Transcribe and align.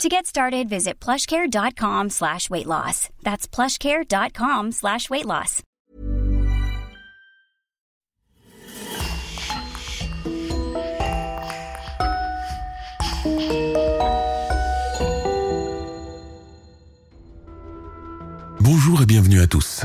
To 0.00 0.08
get 0.08 0.26
started, 0.26 0.68
visit 0.68 0.98
plushcare.com 0.98 2.10
slash 2.10 2.50
weight 2.50 2.66
loss. 2.66 3.08
That's 3.22 3.46
plushcare.com 3.46 4.72
slash 4.72 5.08
weight 5.10 5.26
loss. 5.26 5.62
Bonjour 18.60 19.02
et 19.02 19.06
bienvenue 19.06 19.40
à 19.40 19.46
tous. 19.46 19.84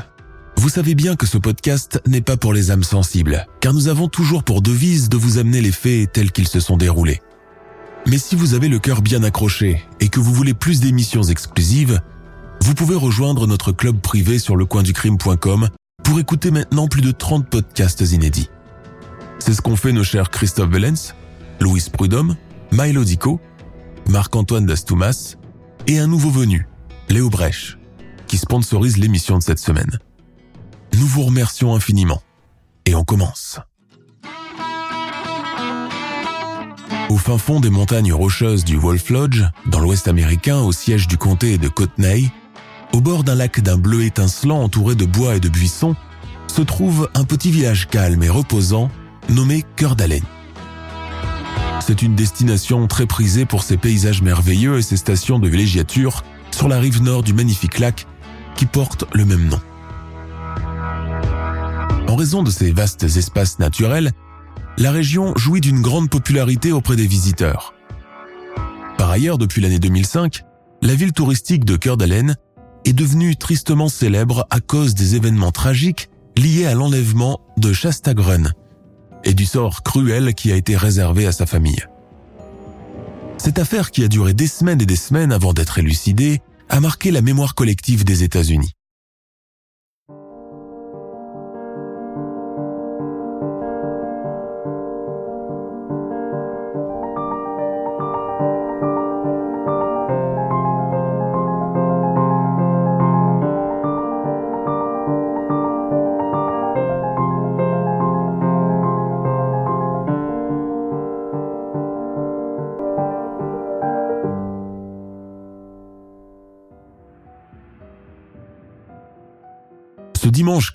Vous 0.56 0.70
savez 0.70 0.96
bien 0.96 1.16
que 1.16 1.28
ce 1.28 1.38
podcast 1.38 2.02
n'est 2.08 2.22
pas 2.22 2.38
pour 2.38 2.54
les 2.54 2.72
âmes 2.72 2.84
sensibles, 2.84 3.46
car 3.60 3.74
nous 3.74 3.88
avons 3.88 4.08
toujours 4.08 4.44
pour 4.44 4.64
devise 4.64 5.10
de 5.10 5.18
vous 5.18 5.38
amener 5.38 5.62
les 5.62 5.72
faits 5.72 6.12
tels 6.14 6.32
qu'ils 6.32 6.48
se 6.48 6.60
sont 6.60 6.78
déroulés. 6.78 7.22
Mais 8.08 8.18
si 8.18 8.38
vous 8.38 8.54
avez 8.54 8.70
le 8.70 8.80
cœur 8.80 9.02
bien 9.02 9.22
accroché 9.24 9.84
et 10.00 10.08
que 10.08 10.22
vous 10.22 10.34
voulez 10.34 10.54
plus 10.54 10.80
d'émissions 10.80 11.24
exclusives, 11.24 12.00
vous 12.62 12.74
pouvez 12.74 12.96
rejoindre 12.96 13.48
notre 13.48 13.74
club 13.74 14.00
privé 14.00 14.40
sur 14.40 14.56
lecoinducrime.com 14.56 15.68
pour 16.06 16.18
écouter 16.18 16.50
maintenant 16.50 16.88
plus 16.88 17.02
de 17.02 17.12
30 17.12 17.50
podcasts 17.50 18.00
inédits. 18.00 18.50
C'est 19.40 19.54
ce 19.54 19.62
qu'ont 19.62 19.76
fait 19.76 19.92
nos 19.92 20.06
chers 20.06 20.30
Christophe 20.30 20.70
Vellens, 20.70 21.16
Louis 21.60 21.84
Prudhomme, 21.92 22.38
Milo 22.72 23.04
Dico, 23.04 23.42
Marc-Antoine 24.08 24.66
Dastoumas 24.66 25.36
et 25.86 26.00
un 26.00 26.08
nouveau 26.08 26.30
venu, 26.30 26.66
Léo 27.10 27.30
Brèche, 27.30 27.78
qui 28.28 28.38
sponsorise 28.38 28.98
l'émission 28.98 29.38
de 29.38 29.44
cette 29.44 29.60
semaine. 29.60 30.00
Nous 30.94 31.08
vous 31.08 31.24
remercions 31.24 31.76
infiniment. 31.76 32.22
Et 32.86 32.96
on 32.96 33.04
commence. 33.04 33.60
Au 37.10 37.16
fin 37.16 37.38
fond 37.38 37.62
des 37.62 37.70
montagnes 37.70 38.12
rocheuses 38.12 38.66
du 38.66 38.76
Wolf 38.76 39.10
Lodge, 39.10 39.44
dans 39.66 39.80
l'ouest 39.80 40.10
américain, 40.10 40.60
au 40.60 40.74
siège 40.74 41.08
du 41.08 41.18
comté 41.18 41.58
de 41.58 41.70
Kootenay, 41.70 42.30
au 42.92 43.00
bord 43.00 43.24
d'un 43.24 43.36
lac 43.36 43.62
d'un 43.62 43.78
bleu 43.78 44.04
étincelant 44.04 44.62
entouré 44.62 44.96
de 44.96 45.06
bois 45.06 45.36
et 45.36 45.40
de 45.40 45.48
buissons, 45.48 45.96
se 46.48 46.62
trouve 46.62 47.10
un 47.14 47.24
petit 47.24 47.50
village 47.50 47.88
calme 47.88 48.24
et 48.24 48.30
reposant 48.30 48.90
nommé 49.30 49.64
Cœur 49.78 49.96
d'Haleine. 49.96 50.26
C'est 51.80 52.02
une 52.02 52.16
destination 52.16 52.88
très 52.88 53.06
prisée 53.06 53.46
pour 53.46 53.64
ses 53.64 53.78
paysages 53.78 54.22
merveilleux 54.22 54.78
et 54.78 54.82
ses 54.82 54.98
stations 54.98 55.40
de 55.40 55.48
villégiature 55.48 56.24
sur 56.52 56.68
la 56.68 56.78
rive 56.78 57.02
nord 57.02 57.24
du 57.24 57.34
magnifique 57.34 57.80
lac 57.80 58.06
qui 58.56 58.66
porte 58.66 59.06
le 59.14 59.24
même 59.24 59.48
nom. 59.48 59.62
En 62.10 62.18
raison 62.18 62.44
de 62.44 62.52
ces 62.52 62.72
vastes 62.72 63.04
espaces 63.04 63.60
naturels, 63.60 64.12
la 64.78 64.92
région 64.92 65.34
jouit 65.36 65.62
d'une 65.62 65.82
grande 65.82 66.10
popularité 66.10 66.72
auprès 66.72 66.96
des 66.96 67.08
visiteurs. 67.08 67.74
Par 68.98 69.10
ailleurs, 69.10 69.38
depuis 69.38 69.62
l'année 69.62 69.80
2005, 69.80 70.44
la 70.82 70.96
ville 70.96 71.14
touristique 71.14 71.66
de 71.66 71.76
Cœur 71.76 71.98
d'Haleine 71.98 72.36
est 72.86 72.94
devenue 72.94 73.36
tristement 73.36 73.90
célèbre 73.90 74.46
à 74.50 74.60
cause 74.60 74.94
des 74.94 75.16
événements 75.16 75.52
tragiques 75.52 76.10
liés 76.38 76.66
à 76.66 76.76
l'enlèvement 76.76 77.42
de 77.58 77.74
Shasta 77.74 78.14
Grun 78.14 78.52
et 79.24 79.34
du 79.34 79.46
sort 79.46 79.82
cruel 79.82 80.36
qui 80.36 80.52
a 80.52 80.56
été 80.56 80.78
réservé 80.78 81.26
à 81.26 81.32
sa 81.32 81.46
famille. 81.46 81.84
Cette 83.40 83.60
affaire 83.60 83.92
qui 83.92 84.04
a 84.04 84.08
duré 84.08 84.34
des 84.34 84.48
semaines 84.48 84.82
et 84.82 84.86
des 84.86 84.96
semaines 84.96 85.32
avant 85.32 85.54
d'être 85.54 85.80
élucidée 85.80 86.42
a 86.70 86.80
marqué 86.80 87.12
la 87.12 87.22
mémoire 87.22 87.56
collective 87.56 88.04
des 88.04 88.24
États-Unis. 88.24 88.77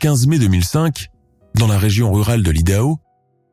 15 0.03 0.27
mai 0.27 0.41
2005, 0.41 1.11
dans 1.55 1.69
la 1.69 1.79
région 1.79 2.13
rurale 2.13 2.43
de 2.43 2.51
l'Idaho, 2.51 2.99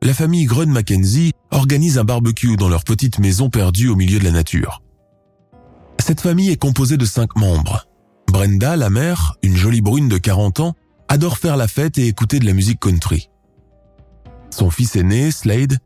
la 0.02 0.12
famille 0.12 0.46
Grun 0.46 0.66
Mackenzie 0.66 1.32
organise 1.52 1.96
un 1.96 2.02
barbecue 2.02 2.56
dans 2.56 2.68
leur 2.68 2.82
petite 2.82 3.20
maison 3.20 3.50
perdue 3.50 3.86
au 3.86 3.94
milieu 3.94 4.18
de 4.18 4.24
la 4.24 4.32
nature. 4.32 4.82
Cette 6.00 6.20
famille 6.20 6.50
est 6.50 6.56
composée 6.56 6.96
de 6.96 7.04
cinq 7.04 7.36
membres. 7.36 7.86
Brenda, 8.26 8.74
la 8.74 8.90
mère, 8.90 9.36
une 9.44 9.54
jolie 9.54 9.80
brune 9.80 10.08
de 10.08 10.18
40 10.18 10.58
ans, 10.58 10.74
adore 11.06 11.38
faire 11.38 11.56
la 11.56 11.68
fête 11.68 11.98
et 11.98 12.08
écouter 12.08 12.40
de 12.40 12.46
la 12.46 12.52
musique 12.52 12.80
country. 12.80 13.30
Son 14.50 14.70
fils 14.70 14.96
aîné, 14.96 15.30
Slade, 15.30 15.78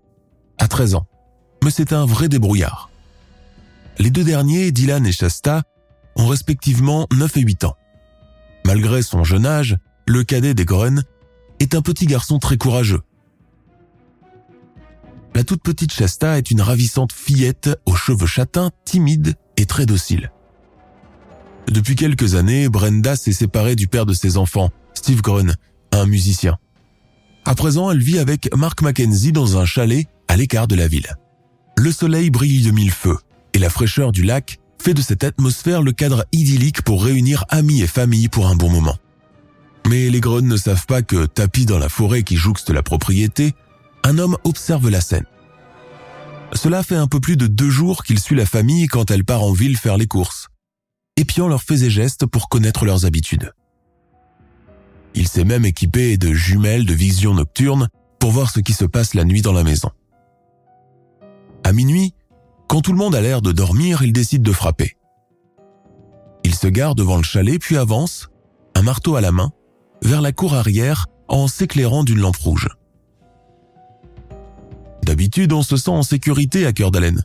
a 0.56 0.66
13 0.66 0.94
ans, 0.94 1.06
mais 1.62 1.70
c'est 1.70 1.92
un 1.92 2.06
vrai 2.06 2.30
débrouillard. 2.30 2.88
Les 3.98 4.08
deux 4.08 4.24
derniers, 4.24 4.72
Dylan 4.72 5.04
et 5.04 5.12
Shasta, 5.12 5.64
ont 6.16 6.26
respectivement 6.26 7.06
9 7.12 7.36
et 7.36 7.42
8 7.42 7.64
ans. 7.64 7.76
Malgré 8.64 9.02
son 9.02 9.24
jeune 9.24 9.44
âge, 9.44 9.76
le 10.06 10.24
cadet 10.24 10.54
des 10.54 10.64
Grun 10.64 11.02
est 11.60 11.74
un 11.74 11.82
petit 11.82 12.06
garçon 12.06 12.38
très 12.38 12.56
courageux. 12.56 13.00
La 15.34 15.44
toute 15.44 15.62
petite 15.62 15.92
Shasta 15.92 16.38
est 16.38 16.50
une 16.50 16.60
ravissante 16.60 17.12
fillette 17.12 17.70
aux 17.86 17.96
cheveux 17.96 18.26
châtains, 18.26 18.70
timide 18.84 19.34
et 19.56 19.66
très 19.66 19.86
docile. 19.86 20.30
Depuis 21.68 21.96
quelques 21.96 22.34
années, 22.34 22.68
Brenda 22.68 23.16
s'est 23.16 23.32
séparée 23.32 23.74
du 23.74 23.88
père 23.88 24.06
de 24.06 24.12
ses 24.12 24.36
enfants, 24.36 24.70
Steve 24.94 25.22
Grun, 25.22 25.54
un 25.92 26.06
musicien. 26.06 26.58
À 27.44 27.54
présent, 27.54 27.90
elle 27.90 27.98
vit 27.98 28.18
avec 28.18 28.54
Mark 28.54 28.80
Mackenzie 28.82 29.32
dans 29.32 29.58
un 29.58 29.64
chalet 29.64 30.06
à 30.28 30.36
l'écart 30.36 30.68
de 30.68 30.76
la 30.76 30.86
ville. 30.86 31.16
Le 31.76 31.90
soleil 31.90 32.30
brille 32.30 32.62
de 32.62 32.70
mille 32.70 32.92
feux 32.92 33.18
et 33.54 33.58
la 33.58 33.70
fraîcheur 33.70 34.12
du 34.12 34.22
lac 34.22 34.58
fait 34.80 34.94
de 34.94 35.02
cette 35.02 35.24
atmosphère 35.24 35.82
le 35.82 35.92
cadre 35.92 36.26
idyllique 36.32 36.82
pour 36.82 37.04
réunir 37.04 37.44
amis 37.48 37.82
et 37.82 37.86
familles 37.86 38.28
pour 38.28 38.46
un 38.46 38.54
bon 38.54 38.70
moment. 38.70 38.96
Mais 39.86 40.08
les 40.08 40.20
Grun 40.20 40.42
ne 40.42 40.56
savent 40.56 40.86
pas 40.86 41.02
que, 41.02 41.26
tapis 41.26 41.66
dans 41.66 41.78
la 41.78 41.88
forêt 41.88 42.22
qui 42.22 42.36
jouxte 42.36 42.70
la 42.70 42.82
propriété, 42.82 43.54
un 44.02 44.18
homme 44.18 44.36
observe 44.44 44.88
la 44.88 45.00
scène. 45.00 45.26
Cela 46.52 46.82
fait 46.82 46.96
un 46.96 47.06
peu 47.06 47.20
plus 47.20 47.36
de 47.36 47.46
deux 47.46 47.70
jours 47.70 48.04
qu'il 48.04 48.18
suit 48.18 48.36
la 48.36 48.46
famille 48.46 48.86
quand 48.86 49.10
elle 49.10 49.24
part 49.24 49.42
en 49.42 49.52
ville 49.52 49.76
faire 49.76 49.96
les 49.96 50.06
courses, 50.06 50.48
épiant 51.16 51.48
leurs 51.48 51.62
faits 51.62 51.82
et 51.82 51.90
gestes 51.90 52.26
pour 52.26 52.48
connaître 52.48 52.84
leurs 52.84 53.06
habitudes. 53.06 53.52
Il 55.14 55.28
s'est 55.28 55.44
même 55.44 55.64
équipé 55.64 56.16
de 56.16 56.32
jumelles 56.32 56.86
de 56.86 56.94
vision 56.94 57.34
nocturne 57.34 57.88
pour 58.18 58.30
voir 58.30 58.50
ce 58.50 58.60
qui 58.60 58.72
se 58.72 58.84
passe 58.84 59.14
la 59.14 59.24
nuit 59.24 59.42
dans 59.42 59.52
la 59.52 59.64
maison. 59.64 59.90
À 61.62 61.72
minuit, 61.72 62.14
quand 62.68 62.80
tout 62.80 62.92
le 62.92 62.98
monde 62.98 63.14
a 63.14 63.20
l'air 63.20 63.42
de 63.42 63.52
dormir, 63.52 64.02
il 64.02 64.12
décide 64.12 64.42
de 64.42 64.52
frapper. 64.52 64.96
Il 66.42 66.54
se 66.54 66.66
gare 66.66 66.94
devant 66.94 67.16
le 67.16 67.22
chalet 67.22 67.58
puis 67.60 67.76
avance, 67.76 68.28
un 68.74 68.82
marteau 68.82 69.16
à 69.16 69.20
la 69.20 69.32
main, 69.32 69.52
vers 70.04 70.20
la 70.20 70.32
cour 70.32 70.54
arrière 70.54 71.06
en 71.28 71.48
s'éclairant 71.48 72.04
d'une 72.04 72.20
lampe 72.20 72.36
rouge. 72.36 72.68
D'habitude, 75.02 75.52
on 75.52 75.62
se 75.62 75.76
sent 75.76 75.90
en 75.90 76.02
sécurité 76.02 76.66
à 76.66 76.72
Cœur 76.72 76.90
d'Haleine. 76.90 77.24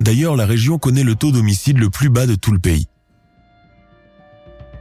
D'ailleurs, 0.00 0.36
la 0.36 0.46
région 0.46 0.78
connaît 0.78 1.04
le 1.04 1.14
taux 1.14 1.32
d'homicide 1.32 1.78
le 1.78 1.90
plus 1.90 2.10
bas 2.10 2.26
de 2.26 2.34
tout 2.34 2.52
le 2.52 2.58
pays. 2.58 2.86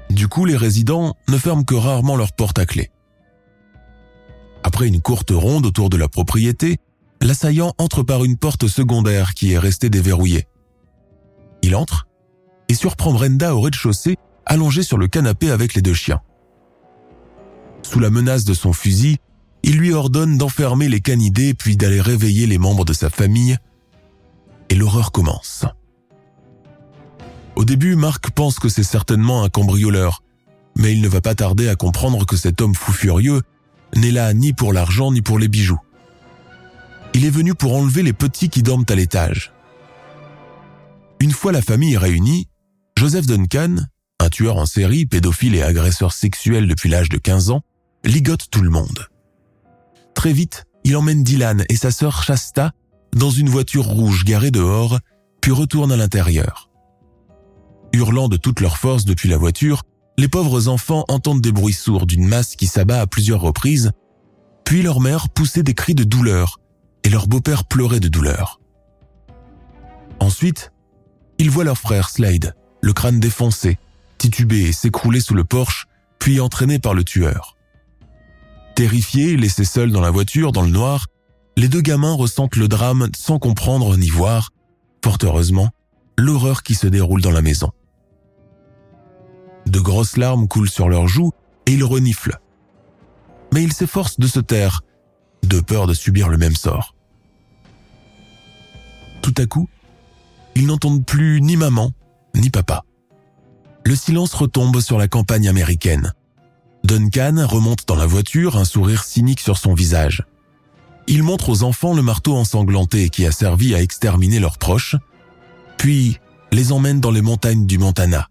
Du 0.09 0.27
coup, 0.27 0.45
les 0.45 0.57
résidents 0.57 1.15
ne 1.27 1.37
ferment 1.37 1.63
que 1.63 1.75
rarement 1.75 2.15
leurs 2.15 2.33
portes 2.33 2.59
à 2.59 2.65
clé. 2.65 2.91
Après 4.63 4.87
une 4.87 5.01
courte 5.01 5.31
ronde 5.31 5.65
autour 5.65 5.89
de 5.89 5.97
la 5.97 6.07
propriété, 6.07 6.77
l'assaillant 7.21 7.73
entre 7.77 8.03
par 8.03 8.23
une 8.23 8.37
porte 8.37 8.67
secondaire 8.67 9.33
qui 9.33 9.53
est 9.53 9.59
restée 9.59 9.89
déverrouillée. 9.89 10.47
Il 11.63 11.75
entre 11.75 12.07
et 12.69 12.73
surprend 12.75 13.13
Brenda 13.13 13.55
au 13.55 13.61
rez-de-chaussée 13.61 14.17
allongée 14.45 14.83
sur 14.83 14.97
le 14.97 15.07
canapé 15.07 15.51
avec 15.51 15.73
les 15.73 15.81
deux 15.81 15.93
chiens. 15.93 16.21
Sous 17.83 17.99
la 17.99 18.09
menace 18.09 18.45
de 18.45 18.53
son 18.53 18.73
fusil, 18.73 19.17
il 19.61 19.77
lui 19.77 19.93
ordonne 19.93 20.37
d'enfermer 20.37 20.89
les 20.89 20.99
canidés 20.99 21.53
puis 21.53 21.77
d'aller 21.77 22.01
réveiller 22.01 22.47
les 22.47 22.57
membres 22.57 22.85
de 22.85 22.93
sa 22.93 23.09
famille. 23.09 23.57
Et 24.69 24.75
l'horreur 24.75 25.11
commence. 25.11 25.65
Au 27.55 27.65
début, 27.65 27.95
Marc 27.95 28.31
pense 28.31 28.59
que 28.59 28.69
c'est 28.69 28.83
certainement 28.83 29.43
un 29.43 29.49
cambrioleur, 29.49 30.23
mais 30.75 30.91
il 30.93 31.01
ne 31.01 31.07
va 31.07 31.21
pas 31.21 31.35
tarder 31.35 31.69
à 31.69 31.75
comprendre 31.75 32.25
que 32.25 32.35
cet 32.35 32.61
homme 32.61 32.73
fou 32.73 32.91
furieux 32.91 33.41
n'est 33.95 34.11
là 34.11 34.33
ni 34.33 34.53
pour 34.53 34.73
l'argent 34.73 35.11
ni 35.11 35.21
pour 35.21 35.37
les 35.37 35.47
bijoux. 35.47 35.79
Il 37.13 37.25
est 37.25 37.29
venu 37.29 37.53
pour 37.53 37.75
enlever 37.75 38.01
les 38.01 38.13
petits 38.13 38.49
qui 38.49 38.63
dorment 38.63 38.85
à 38.89 38.95
l'étage. 38.95 39.53
Une 41.19 41.31
fois 41.31 41.51
la 41.51 41.61
famille 41.61 41.95
réunie, 41.95 42.47
Joseph 42.97 43.27
Duncan, 43.27 43.75
un 44.19 44.29
tueur 44.29 44.57
en 44.57 44.65
série, 44.65 45.05
pédophile 45.05 45.55
et 45.55 45.61
agresseur 45.61 46.11
sexuel 46.11 46.67
depuis 46.67 46.89
l'âge 46.89 47.09
de 47.09 47.17
15 47.17 47.51
ans, 47.51 47.61
ligote 48.03 48.49
tout 48.49 48.61
le 48.61 48.69
monde. 48.69 49.07
Très 50.13 50.33
vite, 50.33 50.65
il 50.83 50.95
emmène 50.97 51.23
Dylan 51.23 51.63
et 51.69 51.75
sa 51.75 51.91
sœur 51.91 52.23
Shasta 52.23 52.71
dans 53.15 53.29
une 53.29 53.49
voiture 53.49 53.85
rouge 53.85 54.25
garée 54.25 54.51
dehors, 54.51 54.99
puis 55.41 55.51
retourne 55.51 55.91
à 55.91 55.97
l'intérieur. 55.97 56.69
Hurlant 57.93 58.27
de 58.27 58.37
toute 58.37 58.59
leur 58.59 58.77
force 58.77 59.05
depuis 59.05 59.29
la 59.29 59.37
voiture, 59.37 59.83
les 60.17 60.27
pauvres 60.27 60.67
enfants 60.67 61.05
entendent 61.07 61.41
des 61.41 61.51
bruits 61.51 61.73
sourds 61.73 62.05
d'une 62.05 62.25
masse 62.25 62.55
qui 62.55 62.67
s'abat 62.67 63.01
à 63.01 63.07
plusieurs 63.07 63.41
reprises, 63.41 63.91
puis 64.65 64.81
leur 64.81 64.99
mère 64.99 65.29
poussait 65.29 65.63
des 65.63 65.73
cris 65.73 65.95
de 65.95 66.03
douleur 66.03 66.59
et 67.03 67.09
leur 67.09 67.27
beau-père 67.27 67.65
pleurait 67.65 67.99
de 67.99 68.07
douleur. 68.07 68.59
Ensuite, 70.19 70.71
ils 71.37 71.49
voient 71.49 71.63
leur 71.63 71.77
frère 71.77 72.09
Slade, 72.09 72.55
le 72.81 72.93
crâne 72.93 73.19
défoncé, 73.19 73.77
titubé 74.17 74.61
et 74.61 74.71
s'écrouler 74.71 75.19
sous 75.19 75.33
le 75.33 75.43
porche, 75.43 75.87
puis 76.19 76.39
entraîné 76.39 76.79
par 76.79 76.93
le 76.93 77.03
tueur. 77.03 77.57
Terrifiés, 78.75 79.37
laissés 79.37 79.65
seuls 79.65 79.91
dans 79.91 80.01
la 80.01 80.11
voiture, 80.11 80.51
dans 80.51 80.63
le 80.63 80.69
noir, 80.69 81.07
les 81.57 81.67
deux 81.67 81.81
gamins 81.81 82.13
ressentent 82.13 82.55
le 82.55 82.67
drame 82.67 83.09
sans 83.15 83.37
comprendre 83.37 83.95
ni 83.97 84.09
voir, 84.09 84.49
fort 85.03 85.17
heureusement, 85.21 85.69
l'horreur 86.17 86.63
qui 86.63 86.73
se 86.73 86.87
déroule 86.87 87.21
dans 87.21 87.31
la 87.31 87.41
maison. 87.41 87.71
De 89.67 89.79
grosses 89.79 90.17
larmes 90.17 90.47
coulent 90.47 90.69
sur 90.69 90.89
leurs 90.89 91.07
joues 91.07 91.31
et 91.67 91.73
ils 91.73 91.83
reniflent. 91.83 92.39
Mais 93.53 93.63
ils 93.63 93.73
s'efforcent 93.73 94.19
de 94.19 94.27
se 94.27 94.39
taire, 94.39 94.81
de 95.43 95.59
peur 95.59 95.85
de 95.85 95.93
subir 95.93 96.29
le 96.29 96.37
même 96.37 96.55
sort. 96.55 96.95
Tout 99.21 99.35
à 99.37 99.45
coup, 99.45 99.69
ils 100.55 100.65
n'entendent 100.65 101.05
plus 101.05 101.41
ni 101.41 101.57
maman, 101.57 101.91
ni 102.35 102.49
papa. 102.49 102.83
Le 103.85 103.95
silence 103.95 104.33
retombe 104.33 104.79
sur 104.81 104.97
la 104.97 105.07
campagne 105.07 105.47
américaine. 105.47 106.13
Duncan 106.83 107.45
remonte 107.47 107.87
dans 107.87 107.95
la 107.95 108.05
voiture, 108.05 108.57
un 108.57 108.65
sourire 108.65 109.03
cynique 109.03 109.39
sur 109.39 109.57
son 109.57 109.73
visage. 109.73 110.23
Il 111.07 111.23
montre 111.23 111.49
aux 111.49 111.63
enfants 111.63 111.93
le 111.93 112.01
marteau 112.01 112.35
ensanglanté 112.35 113.09
qui 113.09 113.25
a 113.25 113.31
servi 113.31 113.73
à 113.73 113.81
exterminer 113.81 114.39
leurs 114.39 114.57
proches, 114.57 114.95
puis 115.77 116.19
les 116.51 116.71
emmène 116.71 116.99
dans 116.99 117.11
les 117.11 117.21
montagnes 117.21 117.65
du 117.65 117.77
Montana, 117.77 118.27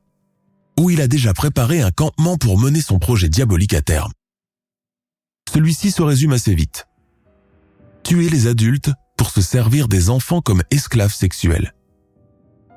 où 0.78 0.90
il 0.90 1.00
a 1.00 1.08
déjà 1.08 1.32
préparé 1.32 1.80
un 1.80 1.90
campement 1.90 2.36
pour 2.36 2.58
mener 2.58 2.80
son 2.80 2.98
projet 2.98 3.28
diabolique 3.28 3.74
à 3.74 3.82
terme. 3.82 4.12
Celui-ci 5.52 5.90
se 5.90 6.02
résume 6.02 6.32
assez 6.32 6.54
vite. 6.54 6.86
Tuer 8.04 8.28
les 8.28 8.46
adultes 8.46 8.90
pour 9.16 9.30
se 9.30 9.40
servir 9.40 9.88
des 9.88 10.10
enfants 10.10 10.40
comme 10.40 10.62
esclaves 10.70 11.14
sexuels. 11.14 11.74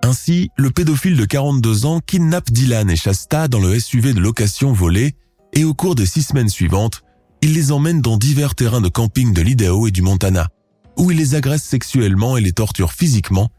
Ainsi, 0.04 0.50
le 0.58 0.72
pédophile 0.72 1.18
de 1.18 1.26
42 1.26 1.86
ans 1.86 2.00
kidnappe 2.00 2.52
Dylan 2.52 2.90
et 2.90 2.96
Shasta 2.96 3.48
dans 3.48 3.60
le 3.60 3.80
SUV 3.80 4.14
de 4.14 4.20
location 4.20 4.72
volé 4.72 5.16
et 5.56 5.64
au 5.64 5.74
cours 5.74 5.96
des 5.96 6.06
six 6.06 6.24
semaines 6.24 6.50
suivantes, 6.50 7.04
il 7.42 7.54
les 7.54 7.72
emmène 7.72 8.02
dans 8.02 8.18
divers 8.18 8.56
terrains 8.56 8.82
de 8.82 8.90
camping 8.90 9.34
de 9.34 9.42
l'Idaho 9.42 9.88
et 9.88 9.92
du 9.92 10.02
Montana, 10.02 10.50
où 10.98 11.12
il 11.12 11.18
les 11.18 11.36
agresse 11.36 11.64
sexuellement 11.64 12.38
et 12.38 12.42
les 12.42 12.54
torture 12.54 12.94
physiquement 12.94 13.50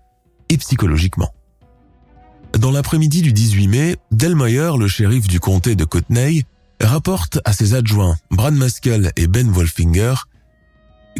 et 0.48 0.56
psychologiquement. 0.58 1.32
Dans 2.58 2.70
l'après-midi 2.70 3.22
du 3.22 3.32
18 3.32 3.68
mai, 3.68 3.96
Delmeyer, 4.12 4.72
le 4.78 4.88
shérif 4.88 5.26
du 5.26 5.40
comté 5.40 5.74
de 5.74 5.84
Kootenay, 5.84 6.44
rapporte 6.80 7.38
à 7.44 7.52
ses 7.52 7.74
adjoints 7.74 8.16
Brad 8.30 8.54
Maskell 8.54 9.12
et 9.16 9.26
Ben 9.26 9.50
Wolfinger 9.50 10.14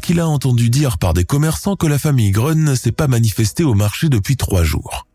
qu'il 0.00 0.20
a 0.20 0.28
entendu 0.28 0.70
dire 0.70 0.98
par 0.98 1.14
des 1.14 1.24
commerçants 1.24 1.76
que 1.76 1.86
la 1.86 1.98
famille 1.98 2.30
Grun 2.30 2.54
ne 2.54 2.74
s'est 2.74 2.92
pas 2.92 3.08
manifestée 3.08 3.64
au 3.64 3.74
marché 3.74 4.08
depuis 4.08 4.36
trois 4.36 4.62
jours. 4.62 5.06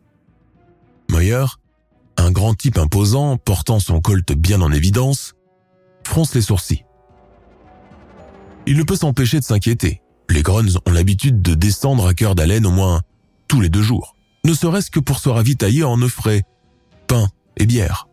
Moyer, 1.10 1.44
un 2.16 2.30
grand 2.30 2.54
type 2.54 2.78
imposant 2.78 3.36
portant 3.36 3.78
son 3.78 4.00
colt 4.00 4.32
bien 4.32 4.60
en 4.60 4.72
évidence, 4.72 5.34
fronce 6.04 6.34
les 6.34 6.42
sourcils. 6.42 6.84
Il 8.66 8.76
ne 8.76 8.82
peut 8.82 8.96
s'empêcher 8.96 9.40
de 9.40 9.44
s'inquiéter. 9.44 10.02
Les 10.30 10.42
Gruns 10.42 10.78
ont 10.86 10.92
l'habitude 10.92 11.42
de 11.42 11.54
descendre 11.54 12.06
à 12.06 12.14
cœur 12.14 12.34
d'haleine 12.34 12.66
au 12.66 12.70
moins 12.70 13.02
tous 13.48 13.60
les 13.60 13.68
deux 13.68 13.82
jours, 13.82 14.16
ne 14.44 14.54
serait-ce 14.54 14.90
que 14.90 15.00
pour 15.00 15.18
se 15.18 15.28
ravitailler 15.28 15.84
en 15.84 16.00
œufs 16.00 16.12
frais, 16.12 16.42
pain 17.06 17.28
et 17.58 17.66
bière. 17.66 18.08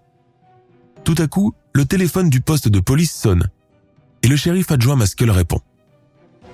Tout 1.06 1.16
à 1.18 1.28
coup, 1.28 1.54
le 1.74 1.86
téléphone 1.86 2.30
du 2.30 2.42
poste 2.42 2.68
de 2.68 2.80
police 2.80 3.14
sonne 3.14 3.50
et 4.22 4.28
le 4.28 4.36
shérif 4.36 4.72
adjoint 4.72 4.96
Maskell 4.96 5.32
répond. 5.32 5.62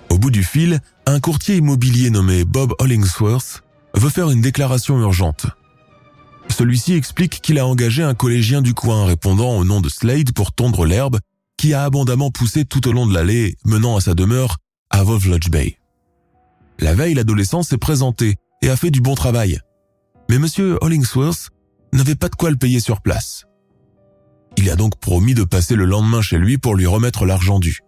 Au 0.09 0.17
bout 0.19 0.29
du 0.29 0.43
fil, 0.43 0.79
un 1.07 1.19
courtier 1.19 1.55
immobilier 1.57 2.09
nommé 2.09 2.45
Bob 2.45 2.73
Hollingsworth 2.79 3.63
veut 3.95 4.09
faire 4.09 4.29
une 4.29 4.41
déclaration 4.41 4.99
urgente. 4.99 5.47
Celui-ci 6.49 6.93
explique 6.93 7.41
qu'il 7.41 7.57
a 7.57 7.65
engagé 7.65 8.03
un 8.03 8.13
collégien 8.13 8.61
du 8.61 8.73
coin 8.73 9.05
répondant 9.05 9.57
au 9.57 9.65
nom 9.65 9.81
de 9.81 9.89
Slade 9.89 10.31
pour 10.31 10.51
tondre 10.51 10.85
l'herbe 10.85 11.19
qui 11.57 11.73
a 11.73 11.83
abondamment 11.83 12.31
poussé 12.31 12.65
tout 12.65 12.87
au 12.87 12.91
long 12.91 13.07
de 13.07 13.13
l'allée 13.13 13.55
menant 13.65 13.95
à 13.95 14.01
sa 14.01 14.13
demeure 14.13 14.57
à 14.89 15.03
Lodge 15.03 15.49
Bay. 15.49 15.77
La 16.79 16.93
veille, 16.93 17.13
l'adolescent 17.13 17.63
s'est 17.63 17.77
présenté 17.77 18.35
et 18.61 18.69
a 18.69 18.75
fait 18.75 18.91
du 18.91 19.01
bon 19.01 19.15
travail. 19.15 19.59
Mais 20.29 20.35
M. 20.35 20.77
Hollingsworth 20.81 21.49
n'avait 21.93 22.15
pas 22.15 22.29
de 22.29 22.35
quoi 22.35 22.49
le 22.49 22.57
payer 22.57 22.79
sur 22.79 23.01
place. 23.01 23.45
Il 24.57 24.69
a 24.69 24.75
donc 24.75 24.99
promis 24.99 25.33
de 25.33 25.43
passer 25.43 25.75
le 25.75 25.85
lendemain 25.85 26.21
chez 26.21 26.37
lui 26.37 26.57
pour 26.57 26.75
lui 26.75 26.85
remettre 26.85 27.25
l'argent 27.25 27.59
dû. 27.59 27.81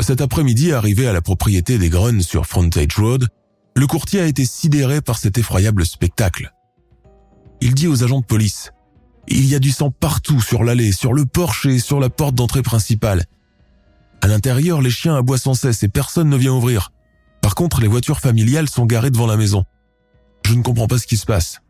Cet 0.00 0.20
après-midi, 0.20 0.72
arrivé 0.72 1.08
à 1.08 1.12
la 1.12 1.22
propriété 1.22 1.78
des 1.78 1.88
Gruns 1.88 2.20
sur 2.20 2.46
Frontage 2.46 2.96
Road, 2.96 3.26
le 3.74 3.86
courtier 3.86 4.20
a 4.20 4.26
été 4.26 4.44
sidéré 4.44 5.00
par 5.00 5.18
cet 5.18 5.38
effroyable 5.38 5.84
spectacle. 5.84 6.52
Il 7.60 7.74
dit 7.74 7.88
aux 7.88 8.04
agents 8.04 8.20
de 8.20 8.26
police 8.26 8.70
Il 9.30 9.46
y 9.46 9.54
a 9.54 9.58
du 9.58 9.70
sang 9.70 9.90
partout 9.90 10.40
sur 10.40 10.64
l'allée, 10.64 10.90
sur 10.90 11.12
le 11.12 11.26
porche 11.26 11.66
et 11.66 11.78
sur 11.78 12.00
la 12.00 12.08
porte 12.08 12.34
d'entrée 12.34 12.62
principale. 12.62 13.24
À 14.22 14.26
l'intérieur, 14.26 14.80
les 14.80 14.90
chiens 14.90 15.16
aboient 15.16 15.38
sans 15.38 15.54
cesse 15.54 15.82
et 15.82 15.88
personne 15.88 16.28
ne 16.28 16.36
vient 16.36 16.54
ouvrir. 16.54 16.92
Par 17.42 17.54
contre, 17.54 17.80
les 17.80 17.88
voitures 17.88 18.20
familiales 18.20 18.68
sont 18.68 18.86
garées 18.86 19.10
devant 19.10 19.26
la 19.26 19.36
maison. 19.36 19.64
Je 20.46 20.54
ne 20.54 20.62
comprends 20.62 20.86
pas 20.86 20.98
ce 20.98 21.06
qui 21.06 21.18
se 21.18 21.26
passe. 21.26 21.60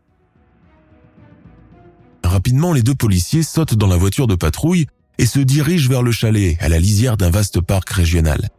Rapidement, 2.23 2.71
les 2.71 2.81
deux 2.81 2.95
policiers 2.95 3.43
sautent 3.43 3.75
dans 3.75 3.87
la 3.87 3.97
voiture 3.97 4.27
de 4.27 4.35
patrouille 4.35 4.87
et 5.17 5.25
se 5.25 5.39
dirigent 5.39 5.89
vers 5.89 6.01
le 6.01 6.11
chalet 6.11 6.57
à 6.61 6.69
la 6.69 6.79
lisière 6.79 7.17
d'un 7.17 7.29
vaste 7.29 7.59
parc 7.59 7.89
régional. 7.89 8.49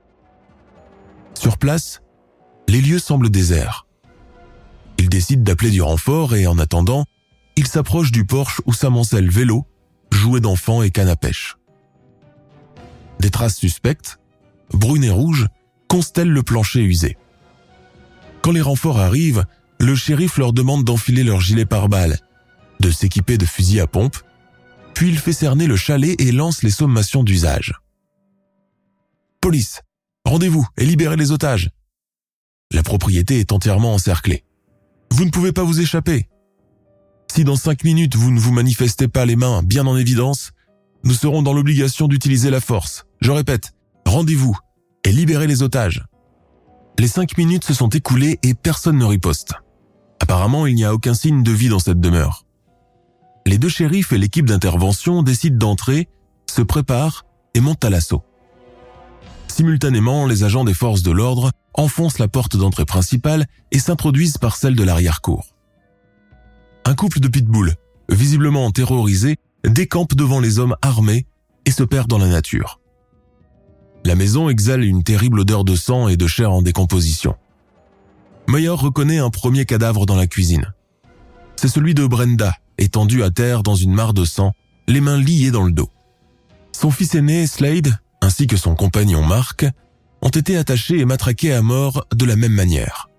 Sur 1.34 1.56
place, 1.56 2.02
les 2.68 2.82
lieux 2.82 2.98
semblent 2.98 3.30
déserts. 3.30 3.86
Ils 4.98 5.08
décident 5.08 5.42
d'appeler 5.42 5.70
du 5.70 5.80
renfort 5.80 6.34
et 6.34 6.46
en 6.46 6.58
attendant, 6.58 7.06
ils 7.60 7.66
s'approchent 7.66 8.10
du 8.10 8.24
porche 8.24 8.62
où 8.64 8.72
s'amoncellent 8.72 9.28
vélos, 9.28 9.66
jouets 10.10 10.40
d'enfants 10.40 10.82
et 10.82 10.90
cannes 10.90 11.10
à 11.10 11.16
pêche. 11.16 11.58
Des 13.18 13.28
traces 13.28 13.58
suspectes, 13.58 14.18
brunes 14.72 15.04
et 15.04 15.10
rouges, 15.10 15.46
constellent 15.86 16.32
le 16.32 16.42
plancher 16.42 16.80
usé. 16.80 17.18
Quand 18.40 18.52
les 18.52 18.62
renforts 18.62 18.98
arrivent, 18.98 19.44
le 19.78 19.94
shérif 19.94 20.38
leur 20.38 20.54
demande 20.54 20.84
d'enfiler 20.84 21.22
leur 21.22 21.42
gilet 21.42 21.66
pare-balles, 21.66 22.18
de 22.80 22.90
s'équiper 22.90 23.36
de 23.36 23.44
fusils 23.44 23.80
à 23.80 23.86
pompe, 23.86 24.16
puis 24.94 25.10
il 25.10 25.18
fait 25.18 25.34
cerner 25.34 25.66
le 25.66 25.76
chalet 25.76 26.18
et 26.18 26.32
lance 26.32 26.62
les 26.62 26.70
sommations 26.70 27.24
d'usage. 27.24 27.74
Police, 29.42 29.82
rendez-vous 30.24 30.66
et 30.78 30.86
libérez 30.86 31.16
les 31.16 31.30
otages. 31.30 31.68
La 32.72 32.82
propriété 32.82 33.38
est 33.38 33.52
entièrement 33.52 33.92
encerclée. 33.92 34.46
Vous 35.10 35.26
ne 35.26 35.30
pouvez 35.30 35.52
pas 35.52 35.62
vous 35.62 35.82
échapper. 35.82 36.29
Si 37.32 37.44
dans 37.44 37.54
cinq 37.54 37.84
minutes 37.84 38.16
vous 38.16 38.32
ne 38.32 38.40
vous 38.40 38.50
manifestez 38.50 39.06
pas 39.06 39.24
les 39.24 39.36
mains 39.36 39.62
bien 39.62 39.86
en 39.86 39.96
évidence, 39.96 40.50
nous 41.04 41.14
serons 41.14 41.42
dans 41.42 41.52
l'obligation 41.52 42.08
d'utiliser 42.08 42.50
la 42.50 42.60
force. 42.60 43.06
Je 43.20 43.30
répète, 43.30 43.72
rendez-vous 44.04 44.58
et 45.04 45.12
libérez 45.12 45.46
les 45.46 45.62
otages. 45.62 46.04
Les 46.98 47.06
cinq 47.06 47.38
minutes 47.38 47.62
se 47.62 47.72
sont 47.72 47.88
écoulées 47.88 48.40
et 48.42 48.54
personne 48.54 48.98
ne 48.98 49.04
riposte. 49.04 49.54
Apparemment, 50.18 50.66
il 50.66 50.74
n'y 50.74 50.84
a 50.84 50.92
aucun 50.92 51.14
signe 51.14 51.44
de 51.44 51.52
vie 51.52 51.68
dans 51.68 51.78
cette 51.78 52.00
demeure. 52.00 52.46
Les 53.46 53.58
deux 53.58 53.68
shérifs 53.68 54.12
et 54.12 54.18
l'équipe 54.18 54.46
d'intervention 54.46 55.22
décident 55.22 55.68
d'entrer, 55.68 56.08
se 56.50 56.62
préparent 56.62 57.26
et 57.54 57.60
montent 57.60 57.84
à 57.84 57.90
l'assaut. 57.90 58.24
Simultanément, 59.46 60.26
les 60.26 60.42
agents 60.42 60.64
des 60.64 60.74
forces 60.74 61.04
de 61.04 61.12
l'ordre 61.12 61.52
enfoncent 61.74 62.18
la 62.18 62.28
porte 62.28 62.56
d'entrée 62.56 62.86
principale 62.86 63.46
et 63.70 63.78
s'introduisent 63.78 64.38
par 64.38 64.56
celle 64.56 64.74
de 64.74 64.82
l'arrière-cour. 64.82 65.54
Un 66.84 66.94
couple 66.94 67.20
de 67.20 67.28
pitbulls, 67.28 67.74
visiblement 68.08 68.70
terrorisés, 68.70 69.36
décampe 69.64 70.14
devant 70.14 70.40
les 70.40 70.58
hommes 70.58 70.76
armés 70.82 71.26
et 71.66 71.70
se 71.70 71.82
perd 71.82 72.08
dans 72.08 72.18
la 72.18 72.28
nature. 72.28 72.80
La 74.04 74.14
maison 74.14 74.48
exhale 74.48 74.84
une 74.84 75.02
terrible 75.02 75.40
odeur 75.40 75.64
de 75.64 75.76
sang 75.76 76.08
et 76.08 76.16
de 76.16 76.26
chair 76.26 76.50
en 76.50 76.62
décomposition. 76.62 77.36
Meyer 78.48 78.70
reconnaît 78.70 79.18
un 79.18 79.30
premier 79.30 79.66
cadavre 79.66 80.06
dans 80.06 80.16
la 80.16 80.26
cuisine. 80.26 80.72
C'est 81.56 81.68
celui 81.68 81.94
de 81.94 82.06
Brenda, 82.06 82.56
étendue 82.78 83.22
à 83.22 83.30
terre 83.30 83.62
dans 83.62 83.74
une 83.74 83.92
mare 83.92 84.14
de 84.14 84.24
sang, 84.24 84.54
les 84.88 85.02
mains 85.02 85.18
liées 85.18 85.50
dans 85.50 85.64
le 85.64 85.72
dos. 85.72 85.90
Son 86.72 86.90
fils 86.90 87.14
aîné, 87.14 87.46
Slade, 87.46 87.98
ainsi 88.22 88.46
que 88.46 88.56
son 88.56 88.74
compagnon 88.74 89.22
Mark, 89.22 89.66
ont 90.22 90.30
été 90.30 90.56
attachés 90.56 90.98
et 90.98 91.04
matraqués 91.04 91.52
à 91.52 91.60
mort 91.60 92.06
de 92.14 92.24
la 92.24 92.36
même 92.36 92.54
manière. 92.54 93.09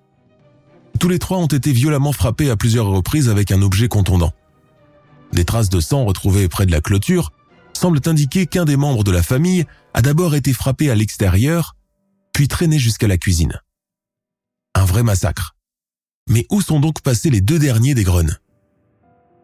Tous 1.01 1.09
les 1.09 1.17
trois 1.17 1.39
ont 1.39 1.47
été 1.47 1.71
violemment 1.71 2.11
frappés 2.11 2.51
à 2.51 2.55
plusieurs 2.55 2.85
reprises 2.85 3.27
avec 3.27 3.51
un 3.51 3.63
objet 3.63 3.87
contondant. 3.87 4.33
Des 5.33 5.45
traces 5.45 5.69
de 5.69 5.79
sang 5.79 6.05
retrouvées 6.05 6.47
près 6.47 6.67
de 6.67 6.71
la 6.71 6.79
clôture 6.79 7.31
semblent 7.73 8.01
indiquer 8.05 8.45
qu'un 8.45 8.65
des 8.65 8.77
membres 8.77 9.03
de 9.03 9.09
la 9.09 9.23
famille 9.23 9.65
a 9.95 10.03
d'abord 10.03 10.35
été 10.35 10.53
frappé 10.53 10.91
à 10.91 10.95
l'extérieur, 10.95 11.75
puis 12.33 12.47
traîné 12.47 12.77
jusqu'à 12.77 13.07
la 13.07 13.17
cuisine. 13.17 13.59
Un 14.75 14.85
vrai 14.85 15.01
massacre. 15.01 15.55
Mais 16.29 16.45
où 16.51 16.61
sont 16.61 16.79
donc 16.79 17.01
passés 17.01 17.31
les 17.31 17.41
deux 17.41 17.57
derniers 17.57 17.95
des 17.95 18.03
Greunes 18.03 18.37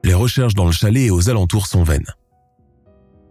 Les 0.04 0.14
recherches 0.14 0.54
dans 0.54 0.68
le 0.68 0.72
chalet 0.72 1.08
et 1.08 1.12
aux 1.12 1.28
alentours 1.28 1.66
sont 1.66 1.82
vaines. 1.82 2.14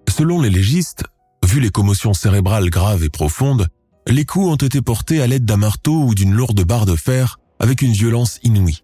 Selon 0.09 0.43
les 0.43 0.51
légistes, 0.51 1.05
vu 1.45 1.61
les 1.61 1.71
commotions 1.71 2.13
cérébrales 2.13 2.71
graves 2.71 3.05
et 3.05 3.09
profondes, 3.09 3.69
les 4.09 4.25
coups 4.25 4.47
ont 4.47 4.57
été 4.67 4.83
portés 4.83 5.23
à 5.23 5.29
l'aide 5.29 5.45
d'un 5.45 5.59
marteau 5.59 6.03
ou 6.03 6.13
d'une 6.17 6.35
lourde 6.35 6.65
barre 6.65 6.87
de 6.87 6.97
fer 6.97 7.39
avec 7.61 7.83
une 7.83 7.93
violence 7.93 8.39
inouïe. 8.43 8.83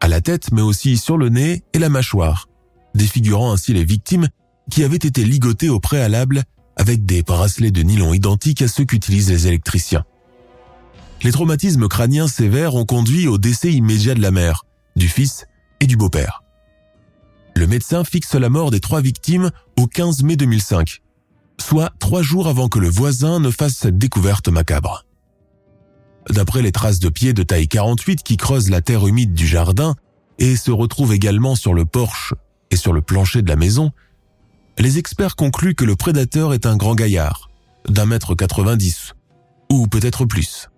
À 0.00 0.08
la 0.08 0.20
tête, 0.20 0.52
mais 0.52 0.62
aussi 0.62 0.96
sur 0.96 1.16
le 1.16 1.28
nez 1.28 1.62
et 1.72 1.78
la 1.78 1.88
mâchoire, 1.88 2.48
défigurant 2.94 3.52
ainsi 3.52 3.72
les 3.72 3.84
victimes 3.84 4.28
qui 4.70 4.84
avaient 4.84 4.96
été 4.96 5.24
ligotées 5.24 5.68
au 5.68 5.80
préalable 5.80 6.42
avec 6.76 7.04
des 7.04 7.22
bracelets 7.22 7.70
de 7.70 7.82
nylon 7.82 8.14
identiques 8.14 8.62
à 8.62 8.68
ceux 8.68 8.84
qu'utilisent 8.84 9.30
les 9.30 9.46
électriciens. 9.46 10.04
Les 11.22 11.30
traumatismes 11.30 11.88
crâniens 11.88 12.26
sévères 12.26 12.74
ont 12.74 12.84
conduit 12.84 13.28
au 13.28 13.38
décès 13.38 13.72
immédiat 13.72 14.14
de 14.14 14.22
la 14.22 14.30
mère, 14.30 14.64
du 14.96 15.08
fils 15.08 15.46
et 15.80 15.86
du 15.86 15.96
beau-père. 15.96 16.42
Le 17.54 17.66
médecin 17.66 18.02
fixe 18.02 18.34
la 18.34 18.48
mort 18.48 18.70
des 18.70 18.80
trois 18.80 19.00
victimes 19.00 19.50
au 19.78 19.86
15 19.86 20.22
mai 20.22 20.36
2005, 20.36 21.00
soit 21.60 21.92
trois 22.00 22.22
jours 22.22 22.48
avant 22.48 22.68
que 22.68 22.78
le 22.78 22.88
voisin 22.88 23.38
ne 23.40 23.50
fasse 23.50 23.74
cette 23.74 23.98
découverte 23.98 24.48
macabre. 24.48 25.04
D'après 26.30 26.62
les 26.62 26.72
traces 26.72 27.00
de 27.00 27.08
pieds 27.08 27.32
de 27.32 27.42
taille 27.42 27.68
48 27.68 28.22
qui 28.22 28.36
creusent 28.36 28.70
la 28.70 28.80
terre 28.80 29.06
humide 29.06 29.34
du 29.34 29.46
jardin 29.46 29.94
et 30.38 30.56
se 30.56 30.70
retrouvent 30.70 31.12
également 31.12 31.54
sur 31.54 31.74
le 31.74 31.84
porche 31.84 32.34
et 32.70 32.76
sur 32.76 32.92
le 32.92 33.02
plancher 33.02 33.42
de 33.42 33.48
la 33.48 33.56
maison, 33.56 33.92
les 34.78 34.98
experts 34.98 35.36
concluent 35.36 35.74
que 35.74 35.84
le 35.84 35.96
prédateur 35.96 36.54
est 36.54 36.66
un 36.66 36.76
grand 36.76 36.94
gaillard, 36.94 37.50
d'un 37.88 38.06
mètre 38.06 38.34
90, 38.34 39.14
ou 39.70 39.86
peut-être 39.86 40.24
plus. 40.24 40.68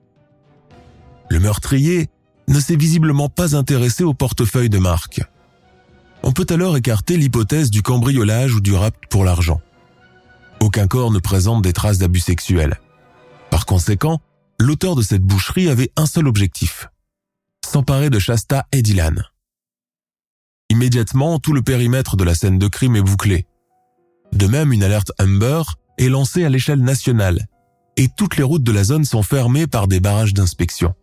Le 1.31 1.41
meurtrier 1.41 2.09
ne 2.49 2.61
s'est 2.61 2.77
visiblement 2.77 3.29
pas 3.29 3.57
intéressé 3.57 4.05
au 4.05 4.15
portefeuille 4.15 4.71
de 4.71 4.79
Marc. 4.79 5.23
On 6.23 6.33
peut 6.33 6.47
alors 6.51 6.77
écarter 6.77 7.17
l'hypothèse 7.17 7.71
du 7.71 7.83
cambriolage 7.83 8.55
ou 8.55 8.61
du 8.61 8.75
rapt 8.75 9.05
pour 9.09 9.25
l'argent. 9.25 9.61
Aucun 10.61 10.87
corps 10.87 11.11
ne 11.11 11.19
présente 11.19 11.63
des 11.63 11.73
traces 11.73 11.99
d'abus 11.99 12.21
sexuels. 12.21 12.81
Par 13.51 13.67
conséquent, 13.67 14.21
l'auteur 14.59 14.95
de 14.95 15.03
cette 15.03 15.23
boucherie 15.23 15.69
avait 15.69 15.93
un 15.97 16.07
seul 16.07 16.27
objectif, 16.27 16.89
s'emparer 17.65 18.11
de 18.11 18.19
Shasta 18.19 18.67
et 18.73 18.83
Dylan. 18.83 19.25
Immédiatement, 20.71 21.39
tout 21.39 21.53
le 21.53 21.63
périmètre 21.63 22.17
de 22.17 22.25
la 22.25 22.35
scène 22.35 22.59
de 22.59 22.69
crime 22.69 22.97
est 22.97 23.03
bouclé. 23.03 23.47
De 24.33 24.47
même, 24.47 24.73
une 24.73 24.83
alerte 24.83 25.13
Amber 25.21 25.63
est 25.99 26.09
lancée 26.09 26.45
à 26.45 26.49
l'échelle 26.49 26.81
nationale 26.81 27.47
et 27.97 28.09
toutes 28.09 28.37
les 28.37 28.43
routes 28.43 28.65
de 28.65 28.73
la 28.73 28.85
zone 28.85 29.05
sont 29.05 29.23
fermées 29.23 29.67
par 29.67 29.87
des 29.87 30.01
barrages 30.01 30.35
d'inspection. 30.35 30.95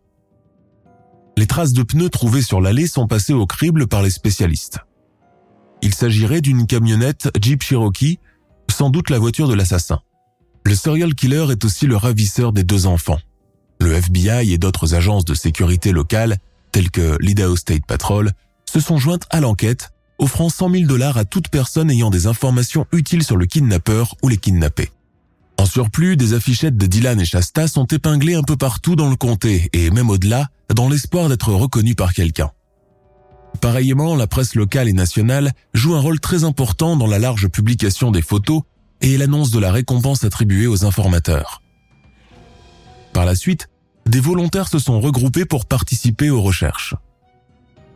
Les 1.38 1.48
traces 1.48 1.74
de 1.74 1.84
pneus 1.84 2.10
trouvées 2.10 2.42
sur 2.42 2.60
l'allée 2.60 2.88
sont 2.88 3.08
passées 3.08 3.34
au 3.34 3.46
crible 3.46 3.88
par 3.88 4.02
les 4.02 4.10
spécialistes. 4.10 4.80
Il 5.82 5.94
s'agirait 5.94 6.42
d'une 6.42 6.68
camionnette 6.68 7.30
Jeep 7.42 7.64
Cherokee, 7.64 8.20
sans 8.70 8.90
doute 8.90 9.10
la 9.10 9.20
voiture 9.20 9.48
de 9.48 9.54
l'assassin. 9.54 10.02
Le 10.66 10.76
serial 10.76 11.16
killer 11.16 11.48
est 11.50 11.66
aussi 11.66 11.88
le 11.88 11.96
ravisseur 11.96 12.52
des 12.52 12.64
deux 12.64 12.86
enfants. 12.86 13.20
Le 13.82 13.94
FBI 13.94 14.54
et 14.54 14.60
d'autres 14.60 14.94
agences 14.94 15.26
de 15.26 15.34
sécurité 15.34 15.92
locales, 15.92 16.38
telles 16.72 16.92
que 16.92 17.18
l'Idaho 17.20 17.56
State 17.56 17.84
Patrol, 17.88 18.32
se 18.72 18.80
sont 18.80 19.00
jointes 19.00 19.26
à 19.32 19.42
l'enquête, 19.42 19.90
offrant 20.20 20.50
100 20.50 20.70
000 20.70 20.86
dollars 20.86 21.18
à 21.18 21.26
toute 21.26 21.50
personne 21.50 21.90
ayant 21.90 22.12
des 22.12 22.28
informations 22.28 22.86
utiles 22.92 23.24
sur 23.24 23.38
le 23.38 23.48
kidnappeur 23.48 24.14
ou 24.22 24.30
les 24.30 24.38
kidnappés. 24.38 24.92
En 25.58 25.66
surplus, 25.66 26.16
des 26.16 26.36
affichettes 26.36 26.78
de 26.78 26.86
Dylan 26.86 27.20
et 27.20 27.26
Shasta 27.26 27.68
sont 27.68 27.88
épinglées 27.88 28.36
un 28.36 28.44
peu 28.44 28.56
partout 28.56 28.96
dans 28.96 29.10
le 29.10 29.16
comté 29.16 29.68
et 29.74 29.90
même 29.90 30.12
au-delà, 30.12 30.50
dans 30.76 30.88
l'espoir 30.88 31.28
d'être 31.28 31.52
reconnus 31.52 31.96
par 31.96 32.14
quelqu'un. 32.14 32.52
Pareillement, 33.62 34.16
la 34.16 34.28
presse 34.28 34.54
locale 34.54 34.90
et 34.90 34.94
nationale 34.94 35.54
joue 35.74 35.96
un 35.96 36.00
rôle 36.00 36.20
très 36.20 36.44
important 36.44 36.96
dans 36.98 37.08
la 37.08 37.18
large 37.18 37.48
publication 37.48 38.12
des 38.12 38.22
photos 38.22 38.62
et 39.02 39.18
l'annonce 39.18 39.50
de 39.50 39.58
la 39.58 39.72
récompense 39.72 40.24
attribuée 40.24 40.68
aux 40.68 40.86
informateurs. 40.86 41.64
Par 43.14 43.26
la 43.26 43.36
suite, 43.36 43.68
des 44.06 44.20
volontaires 44.20 44.68
se 44.68 44.80
sont 44.80 45.00
regroupés 45.00 45.46
pour 45.46 45.66
participer 45.66 46.30
aux 46.30 46.42
recherches. 46.42 46.96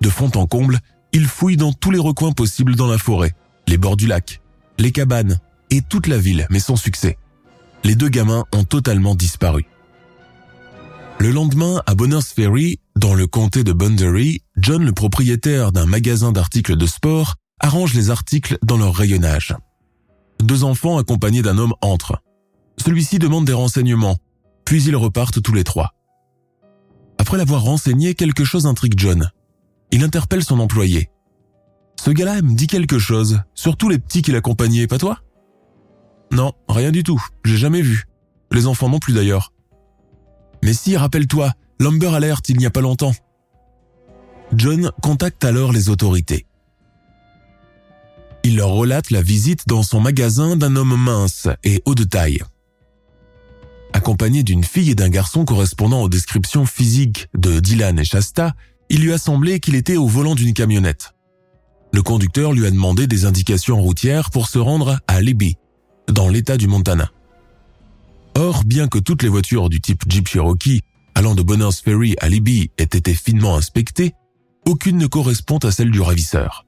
De 0.02 0.10
fond 0.10 0.32
en 0.36 0.46
comble, 0.46 0.80
ils 1.14 1.26
fouillent 1.26 1.58
dans 1.58 1.74
tous 1.74 1.92
les 1.92 2.00
recoins 2.00 2.32
possibles 2.32 2.76
dans 2.76 2.88
la 2.88 2.98
forêt, 2.98 3.34
les 3.68 3.78
bords 3.78 3.98
du 3.98 4.08
lac, 4.08 4.42
les 4.78 4.92
cabanes 4.92 5.40
et 5.70 5.82
toute 5.82 6.08
la 6.08 6.18
ville, 6.18 6.46
mais 6.50 6.60
sans 6.60 6.76
succès. 6.76 7.18
Les 7.84 7.96
deux 7.96 8.10
gamins 8.10 8.46
ont 8.54 8.64
totalement 8.64 9.16
disparu. 9.16 9.66
Le 11.20 11.32
lendemain, 11.32 11.82
à 11.86 11.96
Bonners 11.96 12.20
Ferry, 12.36 12.80
dans 12.96 13.14
le 13.14 13.26
comté 13.26 13.64
de 13.64 13.72
Bunbury, 13.72 14.42
John, 14.58 14.84
le 14.84 14.92
propriétaire 14.92 15.72
d'un 15.72 15.86
magasin 15.86 16.32
d'articles 16.32 16.76
de 16.76 16.86
sport, 16.86 17.36
arrange 17.60 17.94
les 17.94 18.10
articles 18.10 18.58
dans 18.64 18.78
leur 18.78 18.94
rayonnage. 18.94 19.56
Deux 20.42 20.64
enfants 20.64 20.98
accompagnés 20.98 21.42
d'un 21.42 21.58
homme 21.58 21.74
entrent. 21.82 22.22
Celui-ci 22.78 23.18
demande 23.18 23.46
des 23.46 23.54
renseignements, 23.54 24.18
puis 24.66 24.84
ils 24.84 24.96
repartent 24.96 25.42
tous 25.42 25.54
les 25.54 25.64
trois. 25.64 25.95
Après 27.18 27.38
l'avoir 27.38 27.64
renseigné, 27.64 28.14
quelque 28.14 28.44
chose 28.44 28.66
intrigue 28.66 28.96
John. 28.98 29.32
Il 29.92 30.04
interpelle 30.04 30.44
son 30.44 30.60
employé. 30.60 31.10
Ce 32.00 32.12
gars-là 32.12 32.42
me 32.42 32.54
dit 32.54 32.68
quelque 32.68 33.00
chose, 33.00 33.42
surtout 33.54 33.90
les 33.90 34.00
petits 34.00 34.22
qui 34.22 34.32
l'accompagnaient, 34.32 34.88
pas 34.88 34.98
toi? 34.98 35.20
Non, 36.32 36.54
rien 36.68 36.92
du 36.92 37.04
tout, 37.04 37.22
j'ai 37.44 37.58
jamais 37.58 37.82
vu. 37.82 38.06
Les 38.52 38.68
enfants 38.68 38.90
non 38.90 39.00
plus 39.00 39.14
d'ailleurs. 39.14 39.54
Mais 40.64 40.74
si, 40.74 40.98
rappelle-toi, 40.98 41.54
l'Amber 41.80 42.14
Alert 42.14 42.48
il 42.50 42.58
n'y 42.58 42.66
a 42.66 42.72
pas 42.72 42.82
longtemps. 42.82 43.14
John 44.54 44.92
contacte 45.02 45.44
alors 45.44 45.72
les 45.72 45.90
autorités. 45.90 46.46
Il 48.44 48.58
leur 48.58 48.70
relate 48.70 49.10
la 49.10 49.22
visite 49.22 49.68
dans 49.68 49.82
son 49.82 50.00
magasin 50.00 50.56
d'un 50.56 50.76
homme 50.76 50.96
mince 50.96 51.48
et 51.64 51.82
haut 51.86 51.96
de 51.96 52.04
taille 52.04 52.44
accompagné 53.96 54.44
d'une 54.44 54.66
fille 54.66 54.92
et 54.92 54.96
d'un 54.96 55.08
garçon 55.08 55.46
correspondant 55.46 56.02
aux 56.02 56.10
descriptions 56.10 56.66
physiques 56.66 57.30
de 57.34 57.62
Dylan 57.62 57.98
et 57.98 58.04
Shasta, 58.04 58.54
il 58.90 59.02
lui 59.02 59.14
a 59.14 59.18
semblé 59.18 59.62
qu'il 59.62 59.74
était 59.74 59.96
au 59.96 60.06
volant 60.06 60.36
d'une 60.36 60.54
camionnette. 60.54 61.14
Le 61.94 62.04
conducteur 62.04 62.52
lui 62.52 62.68
a 62.68 62.72
demandé 62.72 63.08
des 63.08 63.24
indications 63.24 63.82
routières 63.82 64.32
pour 64.32 64.50
se 64.50 64.60
rendre 64.60 65.00
à 65.08 65.22
Libby, 65.22 65.56
dans 66.12 66.28
l'état 66.28 66.58
du 66.58 66.68
Montana. 66.68 67.10
Or, 68.36 68.66
bien 68.66 68.90
que 68.90 69.00
toutes 69.00 69.24
les 69.24 69.30
voitures 69.30 69.70
du 69.70 69.80
type 69.80 70.04
Jeep 70.10 70.28
Cherokee 70.28 70.82
allant 71.16 71.34
de 71.34 71.42
Bonners 71.42 71.82
Ferry 71.82 72.16
à 72.20 72.28
Libby 72.28 72.72
aient 72.78 72.84
été 72.84 73.14
finement 73.14 73.56
inspectées, 73.56 74.14
aucune 74.66 74.98
ne 74.98 75.08
correspond 75.08 75.60
à 75.60 75.72
celle 75.72 75.92
du 75.92 76.02
ravisseur. 76.02 76.66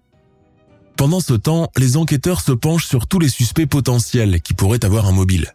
Pendant 0.96 1.20
ce 1.20 1.34
temps, 1.34 1.70
les 1.76 1.98
enquêteurs 1.98 2.40
se 2.40 2.54
penchent 2.54 2.88
sur 2.88 3.06
tous 3.06 3.20
les 3.20 3.28
suspects 3.28 3.68
potentiels 3.68 4.42
qui 4.42 4.54
pourraient 4.54 4.86
avoir 4.86 5.08
un 5.08 5.12
mobile. 5.12 5.54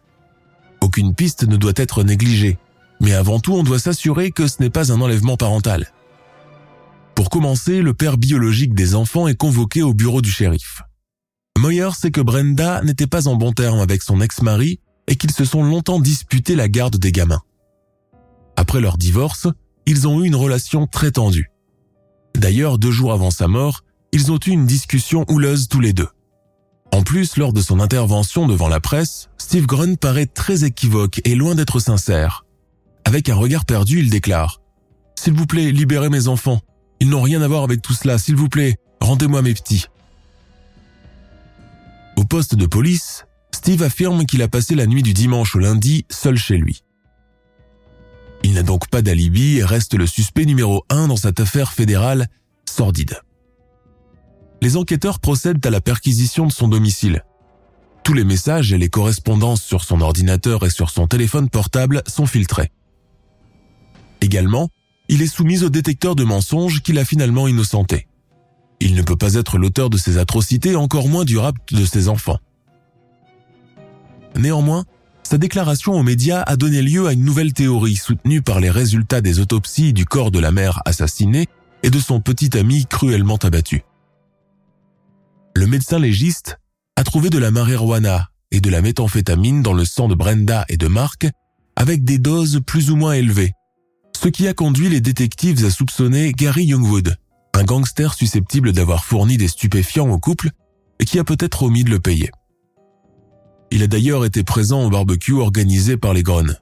Aucune 0.93 1.15
piste 1.15 1.47
ne 1.47 1.57
doit 1.57 1.73
être 1.75 2.03
négligée, 2.03 2.59
mais 3.01 3.13
avant 3.13 3.39
tout 3.39 3.55
on 3.55 3.63
doit 3.63 3.79
s'assurer 3.79 4.29
que 4.29 4.45
ce 4.45 4.61
n'est 4.61 4.69
pas 4.69 4.91
un 4.91 5.01
enlèvement 5.01 5.37
parental. 5.37 5.91
Pour 7.15 7.31
commencer, 7.31 7.81
le 7.81 7.95
père 7.95 8.19
biologique 8.19 8.75
des 8.75 8.93
enfants 8.93 9.27
est 9.27 9.33
convoqué 9.33 9.81
au 9.81 9.95
bureau 9.95 10.21
du 10.21 10.29
shérif. 10.29 10.83
Moyer 11.57 11.89
sait 11.99 12.11
que 12.11 12.21
Brenda 12.21 12.83
n'était 12.83 13.07
pas 13.07 13.27
en 13.27 13.33
bon 13.37 13.53
terme 13.53 13.79
avec 13.79 14.03
son 14.03 14.21
ex-mari 14.21 14.81
et 15.07 15.15
qu'ils 15.15 15.31
se 15.31 15.45
sont 15.45 15.63
longtemps 15.63 15.99
disputés 15.99 16.55
la 16.55 16.69
garde 16.69 16.97
des 16.97 17.11
gamins. 17.11 17.41
Après 18.55 18.79
leur 18.79 18.99
divorce, 18.99 19.47
ils 19.87 20.07
ont 20.07 20.23
eu 20.23 20.27
une 20.27 20.35
relation 20.35 20.85
très 20.85 21.09
tendue. 21.09 21.49
D'ailleurs, 22.35 22.77
deux 22.77 22.91
jours 22.91 23.13
avant 23.13 23.31
sa 23.31 23.47
mort, 23.47 23.83
ils 24.11 24.31
ont 24.31 24.37
eu 24.45 24.51
une 24.51 24.67
discussion 24.67 25.25
houleuse 25.27 25.69
tous 25.69 25.79
les 25.79 25.93
deux. 25.93 26.09
En 26.93 27.01
plus, 27.01 27.37
lors 27.37 27.53
de 27.53 27.61
son 27.61 27.79
intervention 27.79 28.45
devant 28.45 28.67
la 28.67 28.79
presse, 28.79 29.29
Steve 29.39 29.65
Grun 29.65 29.95
paraît 29.95 30.27
très 30.27 30.63
équivoque 30.63 31.21
et 31.25 31.33
loin 31.33 31.55
d'être 31.55 31.79
sincère. 31.79 32.45
Avec 33.03 33.29
un 33.29 33.35
regard 33.35 33.65
perdu, 33.65 33.99
il 33.99 34.11
déclare⁇ 34.11 34.61
S'il 35.19 35.33
vous 35.33 35.47
plaît, 35.47 35.71
libérez 35.71 36.09
mes 36.09 36.27
enfants. 36.27 36.61
Ils 36.99 37.09
n'ont 37.09 37.23
rien 37.23 37.41
à 37.41 37.47
voir 37.47 37.63
avec 37.63 37.81
tout 37.81 37.93
cela. 37.93 38.19
S'il 38.19 38.35
vous 38.35 38.47
plaît, 38.47 38.75
rendez-moi 39.01 39.41
mes 39.41 39.55
petits.⁇ 39.55 39.87
Au 42.15 42.25
poste 42.25 42.53
de 42.53 42.67
police, 42.67 43.25
Steve 43.51 43.81
affirme 43.81 44.27
qu'il 44.27 44.43
a 44.43 44.47
passé 44.47 44.75
la 44.75 44.85
nuit 44.85 45.01
du 45.01 45.13
dimanche 45.13 45.55
au 45.55 45.59
lundi 45.59 46.05
seul 46.11 46.37
chez 46.37 46.57
lui. 46.57 46.83
Il 48.43 48.53
n'a 48.53 48.61
donc 48.61 48.87
pas 48.89 49.01
d'alibi 49.01 49.57
et 49.57 49.63
reste 49.63 49.95
le 49.95 50.05
suspect 50.05 50.45
numéro 50.45 50.85
un 50.91 51.07
dans 51.07 51.17
cette 51.17 51.39
affaire 51.39 51.73
fédérale 51.73 52.27
sordide 52.69 53.19
les 54.63 54.77
enquêteurs 54.77 55.19
procèdent 55.19 55.65
à 55.65 55.69
la 55.69 55.81
perquisition 55.81 56.47
de 56.47 56.51
son 56.51 56.69
domicile. 56.69 57.25
tous 58.05 58.13
les 58.13 58.23
messages 58.23 58.73
et 58.73 58.77
les 58.77 58.89
correspondances 58.89 59.61
sur 59.61 59.83
son 59.83 60.01
ordinateur 60.01 60.65
et 60.65 60.69
sur 60.69 60.89
son 60.89 61.07
téléphone 61.07 61.49
portable 61.49 62.01
sont 62.05 62.25
filtrés. 62.25 62.69
Également, 64.19 64.69
il 65.07 65.21
est 65.21 65.27
soumis 65.27 65.63
au 65.63 65.69
détecteur 65.69 66.15
de 66.15 66.25
mensonges 66.25 66.81
qu'il 66.81 66.97
a 66.99 67.05
finalement 67.05 67.47
innocenté. 67.47 68.07
Il 68.81 68.95
ne 68.95 69.01
peut 69.01 69.15
pas 69.15 69.35
être 69.35 69.57
l'auteur 69.57 69.89
de 69.89 69.97
ces 69.97 70.17
atrocités, 70.17 70.75
encore 70.75 71.07
moins 71.07 71.23
du 71.23 71.37
rapt 71.37 71.73
de 71.73 71.85
ses 71.85 72.09
enfants. 72.09 72.39
Néanmoins, 74.35 74.83
sa 75.23 75.37
déclaration 75.37 75.93
aux 75.93 76.03
médias 76.03 76.41
a 76.41 76.57
donné 76.57 76.81
lieu 76.81 77.07
à 77.07 77.13
une 77.13 77.23
nouvelle 77.23 77.53
théorie 77.53 77.95
soutenue 77.95 78.41
par 78.41 78.59
les 78.59 78.69
résultats 78.69 79.21
des 79.21 79.39
autopsies 79.39 79.93
du 79.93 80.05
corps 80.05 80.31
de 80.31 80.39
la 80.39 80.51
mère 80.51 80.81
assassinée 80.85 81.47
et 81.83 81.89
de 81.89 81.99
son 81.99 82.19
petit 82.19 82.57
ami 82.57 82.85
cruellement 82.85 83.37
abattu. 83.37 83.83
Le 85.55 85.67
médecin 85.67 85.99
légiste 85.99 86.57
a 86.95 87.03
trouvé 87.03 87.29
de 87.29 87.37
la 87.37 87.51
marijuana 87.51 88.29
et 88.51 88.59
de 88.59 88.69
la 88.69 88.81
méthamphétamine 88.81 89.61
dans 89.61 89.73
le 89.73 89.85
sang 89.85 90.07
de 90.07 90.15
Brenda 90.15 90.65
et 90.67 90.77
de 90.77 90.87
Mark 90.87 91.27
avec 91.75 92.03
des 92.03 92.17
doses 92.17 92.61
plus 92.65 92.91
ou 92.91 92.95
moins 92.95 93.13
élevées, 93.13 93.53
ce 94.19 94.29
qui 94.29 94.47
a 94.47 94.53
conduit 94.53 94.89
les 94.89 95.01
détectives 95.01 95.63
à 95.65 95.69
soupçonner 95.69 96.31
Gary 96.31 96.65
Youngwood, 96.65 97.17
un 97.53 97.63
gangster 97.63 98.13
susceptible 98.13 98.71
d'avoir 98.71 99.05
fourni 99.05 99.37
des 99.37 99.47
stupéfiants 99.47 100.09
au 100.09 100.19
couple 100.19 100.49
et 100.99 101.05
qui 101.05 101.19
a 101.19 101.23
peut-être 101.23 101.63
omis 101.63 101.83
de 101.83 101.89
le 101.89 101.99
payer. 101.99 102.31
Il 103.69 103.83
a 103.83 103.87
d'ailleurs 103.87 104.25
été 104.25 104.43
présent 104.43 104.83
au 104.83 104.89
barbecue 104.89 105.33
organisé 105.33 105.97
par 105.97 106.13
les 106.13 106.23
Grones. 106.23 106.57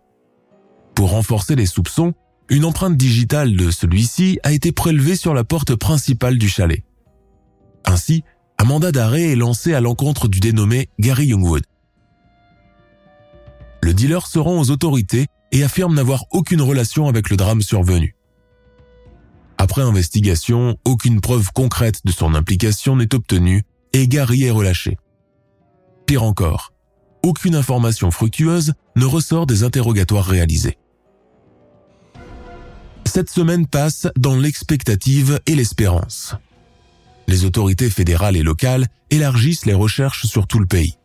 Pour 0.96 1.12
renforcer 1.12 1.56
les 1.56 1.66
soupçons, 1.66 2.14
une 2.50 2.66
empreinte 2.66 2.98
digitale 2.98 3.56
de 3.56 3.72
celui-ci 3.72 4.40
a 4.44 4.52
été 4.52 4.72
prélevée 4.72 5.16
sur 5.16 5.34
la 5.34 5.44
porte 5.44 5.76
principale 5.76 6.38
du 6.38 6.50
chalet. 6.50 6.84
Ainsi, 7.86 8.24
un 8.62 8.64
mandat 8.64 8.92
d'arrêt 8.92 9.32
est 9.32 9.36
lancé 9.36 9.74
à 9.74 9.82
l'encontre 9.82 10.28
du 10.28 10.40
dénommé 10.40 10.88
Gary 11.00 11.26
Youngwood. 11.26 11.64
Le 13.82 13.92
dealer 13.92 14.28
se 14.28 14.38
rend 14.38 14.60
aux 14.60 14.70
autorités 14.70 15.26
et 15.52 15.64
affirme 15.64 15.96
n'avoir 15.96 16.26
aucune 16.30 16.62
relation 16.62 17.08
avec 17.08 17.32
le 17.32 17.38
drame 17.38 17.64
survenu. 17.64 18.16
Après 19.58 19.82
investigation, 19.82 20.78
aucune 20.86 21.22
preuve 21.22 21.52
concrète 21.54 22.06
de 22.06 22.12
son 22.12 22.36
implication 22.36 22.96
n'est 22.96 23.16
obtenue 23.16 23.64
et 23.94 24.08
Gary 24.08 24.44
est 24.44 24.52
relâché. 24.52 25.00
Pire 26.06 26.22
encore, 26.22 26.72
aucune 27.24 27.56
information 27.56 28.12
fructueuse 28.12 28.74
ne 28.96 29.06
ressort 29.06 29.48
des 29.48 29.64
interrogatoires 29.64 30.28
réalisés. 30.28 30.78
Cette 33.08 33.32
semaine 33.32 33.66
passe 33.66 34.06
dans 34.20 34.38
l'expectative 34.38 35.40
et 35.48 35.56
l'espérance. 35.56 36.36
Les 37.32 37.46
autorités 37.46 37.90
fédérales 37.90 38.36
et 38.36 38.44
locales 38.44 38.88
élargissent 39.10 39.66
les 39.66 39.74
recherches 39.74 40.26
sur 40.26 40.48
tout 40.48 40.60
le 40.60 40.66
pays. 40.66 40.98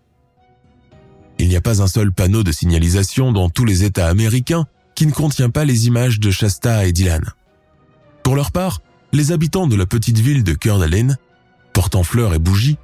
Il 1.38 1.48
n'y 1.48 1.54
a 1.54 1.60
pas 1.60 1.82
un 1.82 1.86
seul 1.86 2.10
panneau 2.10 2.42
de 2.42 2.50
signalisation 2.50 3.30
dans 3.30 3.48
tous 3.48 3.64
les 3.64 3.84
États 3.84 4.08
américains 4.08 4.66
qui 4.96 5.06
ne 5.06 5.12
contient 5.12 5.50
pas 5.50 5.64
les 5.64 5.86
images 5.86 6.18
de 6.18 6.32
Shasta 6.32 6.84
et 6.84 6.90
Dylan. 6.90 7.22
Pour 8.24 8.34
leur 8.34 8.50
part, 8.50 8.80
les 9.12 9.30
habitants 9.30 9.68
de 9.68 9.76
la 9.76 9.86
petite 9.86 10.18
ville 10.18 10.42
de 10.42 10.54
d'Alene, 10.54 11.16
portant 11.72 12.02
fleurs 12.02 12.34
et 12.34 12.40
bougies, 12.40 12.76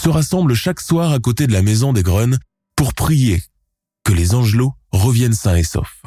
se 0.00 0.08
rassemblent 0.08 0.54
chaque 0.54 0.80
soir 0.80 1.10
à 1.10 1.18
côté 1.18 1.48
de 1.48 1.52
la 1.52 1.62
maison 1.62 1.92
des 1.92 2.04
Grunes 2.04 2.38
pour 2.76 2.94
prier 2.94 3.42
que 4.04 4.12
les 4.12 4.36
angelots 4.36 4.72
reviennent 4.92 5.34
sains 5.34 5.56
et 5.56 5.64
saufs. 5.64 6.04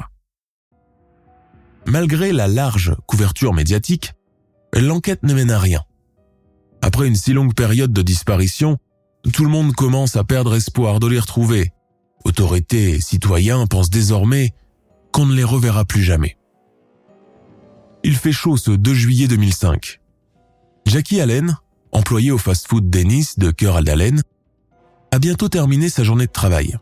Malgré 1.84 2.32
la 2.32 2.48
large 2.48 2.96
couverture 3.06 3.52
médiatique, 3.52 4.14
l'enquête 4.72 5.22
ne 5.22 5.34
mène 5.34 5.50
à 5.50 5.58
rien. 5.58 5.82
Après 6.82 7.06
une 7.06 7.16
si 7.16 7.32
longue 7.32 7.54
période 7.54 7.92
de 7.92 8.02
disparition, 8.02 8.78
tout 9.32 9.44
le 9.44 9.50
monde 9.50 9.72
commence 9.74 10.16
à 10.16 10.24
perdre 10.24 10.54
espoir 10.54 11.00
de 11.00 11.06
les 11.06 11.18
retrouver. 11.18 11.72
Autorités 12.24 12.90
et 12.90 13.00
citoyens 13.00 13.66
pensent 13.66 13.90
désormais 13.90 14.52
qu'on 15.12 15.26
ne 15.26 15.34
les 15.34 15.44
reverra 15.44 15.84
plus 15.84 16.02
jamais. 16.02 16.36
Il 18.04 18.16
fait 18.16 18.32
chaud 18.32 18.56
ce 18.56 18.70
2 18.70 18.94
juillet 18.94 19.28
2005. 19.28 20.00
Jackie 20.86 21.20
Allen, 21.20 21.56
employée 21.92 22.30
au 22.30 22.38
fast-food 22.38 22.88
Dennis 22.88 23.34
de 23.36 23.50
Cœur 23.50 23.82
d'Allen, 23.82 24.22
a 25.10 25.18
bientôt 25.18 25.48
terminé 25.48 25.88
sa 25.88 26.04
journée 26.04 26.26
de 26.26 26.32
travail. 26.32 26.76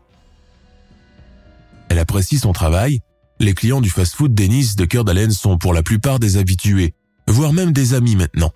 Elle 1.89 1.99
apprécie 1.99 2.37
son 2.37 2.53
travail. 2.53 2.99
Les 3.39 3.53
clients 3.53 3.81
du 3.81 3.89
fast-food 3.89 4.33
Dennis 4.33 4.75
de 4.75 4.85
Cœur 4.85 5.03
d'Allen 5.03 5.31
sont 5.31 5.57
pour 5.57 5.73
la 5.73 5.83
plupart 5.83 6.19
des 6.19 6.37
habitués, 6.37 6.93
voire 7.27 7.53
même 7.53 7.71
des 7.71 7.93
amis 7.93 8.15
maintenant. 8.15 8.51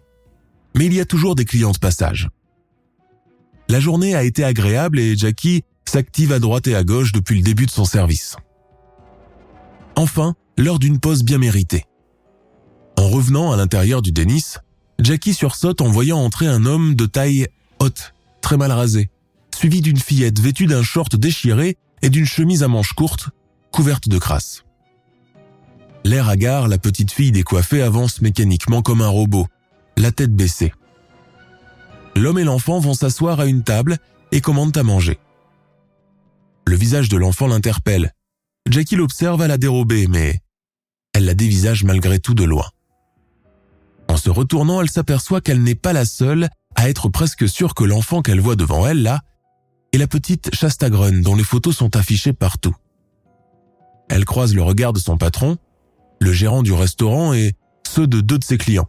Mais 0.76 0.86
il 0.86 0.94
y 0.94 1.00
a 1.00 1.06
toujours 1.06 1.36
des 1.36 1.46
clients 1.46 1.72
de 1.72 1.78
passage. 1.78 2.30
La 3.68 3.80
journée 3.80 4.16
a 4.16 4.24
été 4.24 4.44
agréable 4.44 5.00
et 5.00 5.16
Jackie 5.16 5.64
s'active 5.86 6.32
à 6.32 6.40
droite 6.40 6.68
et 6.68 6.76
à 6.76 6.84
gauche 6.84 7.12
depuis 7.12 7.38
le 7.38 7.44
début 7.44 7.66
de 7.66 7.72
son 7.72 7.86
service. 7.86 8.36
Enfin, 9.96 10.36
l'heure 10.58 10.80
d'une 10.80 11.00
pause 11.00 11.24
bien 11.24 11.38
méritée. 11.38 11.86
En 12.98 13.08
revenant 13.10 13.52
à 13.52 13.58
l'intérieur 13.58 14.02
du 14.02 14.12
Dennis, 14.12 14.58
Jackie 15.00 15.34
sursaute 15.34 15.82
en 15.82 15.90
voyant 15.90 16.20
entrer 16.20 16.48
un 16.48 16.66
homme 16.66 16.96
de 16.96 17.06
taille 17.06 17.48
haute, 17.80 18.14
très 18.42 18.58
mal 18.58 18.72
rasé, 18.72 19.10
suivi 19.56 19.82
d'une 19.82 19.98
fillette 19.98 20.40
vêtue 20.40 20.68
d'un 20.68 20.84
short 20.84 21.16
déchiré 21.16 21.78
et 22.02 22.10
d'une 22.10 22.26
chemise 22.26 22.64
à 22.64 22.68
manches 22.68 22.94
courtes, 22.94 23.30
couverte 23.72 24.08
de 24.08 24.18
crasse. 24.18 24.64
L'air 26.04 26.30
hagard, 26.30 26.68
la 26.68 26.78
petite 26.78 27.12
fille 27.12 27.32
décoiffée 27.32 27.82
avance 27.82 28.22
mécaniquement 28.22 28.82
comme 28.82 29.02
un 29.02 29.08
robot, 29.08 29.48
la 29.98 30.12
tête 30.12 30.36
baissée. 30.36 30.74
L'homme 32.16 32.40
et 32.40 32.44
l'enfant 32.44 32.80
vont 32.80 32.94
s'asseoir 32.94 33.40
à 33.40 33.46
une 33.46 33.64
table 33.64 33.98
et 34.32 34.42
commandent 34.42 34.78
à 34.78 34.84
manger. 34.84 35.20
Le 36.66 36.76
visage 36.76 37.10
de 37.10 37.18
l'enfant 37.18 37.48
l'interpelle. 37.48 38.14
Jackie 38.70 38.96
l'observe 38.96 39.42
à 39.42 39.48
la 39.48 39.58
dérobée, 39.58 40.08
mais 40.08 40.40
elle 41.14 41.26
la 41.26 41.34
dévisage 41.34 41.84
malgré 41.84 42.20
tout 42.20 42.34
de 42.34 42.44
loin. 42.44 42.70
En 44.08 44.18
se 44.18 44.30
retournant, 44.30 44.82
elle 44.82 44.90
s'aperçoit 44.90 45.42
qu'elle 45.42 45.64
n'est 45.64 45.76
pas 45.76 45.94
la 45.94 46.06
seule 46.06 46.50
à 46.76 46.90
être 46.90 47.10
presque 47.10 47.48
sûre 47.48 47.74
que 47.74 47.84
l'enfant 47.84 48.22
qu'elle 48.22 48.40
voit 48.40 48.56
devant 48.56 48.86
elle, 48.86 49.04
là, 49.04 49.22
et 49.94 49.98
la 49.98 50.08
petite 50.08 50.54
Shasta 50.54 50.90
dont 50.90 51.36
les 51.36 51.44
photos 51.44 51.76
sont 51.76 51.96
affichées 51.96 52.34
partout. 52.34 52.76
Elle 54.10 54.26
croise 54.26 54.54
le 54.54 54.62
regard 54.62 54.94
de 54.94 55.00
son 55.00 55.18
patron, 55.18 55.58
le 56.20 56.34
gérant 56.34 56.64
du 56.64 56.74
restaurant 56.74 57.34
et 57.34 57.54
ceux 57.88 58.08
de 58.08 58.22
deux 58.22 58.38
de 58.38 58.44
ses 58.44 58.58
clients. 58.58 58.88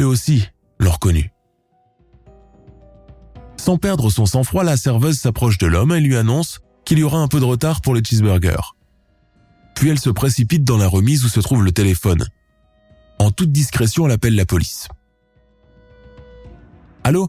Eux 0.00 0.06
aussi 0.06 0.46
l'ont 0.78 0.92
reconnu. 0.92 1.30
Sans 3.58 3.76
perdre 3.76 4.08
son 4.08 4.24
sang-froid, 4.24 4.64
la 4.64 4.78
serveuse 4.78 5.18
s'approche 5.18 5.58
de 5.58 5.66
l'homme 5.66 5.92
et 5.92 6.00
lui 6.00 6.16
annonce 6.16 6.60
qu'il 6.86 6.98
y 6.98 7.02
aura 7.02 7.18
un 7.18 7.28
peu 7.28 7.38
de 7.38 7.44
retard 7.44 7.82
pour 7.82 7.94
les 7.94 8.02
cheeseburgers. 8.02 8.74
Puis 9.74 9.90
elle 9.90 9.98
se 9.98 10.08
précipite 10.08 10.64
dans 10.64 10.78
la 10.78 10.88
remise 10.88 11.24
où 11.26 11.28
se 11.28 11.40
trouve 11.40 11.62
le 11.62 11.72
téléphone. 11.72 12.24
En 13.18 13.30
toute 13.30 13.52
discrétion, 13.52 14.06
elle 14.06 14.12
appelle 14.12 14.34
la 14.34 14.46
police. 14.46 14.88
Allô? 17.04 17.28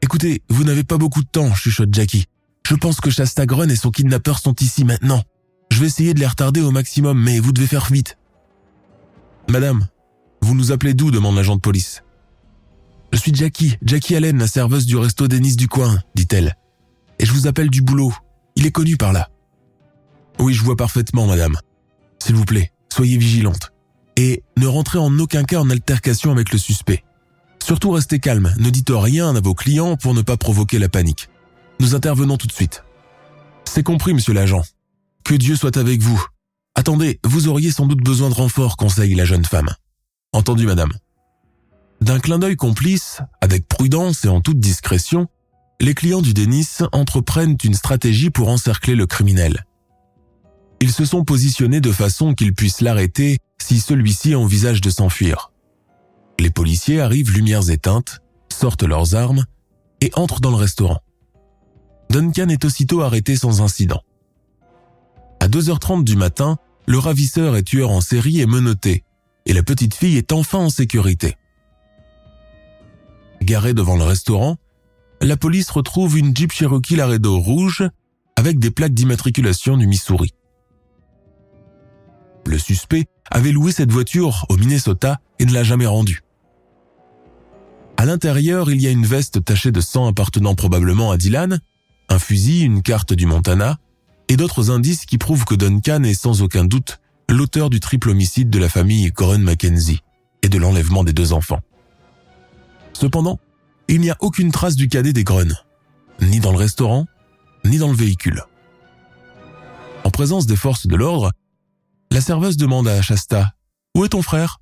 Écoutez, 0.00 0.42
vous 0.48 0.64
n'avez 0.64 0.84
pas 0.84 0.96
beaucoup 0.96 1.22
de 1.22 1.28
temps, 1.28 1.54
chuchote 1.54 1.92
Jackie. 1.92 2.24
Je 2.66 2.74
pense 2.74 3.00
que 3.00 3.10
Shastagron 3.10 3.68
et 3.68 3.76
son 3.76 3.90
kidnappeur 3.90 4.38
sont 4.38 4.54
ici 4.60 4.84
maintenant. 4.84 5.22
Je 5.70 5.78
vais 5.80 5.86
essayer 5.86 6.14
de 6.14 6.20
les 6.20 6.26
retarder 6.26 6.62
au 6.62 6.70
maximum, 6.70 7.22
mais 7.22 7.38
vous 7.38 7.52
devez 7.52 7.66
faire 7.66 7.86
vite. 7.86 8.16
Madame, 9.50 9.86
vous 10.48 10.54
nous 10.54 10.72
appelez 10.72 10.94
d'où 10.94 11.10
demande 11.10 11.36
l'agent 11.36 11.56
de 11.56 11.60
police. 11.60 12.02
Je 13.12 13.18
suis 13.18 13.34
Jackie, 13.34 13.76
Jackie 13.82 14.16
Allen, 14.16 14.38
la 14.38 14.46
serveuse 14.46 14.86
du 14.86 14.96
resto 14.96 15.28
Denis 15.28 15.56
du 15.56 15.68
coin, 15.68 15.98
dit-elle. 16.14 16.56
Et 17.18 17.26
je 17.26 17.32
vous 17.32 17.46
appelle 17.46 17.68
du 17.68 17.82
boulot. 17.82 18.14
Il 18.56 18.64
est 18.64 18.70
connu 18.70 18.96
par 18.96 19.12
là. 19.12 19.28
Oui, 20.38 20.54
je 20.54 20.64
vois 20.64 20.74
parfaitement, 20.74 21.26
madame. 21.26 21.58
S'il 22.18 22.34
vous 22.34 22.46
plaît, 22.46 22.72
soyez 22.90 23.18
vigilante. 23.18 23.74
Et 24.16 24.42
ne 24.56 24.66
rentrez 24.66 24.98
en 24.98 25.18
aucun 25.18 25.44
cas 25.44 25.60
en 25.60 25.68
altercation 25.68 26.32
avec 26.32 26.50
le 26.50 26.58
suspect. 26.58 27.04
Surtout 27.62 27.90
restez 27.90 28.18
calme, 28.18 28.54
ne 28.56 28.70
dites 28.70 28.90
rien 28.90 29.36
à 29.36 29.40
vos 29.40 29.54
clients 29.54 29.96
pour 29.96 30.14
ne 30.14 30.22
pas 30.22 30.38
provoquer 30.38 30.78
la 30.78 30.88
panique. 30.88 31.28
Nous 31.78 31.94
intervenons 31.94 32.38
tout 32.38 32.46
de 32.46 32.52
suite. 32.52 32.84
C'est 33.66 33.82
compris, 33.82 34.14
monsieur 34.14 34.32
l'agent. 34.32 34.62
Que 35.24 35.34
Dieu 35.34 35.56
soit 35.56 35.76
avec 35.76 36.00
vous. 36.00 36.24
Attendez, 36.74 37.20
vous 37.22 37.48
auriez 37.48 37.70
sans 37.70 37.84
doute 37.84 38.02
besoin 38.02 38.30
de 38.30 38.34
renfort, 38.34 38.78
conseille 38.78 39.14
la 39.14 39.26
jeune 39.26 39.44
femme. 39.44 39.68
Entendu, 40.32 40.66
madame. 40.66 40.92
D'un 42.00 42.20
clin 42.20 42.38
d'œil 42.38 42.56
complice, 42.56 43.20
avec 43.40 43.66
prudence 43.66 44.24
et 44.24 44.28
en 44.28 44.40
toute 44.40 44.60
discrétion, 44.60 45.26
les 45.80 45.94
clients 45.94 46.22
du 46.22 46.34
Denis 46.34 46.68
entreprennent 46.92 47.56
une 47.64 47.74
stratégie 47.74 48.30
pour 48.30 48.48
encercler 48.48 48.94
le 48.94 49.06
criminel. 49.06 49.64
Ils 50.80 50.92
se 50.92 51.04
sont 51.04 51.24
positionnés 51.24 51.80
de 51.80 51.92
façon 51.92 52.34
qu'ils 52.34 52.54
puissent 52.54 52.82
l'arrêter 52.82 53.38
si 53.58 53.80
celui-ci 53.80 54.34
envisage 54.34 54.80
de 54.80 54.90
s'enfuir. 54.90 55.50
Les 56.38 56.50
policiers 56.50 57.00
arrivent 57.00 57.32
lumières 57.32 57.70
éteintes, 57.70 58.20
sortent 58.52 58.84
leurs 58.84 59.14
armes 59.14 59.44
et 60.00 60.10
entrent 60.14 60.40
dans 60.40 60.50
le 60.50 60.56
restaurant. 60.56 61.00
Duncan 62.10 62.48
est 62.48 62.64
aussitôt 62.64 63.00
arrêté 63.00 63.34
sans 63.34 63.60
incident. 63.60 64.02
À 65.40 65.48
2h30 65.48 66.04
du 66.04 66.16
matin, 66.16 66.58
le 66.86 66.98
ravisseur 66.98 67.56
et 67.56 67.62
tueur 67.62 67.90
en 67.90 68.00
série 68.00 68.40
est 68.40 68.46
menotté 68.46 69.04
et 69.48 69.54
la 69.54 69.62
petite 69.62 69.94
fille 69.94 70.18
est 70.18 70.32
enfin 70.32 70.58
en 70.58 70.70
sécurité. 70.70 71.36
Garée 73.42 73.74
devant 73.74 73.96
le 73.96 74.04
restaurant, 74.04 74.58
la 75.20 75.36
police 75.36 75.70
retrouve 75.70 76.18
une 76.18 76.36
Jeep 76.36 76.52
Cherokee 76.52 76.96
Laredo 76.96 77.38
rouge 77.38 77.88
avec 78.36 78.58
des 78.58 78.70
plaques 78.70 78.94
d'immatriculation 78.94 79.76
du 79.76 79.86
Missouri. 79.86 80.32
Le 82.46 82.58
suspect 82.58 83.06
avait 83.30 83.50
loué 83.50 83.72
cette 83.72 83.90
voiture 83.90 84.46
au 84.48 84.56
Minnesota 84.56 85.18
et 85.38 85.44
ne 85.44 85.52
l'a 85.52 85.64
jamais 85.64 85.86
rendue. 85.86 86.22
À 87.96 88.04
l'intérieur, 88.04 88.70
il 88.70 88.80
y 88.80 88.86
a 88.86 88.90
une 88.90 89.06
veste 89.06 89.44
tachée 89.44 89.72
de 89.72 89.80
sang 89.80 90.06
appartenant 90.06 90.54
probablement 90.54 91.10
à 91.10 91.16
Dylan, 91.16 91.58
un 92.08 92.18
fusil, 92.18 92.62
une 92.62 92.82
carte 92.82 93.12
du 93.12 93.26
Montana 93.26 93.78
et 94.28 94.36
d'autres 94.36 94.70
indices 94.70 95.04
qui 95.04 95.18
prouvent 95.18 95.44
que 95.44 95.54
Duncan 95.54 96.04
est 96.04 96.14
sans 96.14 96.42
aucun 96.42 96.64
doute 96.64 97.00
l'auteur 97.28 97.70
du 97.70 97.80
triple 97.80 98.10
homicide 98.10 98.50
de 98.50 98.58
la 98.58 98.68
famille 98.68 99.12
Coren 99.12 99.42
Mackenzie 99.42 100.00
et 100.42 100.48
de 100.48 100.58
l'enlèvement 100.58 101.04
des 101.04 101.12
deux 101.12 101.32
enfants. 101.32 101.60
Cependant, 102.92 103.38
il 103.88 104.00
n'y 104.00 104.10
a 104.10 104.16
aucune 104.20 104.50
trace 104.50 104.76
du 104.76 104.88
cadet 104.88 105.12
des 105.12 105.24
Grun, 105.24 105.48
ni 106.20 106.40
dans 106.40 106.52
le 106.52 106.58
restaurant, 106.58 107.06
ni 107.64 107.78
dans 107.78 107.88
le 107.88 107.96
véhicule. 107.96 108.42
En 110.04 110.10
présence 110.10 110.46
des 110.46 110.56
forces 110.56 110.86
de 110.86 110.96
l'ordre, 110.96 111.32
la 112.10 112.20
serveuse 112.20 112.56
demande 112.56 112.88
à 112.88 113.02
Shasta 113.02 113.52
Où 113.94 114.04
est 114.04 114.10
ton 114.10 114.22
frère 114.22 114.60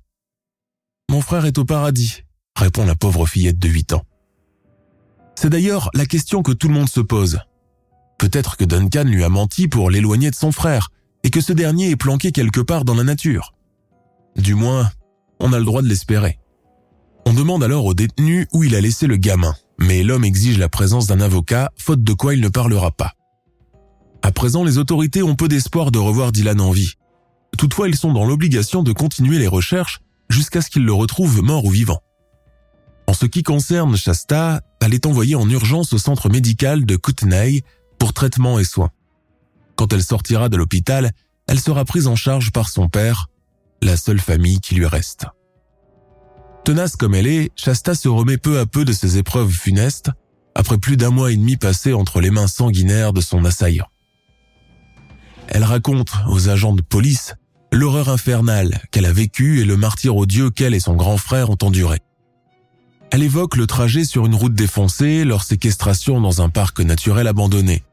Mon 1.09 1.21
frère 1.21 1.45
est 1.45 1.57
au 1.57 1.65
paradis, 1.65 2.23
répond 2.55 2.85
la 2.85 2.95
pauvre 2.95 3.25
fillette 3.25 3.59
de 3.59 3.69
8 3.69 3.93
ans. 3.93 4.03
C'est 5.35 5.49
d'ailleurs 5.49 5.89
la 5.93 6.05
question 6.05 6.41
que 6.41 6.51
tout 6.51 6.67
le 6.67 6.73
monde 6.73 6.89
se 6.89 6.99
pose. 6.99 7.39
Peut-être 8.17 8.57
que 8.57 8.65
Duncan 8.65 9.03
lui 9.03 9.23
a 9.23 9.29
menti 9.29 9.67
pour 9.67 9.91
l'éloigner 9.91 10.31
de 10.31 10.35
son 10.35 10.51
frère 10.51 10.89
et 11.27 11.29
que 11.29 11.41
ce 11.41 11.51
dernier 11.51 11.89
est 11.89 11.97
planqué 11.97 12.31
quelque 12.31 12.61
part 12.61 12.85
dans 12.85 12.95
la 12.95 13.03
nature. 13.03 13.53
Du 14.37 14.55
moins, 14.55 14.89
on 15.41 15.51
a 15.51 15.59
le 15.59 15.65
droit 15.65 15.81
de 15.81 15.87
l'espérer. 15.89 16.39
On 17.25 17.33
demande 17.33 17.65
alors 17.65 17.83
au 17.83 17.93
détenu 17.93 18.47
où 18.53 18.63
il 18.63 18.73
a 18.75 18.79
laissé 18.79 19.07
le 19.07 19.17
gamin, 19.17 19.53
mais 19.77 20.03
l'homme 20.03 20.23
exige 20.23 20.57
la 20.57 20.69
présence 20.69 21.05
d'un 21.05 21.19
avocat, 21.19 21.69
faute 21.75 22.01
de 22.01 22.13
quoi 22.13 22.33
il 22.33 22.39
ne 22.39 22.47
parlera 22.47 22.91
pas. 22.91 23.11
À 24.21 24.31
présent, 24.31 24.63
les 24.63 24.77
autorités 24.77 25.21
ont 25.21 25.35
peu 25.35 25.49
d'espoir 25.49 25.91
de 25.91 25.99
revoir 25.99 26.31
Dylan 26.31 26.61
en 26.61 26.71
vie. 26.71 26.93
Toutefois, 27.57 27.89
ils 27.89 27.97
sont 27.97 28.13
dans 28.13 28.25
l'obligation 28.25 28.81
de 28.81 28.93
continuer 28.93 29.37
les 29.37 29.47
recherches 29.47 29.99
jusqu'à 30.29 30.61
ce 30.61 30.69
qu'ils 30.69 30.85
le 30.85 30.93
retrouvent 30.93 31.43
mort 31.43 31.65
ou 31.65 31.71
vivant. 31.71 31.99
En 33.05 33.13
ce 33.13 33.25
qui 33.25 33.43
concerne 33.43 33.97
Shasta, 33.97 34.61
elle 34.79 34.93
est 34.93 35.05
envoyée 35.05 35.35
en 35.35 35.49
urgence 35.49 35.91
au 35.91 35.97
centre 35.97 36.29
médical 36.29 36.85
de 36.85 36.95
Kootenay 36.95 37.63
pour 37.99 38.13
traitement 38.13 38.59
et 38.59 38.63
soins. 38.63 38.91
Quand 39.77 39.93
elle 39.93 40.03
sortira 40.03 40.49
de 40.49 40.57
l'hôpital, 40.57 41.11
elle 41.47 41.59
sera 41.59 41.85
prise 41.85 42.07
en 42.07 42.15
charge 42.15 42.51
par 42.51 42.67
son 42.67 42.89
père, 42.89 43.29
la 43.81 43.95
seule 43.95 44.19
famille 44.19 44.59
qui 44.59 44.75
lui 44.75 44.87
reste. 44.87 45.27
Tenace 46.65 46.97
comme 46.97 47.15
elle 47.15 47.27
est, 47.27 47.51
Shasta 47.55 47.95
se 47.95 48.09
remet 48.09 48.37
peu 48.37 48.59
à 48.59 48.65
peu 48.65 48.83
de 48.83 48.91
ses 48.91 49.17
épreuves 49.17 49.51
funestes, 49.51 50.11
après 50.55 50.79
plus 50.79 50.97
d'un 50.97 51.11
mois 51.11 51.31
et 51.31 51.37
demi 51.37 51.55
passé 51.55 51.93
entre 51.93 52.19
les 52.19 52.31
mains 52.31 52.47
sanguinaires 52.47 53.13
de 53.13 53.21
son 53.21 53.45
assaillant. 53.45 53.87
Elle 55.47 55.63
raconte 55.63 56.11
aux 56.27 56.49
agents 56.49 56.73
de 56.73 56.81
police 56.81 57.35
l'horreur 57.71 58.09
infernale 58.09 58.81
qu'elle 58.91 59.05
a 59.05 59.13
vécue 59.13 59.61
et 59.61 59.65
le 59.65 59.77
martyr 59.77 60.17
odieux 60.17 60.49
qu'elle 60.49 60.73
et 60.73 60.79
son 60.79 60.95
grand 60.95 61.17
frère 61.17 61.51
ont 61.51 61.57
enduré. 61.61 61.99
Elle 63.11 63.23
évoque 63.23 63.55
le 63.55 63.67
trajet 63.67 64.03
sur 64.03 64.25
une 64.25 64.35
route 64.35 64.55
défoncée, 64.55 65.23
leur 65.23 65.43
séquestration 65.43 66.19
dans 66.19 66.41
un 66.41 66.49
parc 66.49 66.79
naturel 66.81 67.27
abandonné. 67.27 67.83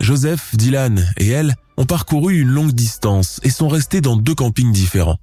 Joseph, 0.00 0.54
Dylan 0.54 1.12
et 1.16 1.28
elle 1.28 1.54
ont 1.76 1.86
parcouru 1.86 2.40
une 2.40 2.48
longue 2.48 2.72
distance 2.72 3.40
et 3.42 3.50
sont 3.50 3.68
restés 3.68 4.00
dans 4.00 4.16
deux 4.16 4.34
campings 4.34 4.72
différents. 4.72 5.18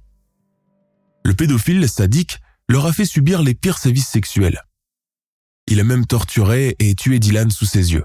Le 1.24 1.34
pédophile 1.34 1.88
sadique 1.88 2.40
leur 2.68 2.86
a 2.86 2.92
fait 2.92 3.04
subir 3.04 3.42
les 3.42 3.54
pires 3.54 3.78
sévices 3.78 4.08
sexuels. 4.08 4.62
Il 5.66 5.80
a 5.80 5.84
même 5.84 6.06
torturé 6.06 6.76
et 6.78 6.94
tué 6.94 7.18
Dylan 7.18 7.50
sous 7.50 7.66
ses 7.66 7.92
yeux. 7.92 8.04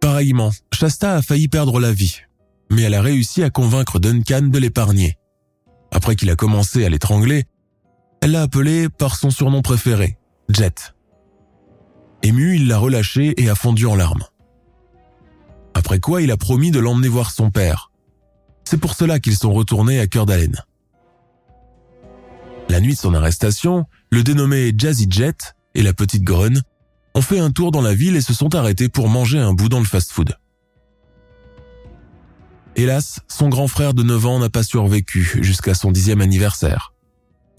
Pareillement, 0.00 0.50
Shasta 0.72 1.16
a 1.16 1.22
failli 1.22 1.48
perdre 1.48 1.78
la 1.78 1.92
vie, 1.92 2.20
mais 2.70 2.82
elle 2.82 2.94
a 2.94 3.02
réussi 3.02 3.42
à 3.42 3.50
convaincre 3.50 3.98
Duncan 3.98 4.42
de 4.42 4.58
l'épargner. 4.58 5.16
Après 5.92 6.16
qu'il 6.16 6.30
a 6.30 6.36
commencé 6.36 6.84
à 6.84 6.88
l'étrangler, 6.88 7.44
elle 8.22 8.32
l'a 8.32 8.42
appelé 8.42 8.88
par 8.88 9.16
son 9.16 9.30
surnom 9.30 9.62
préféré, 9.62 10.18
Jet. 10.48 10.94
Ému, 12.22 12.56
il 12.56 12.68
l'a 12.68 12.78
relâché 12.78 13.34
et 13.42 13.48
a 13.48 13.54
fondu 13.54 13.86
en 13.86 13.94
larmes. 13.94 14.24
Après 15.74 16.00
quoi, 16.00 16.22
il 16.22 16.30
a 16.30 16.36
promis 16.36 16.70
de 16.70 16.78
l'emmener 16.78 17.08
voir 17.08 17.30
son 17.30 17.50
père. 17.50 17.90
C'est 18.64 18.78
pour 18.78 18.94
cela 18.94 19.18
qu'ils 19.20 19.36
sont 19.36 19.52
retournés 19.52 20.00
à 20.00 20.06
Cœur 20.06 20.26
d'Haleine. 20.26 20.64
La 22.68 22.80
nuit 22.80 22.94
de 22.94 22.98
son 22.98 23.14
arrestation, 23.14 23.86
le 24.10 24.22
dénommé 24.22 24.72
Jazzy 24.76 25.06
Jet 25.08 25.54
et 25.74 25.82
la 25.82 25.92
petite 25.92 26.22
Grun 26.22 26.60
ont 27.14 27.22
fait 27.22 27.40
un 27.40 27.50
tour 27.50 27.72
dans 27.72 27.82
la 27.82 27.94
ville 27.94 28.16
et 28.16 28.20
se 28.20 28.34
sont 28.34 28.54
arrêtés 28.54 28.88
pour 28.88 29.08
manger 29.08 29.38
un 29.38 29.52
bout 29.52 29.68
dans 29.68 29.80
le 29.80 29.84
fast-food. 29.84 30.36
Hélas, 32.76 33.20
son 33.26 33.48
grand 33.48 33.66
frère 33.66 33.94
de 33.94 34.02
9 34.02 34.26
ans 34.26 34.38
n'a 34.38 34.50
pas 34.50 34.62
survécu 34.62 35.40
jusqu'à 35.42 35.74
son 35.74 35.90
dixième 35.90 36.20
anniversaire 36.20 36.92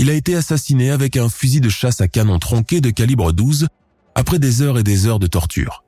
il 0.01 0.09
a 0.09 0.13
été 0.13 0.35
assassiné 0.35 0.89
avec 0.89 1.15
un 1.15 1.29
fusil 1.29 1.61
de 1.61 1.69
chasse 1.69 2.01
à 2.01 2.07
canon 2.07 2.39
tronqué 2.39 2.81
de 2.81 2.89
calibre 2.89 3.33
12 3.33 3.67
après 4.15 4.39
des 4.39 4.63
heures 4.63 4.79
et 4.79 4.83
des 4.83 5.05
heures 5.05 5.19
de 5.19 5.27
torture. 5.27 5.83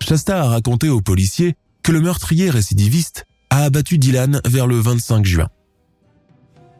Shasta 0.00 0.42
a 0.42 0.48
raconté 0.48 0.88
aux 0.88 1.00
policiers 1.00 1.54
que 1.82 1.92
le 1.92 2.00
meurtrier 2.00 2.50
récidiviste 2.50 3.26
a 3.50 3.64
abattu 3.64 3.98
Dylan 3.98 4.40
vers 4.46 4.66
le 4.66 4.76
25 4.76 5.24
juin. 5.24 5.48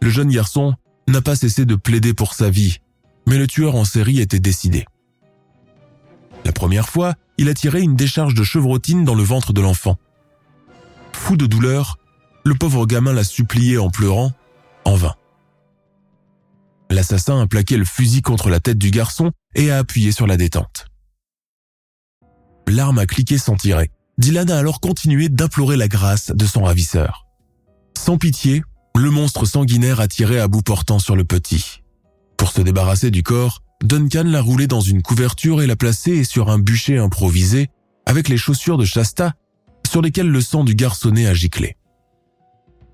Le 0.01 0.11
jeune 0.11 0.31
garçon 0.31 0.75
n'a 1.09 1.23
pas 1.23 1.37
cessé 1.37 1.65
de 1.65 1.75
plaider 1.75 2.15
pour 2.15 2.35
sa 2.35 2.51
vie, 2.51 2.79
mais 3.27 3.39
le 3.39 3.47
tueur 3.47 3.75
en 3.75 3.85
série 3.85 4.21
était 4.21 4.41
décidé. 4.41 4.85
La 6.45 6.53
première 6.53 6.89
fois, 6.89 7.15
il 7.37 7.49
a 7.49 7.55
tiré 7.55 7.81
une 7.81 7.97
décharge 7.97 8.35
de 8.35 8.43
chevrotine 8.43 9.05
dans 9.05 9.15
le 9.15 9.23
ventre 9.23 9.53
de 9.53 9.61
l'enfant. 9.61 9.97
Fou 11.13 11.37
de 11.37 11.47
douleur, 11.47 11.99
le 12.45 12.55
pauvre 12.55 12.87
gamin 12.87 13.13
l'a 13.13 13.25
supplié 13.25 13.79
en 13.79 13.91
pleurant, 13.91 14.33
en 14.85 14.95
vain. 14.95 15.15
L'assassin 16.91 17.41
a 17.41 17.47
plaqué 17.47 17.77
le 17.77 17.85
fusil 17.85 18.23
contre 18.23 18.49
la 18.49 18.61
tête 18.61 18.79
du 18.79 18.91
garçon 18.91 19.33
et 19.55 19.71
a 19.71 19.79
appuyé 19.79 20.13
sur 20.13 20.27
la 20.27 20.37
détente. 20.37 20.88
L'arme 22.69 22.99
a 22.99 23.07
cliqué 23.07 23.39
sans 23.39 23.57
tirer. 23.57 23.91
Dylan 24.19 24.51
a 24.51 24.59
alors 24.59 24.81
continué 24.81 25.29
d'implorer 25.29 25.77
la 25.77 25.89
grâce 25.89 26.31
de 26.31 26.45
son 26.45 26.65
ravisseur. 26.65 27.27
Sans 27.97 28.19
pitié, 28.19 28.63
le 28.95 29.11
monstre 29.11 29.47
sanguinaire 29.47 30.01
a 30.01 30.09
tiré 30.09 30.39
à 30.39 30.49
bout 30.49 30.63
portant 30.63 30.99
sur 30.99 31.17
le 31.17 31.25
petit. 31.25 31.83
Pour 32.37 32.53
se 32.53 32.61
débarrasser 32.61 33.11
du 33.11 33.23
corps, 33.23 33.63
Duncan 33.83 34.25
l'a 34.25 34.43
roulé 34.43 34.67
dans 34.67 34.81
une 34.81 35.03
couverture 35.03 35.63
et 35.63 35.67
l'a 35.67 35.77
placé 35.77 36.25
sur 36.25 36.51
un 36.51 36.59
bûcher 36.59 36.99
improvisé 36.99 37.71
avec 38.07 38.29
les 38.29 38.37
chaussures 38.37 38.77
de 38.77 38.85
Shasta 38.85 39.35
sur 39.87 40.03
lesquelles 40.03 40.31
le 40.31 40.41
sang 40.41 40.65
du 40.65 40.75
garçonnet 40.75 41.27
a 41.27 41.35
giclé. 41.35 41.77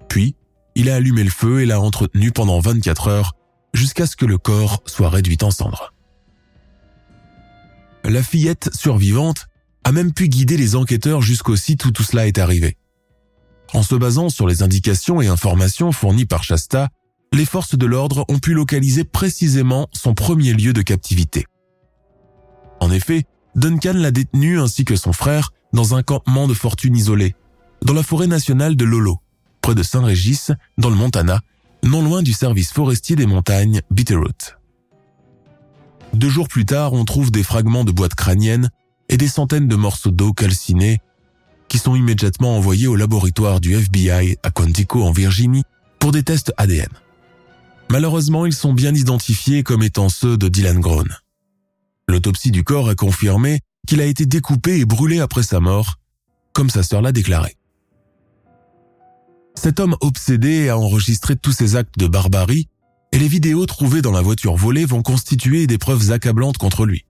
Puis, 0.09 0.37
il 0.75 0.91
a 0.91 0.97
allumé 0.97 1.25
le 1.25 1.31
feu 1.31 1.63
et 1.63 1.67
l'a 1.67 1.81
entretenu 1.81 2.33
pendant 2.33 2.61
24 2.61 3.09
heures 3.09 3.33
jusqu'à 3.73 4.07
ce 4.07 4.15
que 4.15 4.27
le 4.27 4.39
corps 4.39 4.83
soit 4.87 5.09
réduit 5.09 5.39
en 5.43 5.51
cendres. 5.51 5.93
La 8.05 8.23
fillette 8.23 8.71
survivante 8.75 9.47
a 9.85 9.93
même 9.93 10.13
pu 10.13 10.29
guider 10.29 10.57
les 10.57 10.77
enquêteurs 10.77 11.23
jusqu'au 11.23 11.57
site 11.57 11.85
où 11.85 11.91
tout 11.91 12.03
cela 12.03 12.27
est 12.27 12.39
arrivé. 12.39 12.77
En 13.73 13.83
se 13.83 13.95
basant 13.95 14.29
sur 14.29 14.47
les 14.47 14.63
indications 14.63 15.21
et 15.21 15.29
informations 15.29 15.93
fournies 15.93 16.27
par 16.27 16.43
Shasta, 16.43 16.89
les 17.33 17.45
forces 17.45 17.77
de 17.77 17.87
l'ordre 17.87 18.25
ont 18.29 18.39
pu 18.39 18.55
localiser 18.55 19.05
précisément 19.05 19.89
son 19.93 20.15
premier 20.15 20.53
lieu 20.53 20.73
de 20.73 20.83
captivité. 20.83 21.47
En 22.81 22.91
effet, 22.91 23.25
Duncan 23.57 23.95
l'a 23.95 24.11
détenu 24.11 24.61
ainsi 24.61 24.85
que 24.85 24.97
son 24.97 25.13
frère 25.13 25.53
dans 25.73 25.95
un 25.95 26.03
campement 26.03 26.47
de 26.47 26.55
fortune 26.55 26.97
isolé, 26.97 27.35
dans 27.83 27.93
la 27.93 28.03
forêt 28.03 28.27
nationale 28.27 28.77
de 28.77 28.85
Lolo, 28.85 29.19
près 29.61 29.75
de 29.75 29.83
Saint-Régis, 29.83 30.53
dans 30.79 30.91
le 30.91 30.97
Montana, 30.97 31.41
non 31.83 32.03
loin 32.03 32.23
du 32.23 32.33
service 32.33 32.73
forestier 32.73 33.17
des 33.17 33.27
montagnes 33.27 33.83
Bitterroot. 33.91 34.57
Deux 36.13 36.31
jours 36.31 36.49
plus 36.49 36.65
tard, 36.65 36.93
on 36.93 37.05
trouve 37.05 37.31
des 37.31 37.43
fragments 37.43 37.85
de 37.85 37.91
boîtes 37.91 38.15
crâniennes 38.15 38.71
et 39.09 39.17
des 39.17 39.29
centaines 39.29 39.69
de 39.69 39.77
morceaux 39.77 40.11
d'eau 40.11 40.33
calcinés 40.33 41.01
qui 41.69 41.79
sont 41.79 41.95
immédiatement 41.95 42.57
envoyés 42.57 42.87
au 42.87 42.97
laboratoire 42.97 43.61
du 43.61 43.75
FBI 43.75 44.39
à 44.43 44.51
Quantico 44.51 45.03
en 45.03 45.13
Virginie 45.13 45.65
pour 45.99 46.13
des 46.13 46.23
tests 46.23 46.53
ADN. 46.57 46.89
Malheureusement, 47.91 48.47
ils 48.47 48.55
sont 48.55 48.73
bien 48.73 48.95
identifiés 48.95 49.63
comme 49.63 49.83
étant 49.83 50.09
ceux 50.09 50.37
de 50.37 50.49
Dylan 50.49 50.81
Grown. 50.81 51.09
L'autopsie 52.09 52.51
du 52.51 52.65
corps 52.65 52.89
a 52.89 52.95
confirmé 52.95 53.61
qu'il 53.87 54.01
a 54.01 54.07
été 54.07 54.27
découpé 54.27 54.79
et 54.79 54.85
brûlé 54.85 55.21
après 55.21 55.43
sa 55.43 55.61
mort, 55.61 55.99
comme 56.53 56.71
sa 56.71 56.83
sœur 56.83 57.03
l'a 57.03 57.13
déclaré. 57.13 57.57
Cet 59.55 59.81
homme 59.81 59.97
obsédé 60.01 60.69
a 60.69 60.79
enregistré 60.79 61.37
tous 61.37 61.53
ses 61.53 61.77
actes 61.77 61.99
de 61.99 62.07
barbarie 62.07 62.69
et 63.13 63.19
les 63.19 63.29
vidéos 63.29 63.67
trouvées 63.67 64.03
dans 64.03 64.13
la 64.13 64.23
voiture 64.23 64.57
volée 64.57 64.85
vont 64.85 65.03
constituer 65.03 65.67
des 65.67 65.79
preuves 65.79 66.11
accablantes 66.11 66.59
contre 66.59 66.85
lui. 66.85 67.05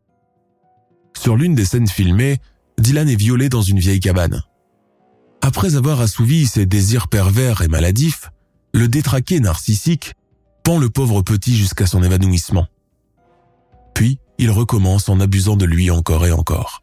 Sur 1.17 1.37
l'une 1.37 1.55
des 1.55 1.65
scènes 1.65 1.89
filmées, 1.89 2.39
Dylan 2.79 3.09
est 3.09 3.17
violé 3.17 3.49
dans 3.49 3.63
une 3.63 3.79
vieille 3.79 4.01
cabane. 4.01 4.43
Après 5.43 5.77
avoir 5.77 6.01
assouvi 6.01 6.47
ses 6.47 6.67
désirs 6.67 7.09
pervers 7.09 7.63
et 7.63 7.69
maladifs, 7.69 8.31
le 8.73 8.89
détraqué 8.89 9.41
narcissique 9.41 10.15
pend 10.65 10.79
le 10.79 10.91
pauvre 10.91 11.23
petit 11.23 11.57
jusqu'à 11.57 11.87
son 11.87 12.03
évanouissement. 12.03 12.67
Puis, 13.95 14.19
il 14.39 14.51
recommence 14.51 15.09
en 15.09 15.21
abusant 15.21 15.57
de 15.57 15.65
lui 15.65 15.91
encore 15.91 16.27
et 16.27 16.33
encore. 16.33 16.83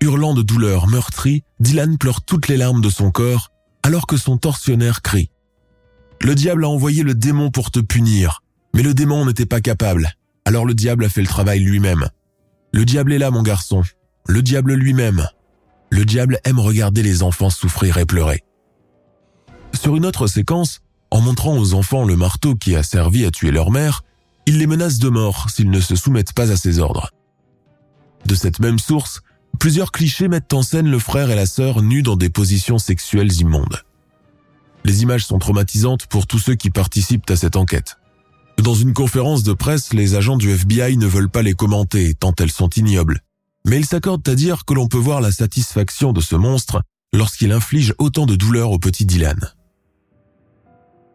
Hurlant 0.00 0.34
de 0.34 0.42
douleur 0.42 0.86
meurtri, 0.86 1.42
Dylan 1.60 1.98
pleure 1.98 2.22
toutes 2.22 2.48
les 2.48 2.56
larmes 2.56 2.80
de 2.80 2.90
son 2.90 3.10
corps 3.10 3.50
alors 3.82 4.06
que 4.06 4.16
son 4.16 4.38
tortionnaire 4.38 5.02
crie. 5.02 5.30
Le 6.22 6.34
diable 6.34 6.64
a 6.64 6.68
envoyé 6.68 7.02
le 7.02 7.14
démon 7.14 7.50
pour 7.50 7.70
te 7.70 7.80
punir, 7.80 8.42
mais 8.72 8.82
le 8.82 8.94
démon 8.94 9.26
n'était 9.26 9.46
pas 9.46 9.60
capable, 9.60 10.14
alors 10.44 10.64
le 10.64 10.74
diable 10.74 11.04
a 11.04 11.08
fait 11.08 11.20
le 11.20 11.26
travail 11.26 11.60
lui-même. 11.60 12.08
Le 12.74 12.84
diable 12.84 13.12
est 13.12 13.18
là, 13.18 13.30
mon 13.30 13.44
garçon, 13.44 13.82
le 14.26 14.42
diable 14.42 14.74
lui-même. 14.74 15.28
Le 15.90 16.04
diable 16.04 16.40
aime 16.42 16.58
regarder 16.58 17.04
les 17.04 17.22
enfants 17.22 17.48
souffrir 17.48 17.98
et 17.98 18.04
pleurer. 18.04 18.42
Sur 19.72 19.94
une 19.94 20.04
autre 20.04 20.26
séquence, 20.26 20.80
en 21.12 21.20
montrant 21.20 21.56
aux 21.56 21.74
enfants 21.74 22.04
le 22.04 22.16
marteau 22.16 22.56
qui 22.56 22.74
a 22.74 22.82
servi 22.82 23.24
à 23.24 23.30
tuer 23.30 23.52
leur 23.52 23.70
mère, 23.70 24.02
il 24.46 24.58
les 24.58 24.66
menace 24.66 24.98
de 24.98 25.08
mort 25.08 25.50
s'ils 25.50 25.70
ne 25.70 25.78
se 25.78 25.94
soumettent 25.94 26.32
pas 26.32 26.50
à 26.50 26.56
ses 26.56 26.80
ordres. 26.80 27.12
De 28.26 28.34
cette 28.34 28.58
même 28.58 28.80
source, 28.80 29.22
plusieurs 29.60 29.92
clichés 29.92 30.26
mettent 30.26 30.52
en 30.52 30.62
scène 30.62 30.90
le 30.90 30.98
frère 30.98 31.30
et 31.30 31.36
la 31.36 31.46
sœur 31.46 31.80
nus 31.80 32.02
dans 32.02 32.16
des 32.16 32.28
positions 32.28 32.80
sexuelles 32.80 33.34
immondes. 33.34 33.84
Les 34.84 35.04
images 35.04 35.24
sont 35.24 35.38
traumatisantes 35.38 36.08
pour 36.08 36.26
tous 36.26 36.40
ceux 36.40 36.56
qui 36.56 36.70
participent 36.70 37.30
à 37.30 37.36
cette 37.36 37.54
enquête. 37.54 37.98
Dans 38.58 38.74
une 38.74 38.94
conférence 38.94 39.42
de 39.42 39.52
presse, 39.52 39.92
les 39.92 40.14
agents 40.14 40.36
du 40.36 40.50
FBI 40.50 40.96
ne 40.96 41.06
veulent 41.06 41.30
pas 41.30 41.42
les 41.42 41.54
commenter 41.54 42.14
tant 42.14 42.32
elles 42.38 42.52
sont 42.52 42.70
ignobles. 42.70 43.20
Mais 43.66 43.78
ils 43.78 43.86
s'accordent 43.86 44.28
à 44.28 44.34
dire 44.34 44.64
que 44.64 44.74
l'on 44.74 44.88
peut 44.88 44.98
voir 44.98 45.20
la 45.20 45.32
satisfaction 45.32 46.12
de 46.12 46.20
ce 46.20 46.36
monstre 46.36 46.82
lorsqu'il 47.14 47.52
inflige 47.52 47.94
autant 47.98 48.26
de 48.26 48.36
douleur 48.36 48.70
au 48.70 48.78
petit 48.78 49.06
Dylan. 49.06 49.52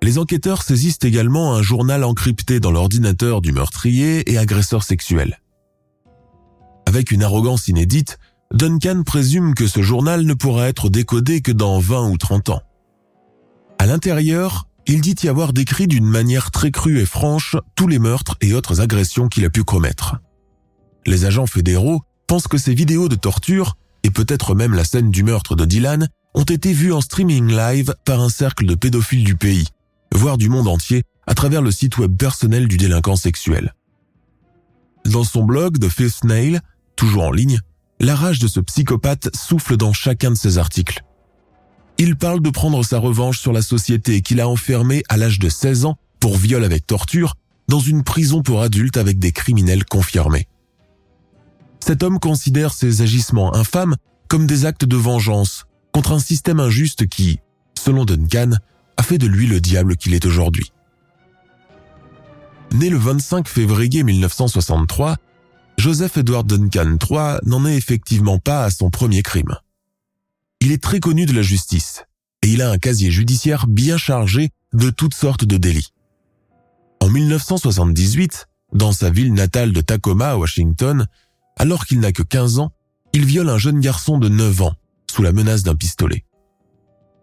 Les 0.02 0.18
enquêteurs 0.18 0.64
saisissent 0.64 1.04
également 1.04 1.54
un 1.56 1.62
journal 1.62 2.04
encrypté 2.04 2.60
dans 2.60 2.72
l'ordinateur 2.72 3.42
du 3.42 3.52
meurtrier 3.52 4.32
et 4.32 4.38
agresseur 4.38 4.84
sexuel. 4.84 5.42
Avec 6.86 7.12
une 7.12 7.24
arrogance 7.24 7.68
inédite, 7.68 8.18
Duncan 8.54 9.04
présume 9.06 9.54
que 9.54 9.68
ce 9.68 9.82
journal 9.82 10.24
ne 10.24 10.34
pourra 10.34 10.70
être 10.70 10.90
décodé 10.90 11.42
que 11.42 11.52
dans 11.52 11.80
20 11.80 12.10
ou 12.10 12.18
30 12.18 12.50
ans. 12.50 12.62
À 13.78 13.86
l'intérieur, 13.86 14.69
il 14.90 15.02
dit 15.02 15.16
y 15.22 15.28
avoir 15.28 15.54
décrit 15.54 15.86
d'une 15.86 16.08
manière 16.08 16.50
très 16.50 16.72
crue 16.72 17.00
et 17.00 17.06
franche 17.06 17.56
tous 17.76 17.88
les 17.88 18.00
meurtres 18.00 18.38
et 18.42 18.56
autres 18.56 18.82
agressions 18.82 19.28
qu'il 19.28 19.46
a 19.46 19.52
pu 19.52 19.64
commettre. 19.64 20.16
Les 21.06 21.26
agents 21.26 21.46
fédéraux 21.46 22.02
pensent 22.26 22.48
que 22.48 22.58
ces 22.58 22.74
vidéos 22.74 23.08
de 23.08 23.16
torture, 23.16 23.78
et 24.02 24.10
peut-être 24.10 24.56
même 24.56 24.74
la 24.74 24.84
scène 24.84 25.12
du 25.12 25.22
meurtre 25.22 25.56
de 25.56 25.64
Dylan, 25.64 26.08
ont 26.34 26.44
été 26.44 26.74
vues 26.74 26.92
en 26.92 27.02
streaming 27.02 27.52
live 27.52 27.94
par 28.04 28.20
un 28.20 28.30
cercle 28.30 28.66
de 28.66 28.74
pédophiles 28.74 29.24
du 29.24 29.36
pays, 29.36 29.68
voire 30.12 30.40
du 30.40 30.50
monde 30.50 30.68
entier, 30.68 31.04
à 31.28 31.36
travers 31.36 31.62
le 31.62 31.70
site 31.70 32.00
web 32.00 32.18
personnel 32.18 32.68
du 32.68 32.78
délinquant 32.78 33.16
sexuel. 33.16 33.76
Dans 35.06 35.24
son 35.24 35.44
blog 35.44 35.78
The 35.78 35.90
Fifth 35.90 36.24
Nail, 36.24 36.62
toujours 36.96 37.26
en 37.26 37.32
ligne, 37.32 37.60
la 38.00 38.16
rage 38.16 38.40
de 38.40 38.48
ce 38.48 38.60
psychopathe 38.60 39.30
souffle 39.36 39.78
dans 39.78 39.94
chacun 39.94 40.32
de 40.32 40.36
ses 40.36 40.58
articles. 40.58 41.04
Il 42.02 42.16
parle 42.16 42.40
de 42.40 42.50
prendre 42.50 42.82
sa 42.82 42.98
revanche 42.98 43.40
sur 43.40 43.52
la 43.52 43.62
société 43.62 44.22
qu'il 44.22 44.40
a 44.40 44.48
enfermée 44.48 45.04
à 45.10 45.18
l'âge 45.18 45.38
de 45.38 45.50
16 45.50 45.84
ans 45.84 45.98
pour 46.22 46.38
viol 46.38 46.64
avec 46.64 46.88
torture 46.88 47.36
dans 47.68 47.82
une 47.82 48.04
prison 48.04 48.42
pour 48.42 48.62
adultes 48.62 48.96
avec 48.96 49.20
des 49.20 49.34
criminels 49.34 49.84
confirmés. 49.84 50.48
Cet 51.82 52.02
homme 52.02 52.18
considère 52.20 52.74
ses 52.74 53.02
agissements 53.02 53.54
infâmes 53.54 53.98
comme 54.30 54.48
des 54.48 54.66
actes 54.66 54.86
de 54.86 54.96
vengeance 54.96 55.66
contre 55.92 56.14
un 56.14 56.20
système 56.20 56.62
injuste 56.62 57.06
qui, 57.06 57.40
selon 57.78 58.06
Duncan, 58.06 58.52
a 58.96 59.04
fait 59.04 59.18
de 59.18 59.28
lui 59.28 59.46
le 59.46 59.60
diable 59.60 59.98
qu'il 59.98 60.14
est 60.14 60.26
aujourd'hui. 60.26 60.72
Né 62.72 62.90
le 62.90 62.98
25 62.98 63.46
février 63.50 64.04
1963, 64.04 65.18
Joseph 65.78 66.16
Edward 66.16 66.48
Duncan 66.48 66.96
III 67.10 67.40
n'en 67.46 67.66
est 67.66 67.76
effectivement 67.76 68.40
pas 68.40 68.64
à 68.64 68.70
son 68.70 68.90
premier 68.90 69.22
crime. 69.22 69.54
Il 70.62 70.72
est 70.74 70.84
très 70.84 71.00
connu 71.00 71.26
de 71.26 71.34
la 71.34 71.42
justice 71.42 72.04
et 72.44 72.50
il 72.50 72.62
a 72.62 72.70
un 72.70 72.78
casier 72.78 73.12
judiciaire 73.12 73.66
bien 73.68 73.98
chargé 73.98 74.50
de 74.74 74.90
toutes 74.90 75.14
sortes 75.14 75.46
de 75.46 75.58
délits. 75.58 75.94
En 77.02 77.10
1978, 77.10 78.48
dans 78.74 78.92
sa 78.92 79.10
ville 79.10 79.34
natale 79.34 79.72
de 79.72 79.82
Tacoma, 79.82 80.36
Washington, 80.36 81.08
alors 81.58 81.86
qu'il 81.86 82.00
n'a 82.02 82.12
que 82.12 82.24
15 82.24 82.60
ans, 82.60 82.72
il 83.14 83.26
viole 83.26 83.50
un 83.50 83.58
jeune 83.58 83.80
garçon 83.80 84.18
de 84.18 84.28
9 84.28 84.62
ans 84.62 84.74
sous 85.10 85.24
la 85.24 85.32
menace 85.32 85.64
d'un 85.64 85.76
pistolet. 85.76 86.26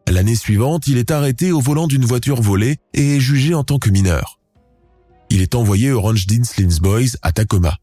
L'année 0.09 0.35
suivante, 0.35 0.87
il 0.87 0.97
est 0.97 1.11
arrêté 1.11 1.53
au 1.53 1.61
volant 1.61 1.87
d'une 1.87 2.05
voiture 2.05 2.41
volée 2.41 2.79
et 2.95 3.17
est 3.17 3.21
jugé 3.21 3.55
en 3.55 3.65
tant 3.65 3.79
que 3.79 3.91
mineur. 3.91 4.41
Il 5.31 5.43
est 5.43 5.55
envoyé 5.55 5.93
au 5.93 6.01
Ranch 6.01 6.27
Dean's 6.27 6.81
Boys 6.81 7.17
à 7.23 7.33
Tacoma. 7.33 7.77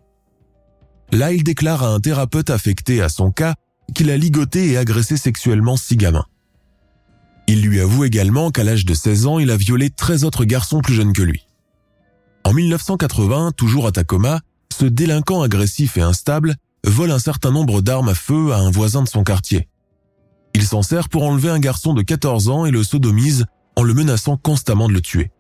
Là, 1.12 1.32
il 1.32 1.44
déclare 1.44 1.84
à 1.84 1.90
un 1.90 2.00
thérapeute 2.00 2.50
affecté 2.50 3.02
à 3.02 3.10
son 3.10 3.32
cas 3.32 3.56
qu'il 3.94 4.10
a 4.10 4.18
ligoté 4.18 4.72
et 4.72 4.78
agressé 4.78 5.18
sexuellement 5.18 5.78
six 5.78 5.98
gamins. 5.98 6.26
Il 7.48 7.62
lui 7.62 7.80
avoue 7.80 8.06
également 8.06 8.52
qu'à 8.52 8.64
l'âge 8.64 8.86
de 8.86 8.94
16 8.94 9.28
ans, 9.28 9.40
il 9.40 9.52
a 9.52 9.58
violé 9.58 9.90
13 9.90 10.24
autres 10.24 10.46
garçons 10.46 10.82
plus 10.82 10.94
jeunes 10.94 11.14
que 11.14 11.22
lui. 11.22 11.46
En 12.46 12.54
1980, 12.54 13.52
toujours 13.52 13.88
à 13.88 13.92
Tacoma, 13.92 14.42
ce 14.74 14.86
délinquant 14.86 15.42
agressif 15.42 15.98
et 15.98 16.02
instable 16.02 16.56
vole 16.86 17.12
un 17.12 17.20
certain 17.20 17.52
nombre 17.52 17.82
d'armes 17.82 18.10
à 18.10 18.16
feu 18.16 18.52
à 18.54 18.58
un 18.58 18.72
voisin 18.72 19.04
de 19.04 19.08
son 19.08 19.24
quartier. 19.24 19.68
Il 20.54 20.64
s'en 20.64 20.82
sert 20.82 21.10
pour 21.10 21.24
enlever 21.24 21.50
un 21.50 21.60
garçon 21.60 21.94
de 21.94 22.02
14 22.02 22.50
ans 22.50 22.66
et 22.66 22.72
le 22.72 22.84
sodomise 22.84 23.46
en 23.76 23.84
le 23.84 23.94
menaçant 23.94 24.38
constamment 24.38 24.88
de 24.88 24.94
le 24.94 25.02
tuer. 25.02 25.32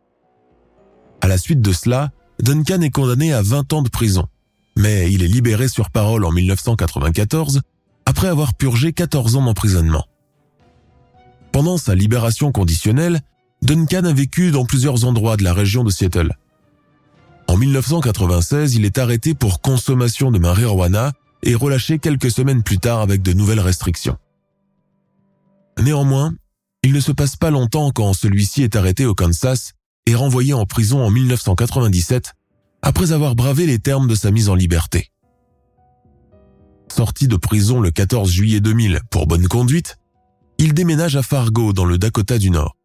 À 1.22 1.28
la 1.28 1.38
suite 1.38 1.62
de 1.62 1.72
cela, 1.72 2.12
Duncan 2.42 2.82
est 2.82 2.90
condamné 2.90 3.32
à 3.32 3.42
20 3.42 3.74
ans 3.74 3.82
de 3.82 3.90
prison, 3.90 4.28
mais 4.76 5.12
il 5.12 5.24
est 5.24 5.28
libéré 5.28 5.68
sur 5.68 5.90
parole 5.90 6.26
en 6.26 6.32
1994 6.32 7.62
après 8.06 8.28
avoir 8.28 8.54
purgé 8.54 8.94
14 8.94 9.36
ans 9.36 9.46
d'emprisonnement. 9.46 10.06
Pendant 11.52 11.78
sa 11.78 11.96
libération 11.96 12.52
conditionnelle, 12.52 13.22
Duncan 13.62 14.04
a 14.06 14.14
vécu 14.14 14.52
dans 14.52 14.66
plusieurs 14.66 15.06
endroits 15.06 15.38
de 15.38 15.44
la 15.44 15.54
région 15.54 15.84
de 15.84 15.90
Seattle. 15.90 16.36
En 17.48 17.58
1996, 17.58 18.76
il 18.76 18.86
est 18.86 18.98
arrêté 18.98 19.34
pour 19.34 19.62
consommation 19.62 20.32
de 20.32 20.40
marijuana 20.40 21.14
et 21.44 21.56
relâché 21.56 22.00
quelques 22.00 22.32
semaines 22.32 22.64
plus 22.64 22.80
tard 22.80 23.00
avec 23.00 23.22
de 23.22 23.34
nouvelles 23.34 23.60
restrictions. 23.60 24.18
Néanmoins, 25.80 26.34
il 26.84 26.92
ne 26.92 27.00
se 27.00 27.12
passe 27.12 27.36
pas 27.36 27.52
longtemps 27.52 27.92
quand 27.92 28.14
celui-ci 28.14 28.64
est 28.64 28.76
arrêté 28.76 29.06
au 29.06 29.16
Kansas 29.16 29.74
et 30.06 30.16
renvoyé 30.16 30.54
en 30.54 30.66
prison 30.66 31.06
en 31.06 31.10
1997 31.10 32.34
après 32.82 33.14
avoir 33.14 33.36
bravé 33.36 33.66
les 33.66 33.80
termes 33.80 34.08
de 34.08 34.16
sa 34.16 34.32
mise 34.32 34.50
en 34.50 34.56
liberté. 34.56 35.13
Sorti 36.96 37.28
de 37.28 37.38
prison 37.38 37.82
le 37.82 37.90
14 37.90 38.30
juillet 38.30 38.60
2000 38.60 39.00
pour 39.10 39.26
bonne 39.26 39.48
conduite, 39.48 39.98
il 40.60 40.76
déménage 40.76 41.16
à 41.16 41.24
Fargo 41.24 41.74
dans 41.74 41.86
le 41.86 41.98
Dakota 41.98 42.38
du 42.38 42.52
Nord. 42.52 42.78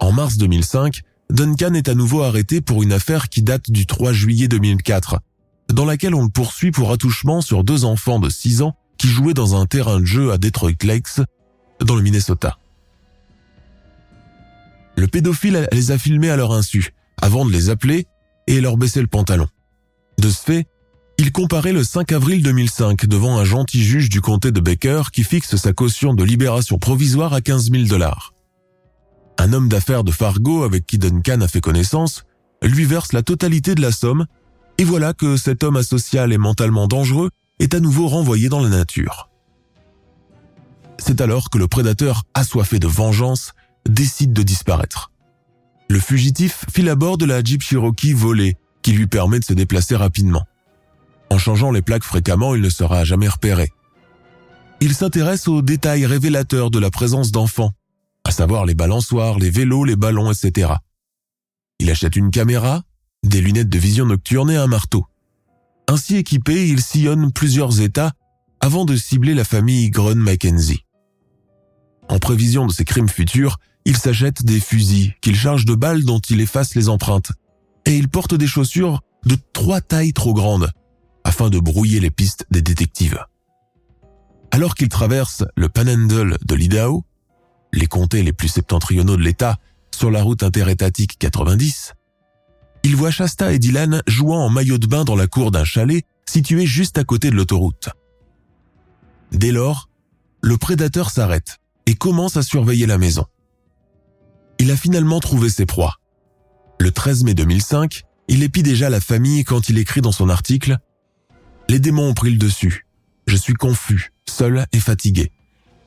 En 0.00 0.12
mars 0.12 0.36
2005, 0.36 1.00
Duncan 1.30 1.72
est 1.72 1.88
à 1.88 1.94
nouveau 1.94 2.20
arrêté 2.20 2.60
pour 2.60 2.82
une 2.82 2.92
affaire 2.92 3.30
qui 3.30 3.40
date 3.40 3.70
du 3.70 3.86
3 3.86 4.12
juillet 4.12 4.48
2004, 4.48 5.20
dans 5.72 5.86
laquelle 5.86 6.14
on 6.14 6.24
le 6.24 6.28
poursuit 6.28 6.72
pour 6.72 6.92
attouchement 6.92 7.40
sur 7.40 7.64
deux 7.64 7.86
enfants 7.86 8.20
de 8.20 8.28
6 8.28 8.60
ans 8.60 8.76
qui 8.98 9.08
jouaient 9.08 9.32
dans 9.32 9.58
un 9.58 9.64
terrain 9.64 9.98
de 9.98 10.04
jeu 10.04 10.30
à 10.30 10.36
Detroit 10.36 10.72
Lakes, 10.84 11.22
dans 11.80 11.96
le 11.96 12.02
Minnesota. 12.02 12.58
Le 14.94 15.06
pédophile 15.06 15.70
les 15.72 15.90
a 15.90 15.96
filmés 15.96 16.28
à 16.28 16.36
leur 16.36 16.52
insu, 16.52 16.92
avant 17.16 17.46
de 17.46 17.50
les 17.50 17.70
appeler 17.70 18.06
et 18.46 18.60
leur 18.60 18.76
baisser 18.76 19.00
le 19.00 19.06
pantalon. 19.06 19.48
De 20.18 20.28
ce 20.28 20.42
fait, 20.42 20.66
il 21.18 21.32
comparait 21.32 21.72
le 21.72 21.82
5 21.82 22.12
avril 22.12 22.42
2005 22.42 23.06
devant 23.06 23.38
un 23.38 23.44
gentil 23.44 23.82
juge 23.82 24.08
du 24.08 24.20
comté 24.20 24.52
de 24.52 24.60
Baker 24.60 25.02
qui 25.12 25.24
fixe 25.24 25.56
sa 25.56 25.72
caution 25.72 26.14
de 26.14 26.24
libération 26.24 26.78
provisoire 26.78 27.32
à 27.32 27.40
15 27.40 27.70
000 27.70 27.84
dollars. 27.84 28.34
Un 29.38 29.52
homme 29.52 29.68
d'affaires 29.68 30.04
de 30.04 30.12
Fargo 30.12 30.62
avec 30.62 30.86
qui 30.86 30.98
Duncan 30.98 31.40
a 31.40 31.48
fait 31.48 31.60
connaissance 31.60 32.24
lui 32.62 32.84
verse 32.84 33.12
la 33.12 33.22
totalité 33.22 33.74
de 33.74 33.82
la 33.82 33.92
somme 33.92 34.26
et 34.78 34.84
voilà 34.84 35.14
que 35.14 35.36
cet 35.36 35.64
homme 35.64 35.76
asocial 35.76 36.32
et 36.32 36.38
mentalement 36.38 36.86
dangereux 36.86 37.30
est 37.58 37.74
à 37.74 37.80
nouveau 37.80 38.08
renvoyé 38.08 38.48
dans 38.48 38.60
la 38.60 38.68
nature. 38.68 39.30
C'est 40.98 41.20
alors 41.20 41.50
que 41.50 41.58
le 41.58 41.68
prédateur, 41.68 42.24
assoiffé 42.34 42.78
de 42.78 42.86
vengeance, 42.86 43.52
décide 43.88 44.32
de 44.32 44.42
disparaître. 44.42 45.10
Le 45.88 46.00
fugitif 46.00 46.64
file 46.72 46.88
à 46.88 46.94
bord 46.94 47.16
de 47.16 47.24
la 47.24 47.42
Jeep 47.42 47.62
Cherokee 47.62 48.12
volée 48.12 48.56
qui 48.82 48.92
lui 48.92 49.06
permet 49.06 49.38
de 49.38 49.44
se 49.44 49.52
déplacer 49.52 49.96
rapidement. 49.96 50.44
En 51.30 51.38
changeant 51.38 51.70
les 51.70 51.82
plaques 51.82 52.04
fréquemment, 52.04 52.54
il 52.54 52.62
ne 52.62 52.70
sera 52.70 53.04
jamais 53.04 53.28
repéré. 53.28 53.72
Il 54.80 54.94
s'intéresse 54.94 55.48
aux 55.48 55.62
détails 55.62 56.06
révélateurs 56.06 56.70
de 56.70 56.78
la 56.78 56.90
présence 56.90 57.32
d'enfants, 57.32 57.72
à 58.24 58.30
savoir 58.30 58.64
les 58.66 58.74
balançoires, 58.74 59.38
les 59.38 59.50
vélos, 59.50 59.84
les 59.84 59.96
ballons, 59.96 60.30
etc. 60.30 60.74
Il 61.78 61.90
achète 61.90 62.16
une 62.16 62.30
caméra, 62.30 62.82
des 63.22 63.40
lunettes 63.40 63.68
de 63.68 63.78
vision 63.78 64.06
nocturne 64.06 64.50
et 64.50 64.56
un 64.56 64.66
marteau. 64.66 65.06
Ainsi 65.88 66.16
équipé, 66.16 66.68
il 66.68 66.80
sillonne 66.80 67.32
plusieurs 67.32 67.80
États 67.80 68.12
avant 68.60 68.84
de 68.84 68.96
cibler 68.96 69.34
la 69.34 69.44
famille 69.44 69.90
Grun 69.90 70.16
Mackenzie. 70.16 70.84
En 72.08 72.18
prévision 72.18 72.66
de 72.66 72.72
ses 72.72 72.84
crimes 72.84 73.08
futurs, 73.08 73.58
il 73.84 73.96
s'achète 73.96 74.44
des 74.44 74.60
fusils 74.60 75.14
qu'il 75.20 75.36
charge 75.36 75.64
de 75.64 75.74
balles 75.74 76.04
dont 76.04 76.18
il 76.18 76.40
efface 76.40 76.74
les 76.74 76.88
empreintes, 76.88 77.32
et 77.84 77.96
il 77.96 78.08
porte 78.08 78.34
des 78.34 78.46
chaussures 78.46 79.00
de 79.24 79.36
trois 79.52 79.80
tailles 79.80 80.12
trop 80.12 80.34
grandes 80.34 80.70
afin 81.26 81.50
de 81.50 81.58
brouiller 81.58 81.98
les 81.98 82.10
pistes 82.10 82.46
des 82.52 82.62
détectives. 82.62 83.18
Alors 84.52 84.76
qu'il 84.76 84.88
traverse 84.88 85.42
le 85.56 85.68
Panhandle 85.68 86.38
de 86.46 86.54
l'Idaho, 86.54 87.04
les 87.72 87.88
comtés 87.88 88.22
les 88.22 88.32
plus 88.32 88.46
septentrionaux 88.46 89.16
de 89.16 89.22
l'État, 89.22 89.58
sur 89.92 90.12
la 90.12 90.22
route 90.22 90.44
interétatique 90.44 91.18
90, 91.18 91.94
il 92.84 92.94
voit 92.94 93.10
Shasta 93.10 93.52
et 93.52 93.58
Dylan 93.58 94.02
jouant 94.06 94.38
en 94.38 94.50
maillot 94.50 94.78
de 94.78 94.86
bain 94.86 95.02
dans 95.02 95.16
la 95.16 95.26
cour 95.26 95.50
d'un 95.50 95.64
chalet 95.64 96.04
situé 96.26 96.64
juste 96.64 96.96
à 96.96 97.02
côté 97.02 97.30
de 97.30 97.34
l'autoroute. 97.34 97.88
Dès 99.32 99.50
lors, 99.50 99.90
le 100.42 100.56
prédateur 100.56 101.10
s'arrête 101.10 101.58
et 101.86 101.96
commence 101.96 102.36
à 102.36 102.42
surveiller 102.42 102.86
la 102.86 102.98
maison. 102.98 103.26
Il 104.60 104.70
a 104.70 104.76
finalement 104.76 105.18
trouvé 105.18 105.50
ses 105.50 105.66
proies. 105.66 105.96
Le 106.78 106.92
13 106.92 107.24
mai 107.24 107.34
2005, 107.34 108.04
il 108.28 108.44
épie 108.44 108.62
déjà 108.62 108.90
la 108.90 109.00
famille 109.00 109.42
quand 109.42 109.68
il 109.68 109.78
écrit 109.78 110.02
dans 110.02 110.12
son 110.12 110.28
article 110.28 110.78
Les 111.68 111.80
démons 111.80 112.08
ont 112.08 112.14
pris 112.14 112.30
le 112.30 112.38
dessus. 112.38 112.86
Je 113.26 113.36
suis 113.36 113.54
confus, 113.54 114.12
seul 114.28 114.66
et 114.72 114.78
fatigué. 114.78 115.32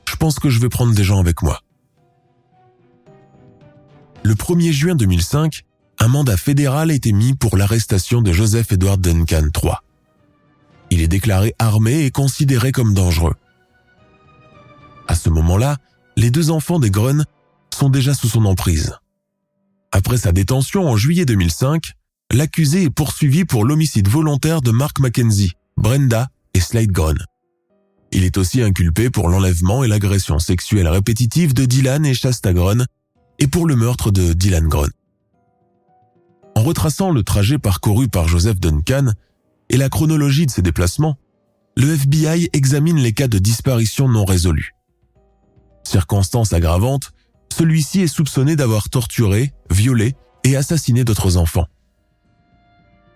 Je 0.07 0.15
pense 0.15 0.39
que 0.39 0.49
je 0.49 0.59
vais 0.59 0.69
prendre 0.69 0.93
des 0.93 1.03
gens 1.03 1.19
avec 1.19 1.41
moi. 1.41 1.61
Le 4.23 4.33
1er 4.33 4.71
juin 4.71 4.95
2005, 4.95 5.63
un 5.99 6.07
mandat 6.07 6.37
fédéral 6.37 6.91
a 6.91 6.93
été 6.93 7.13
mis 7.13 7.33
pour 7.33 7.55
l'arrestation 7.55 8.21
de 8.21 8.33
Joseph 8.33 8.71
Edward 8.71 8.99
Duncan 8.99 9.47
III. 9.55 9.73
Il 10.91 11.01
est 11.01 11.07
déclaré 11.07 11.55
armé 11.59 12.05
et 12.05 12.11
considéré 12.11 12.71
comme 12.71 12.93
dangereux. 12.93 13.35
À 15.07 15.15
ce 15.15 15.29
moment-là, 15.29 15.77
les 16.17 16.31
deux 16.31 16.51
enfants 16.51 16.79
des 16.79 16.91
Grun 16.91 17.23
sont 17.73 17.89
déjà 17.89 18.13
sous 18.13 18.27
son 18.27 18.45
emprise. 18.45 18.95
Après 19.91 20.17
sa 20.17 20.31
détention 20.31 20.87
en 20.87 20.97
juillet 20.97 21.25
2005, 21.25 21.93
l'accusé 22.31 22.83
est 22.83 22.89
poursuivi 22.89 23.45
pour 23.45 23.63
l'homicide 23.65 24.07
volontaire 24.07 24.61
de 24.61 24.71
Mark 24.71 24.99
Mackenzie, 24.99 25.53
Brenda 25.79 26.27
et 26.53 26.59
Slade 26.59 26.91
Grun. 26.91 27.15
Il 28.11 28.25
est 28.25 28.37
aussi 28.37 28.61
inculpé 28.61 29.09
pour 29.09 29.29
l'enlèvement 29.29 29.85
et 29.85 29.87
l'agression 29.87 30.37
sexuelle 30.37 30.89
répétitive 30.89 31.53
de 31.53 31.63
Dylan 31.63 32.05
et 32.05 32.13
Shasta 32.13 32.51
Grun 32.51 32.83
et 33.39 33.47
pour 33.47 33.65
le 33.65 33.77
meurtre 33.77 34.11
de 34.11 34.33
Dylan 34.33 34.67
Grun. 34.67 34.89
En 36.53 36.63
retraçant 36.63 37.11
le 37.11 37.23
trajet 37.23 37.59
parcouru 37.59 38.09
par 38.09 38.27
Joseph 38.27 38.59
Duncan 38.59 39.13
et 39.69 39.77
la 39.77 39.87
chronologie 39.87 40.45
de 40.45 40.51
ses 40.51 40.61
déplacements, 40.61 41.15
le 41.77 41.93
FBI 41.93 42.49
examine 42.51 42.97
les 42.97 43.13
cas 43.13 43.29
de 43.29 43.39
disparition 43.39 44.09
non 44.09 44.25
résolus. 44.25 44.75
Circonstance 45.85 46.51
aggravante, 46.51 47.13
celui-ci 47.55 48.01
est 48.01 48.07
soupçonné 48.07 48.57
d'avoir 48.57 48.89
torturé, 48.89 49.53
violé 49.71 50.13
et 50.43 50.57
assassiné 50.57 51.05
d'autres 51.05 51.37
enfants. 51.37 51.67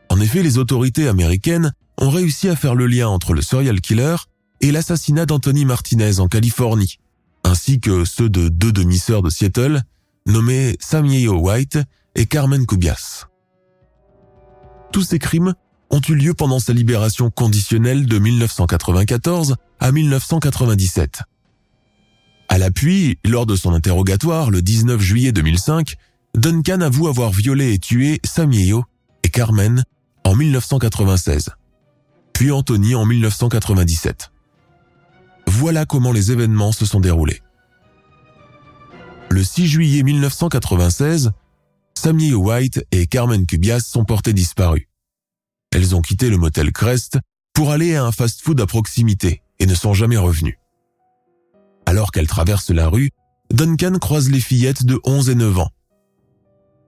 En 0.09 0.21
effet, 0.21 0.43
les 0.43 0.57
autorités 0.57 1.09
américaines 1.09 1.73
ont 1.97 2.09
réussi 2.09 2.49
à 2.49 2.55
faire 2.55 2.75
le 2.75 2.87
lien 2.87 3.07
entre 3.07 3.33
le 3.33 3.41
serial 3.41 3.81
killer 3.81 4.15
et 4.61 4.71
l'assassinat 4.71 5.25
d'Anthony 5.25 5.65
Martinez 5.65 6.19
en 6.19 6.27
Californie, 6.27 6.99
ainsi 7.43 7.79
que 7.79 8.05
ceux 8.05 8.29
de 8.29 8.49
deux 8.49 8.71
demi-sœurs 8.71 9.21
de 9.21 9.29
Seattle, 9.29 9.81
nommées 10.25 10.77
Samuel 10.79 11.29
White 11.29 11.79
et 12.15 12.25
Carmen 12.25 12.65
Cubias. 12.65 13.27
Tous 14.91 15.03
ces 15.03 15.19
crimes 15.19 15.53
ont 15.89 16.01
eu 16.07 16.15
lieu 16.15 16.33
pendant 16.33 16.59
sa 16.59 16.73
libération 16.73 17.29
conditionnelle 17.29 18.05
de 18.05 18.19
1994 18.19 19.55
à 19.79 19.91
1997. 19.91 21.21
À 22.49 22.57
l'appui, 22.57 23.17
lors 23.25 23.45
de 23.45 23.55
son 23.55 23.73
interrogatoire 23.73 24.51
le 24.51 24.61
19 24.61 25.01
juillet 25.01 25.31
2005, 25.31 25.95
Duncan 26.35 26.81
avoue 26.81 27.07
avoir 27.07 27.31
violé 27.31 27.73
et 27.73 27.79
tué 27.79 28.19
Samuel 28.23 28.81
et 29.23 29.29
Carmen 29.29 29.83
en 30.23 30.35
1996, 30.35 31.49
puis 32.33 32.51
Anthony 32.51 32.95
en 32.95 33.05
1997. 33.05 34.31
Voilà 35.47 35.85
comment 35.85 36.11
les 36.11 36.31
événements 36.31 36.71
se 36.71 36.85
sont 36.85 36.99
déroulés. 36.99 37.41
Le 39.29 39.43
6 39.43 39.67
juillet 39.67 40.03
1996, 40.03 41.31
Samuel 41.95 42.35
White 42.35 42.85
et 42.91 43.07
Carmen 43.07 43.45
Cubias 43.45 43.79
sont 43.79 44.05
portés 44.05 44.33
disparus. 44.33 44.87
Elles 45.71 45.95
ont 45.95 46.01
quitté 46.01 46.29
le 46.29 46.37
motel 46.37 46.71
Crest 46.71 47.17
pour 47.53 47.71
aller 47.71 47.95
à 47.95 48.03
un 48.03 48.11
fast-food 48.11 48.59
à 48.61 48.65
proximité 48.65 49.41
et 49.59 49.65
ne 49.65 49.75
sont 49.75 49.93
jamais 49.93 50.17
revenues. 50.17 50.59
Alors 51.85 52.11
qu'elles 52.11 52.27
traversent 52.27 52.71
la 52.71 52.87
rue, 52.87 53.11
Duncan 53.51 53.97
croise 53.99 54.29
les 54.29 54.39
fillettes 54.39 54.85
de 54.85 54.99
11 55.03 55.29
et 55.29 55.35
9 55.35 55.59
ans. 55.59 55.69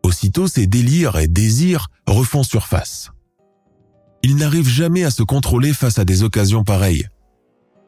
Aussitôt, 0.03 0.47
ses 0.47 0.67
délires 0.67 1.17
et 1.17 1.27
désirs 1.27 1.88
refont 2.08 2.43
surface. 2.43 3.12
Il 4.27 4.38
n'arrive 4.38 4.67
jamais 4.67 5.03
à 5.03 5.11
se 5.11 5.21
contrôler 5.21 5.71
face 5.71 5.99
à 5.99 6.03
des 6.03 6.23
occasions 6.23 6.63
pareilles. 6.63 7.07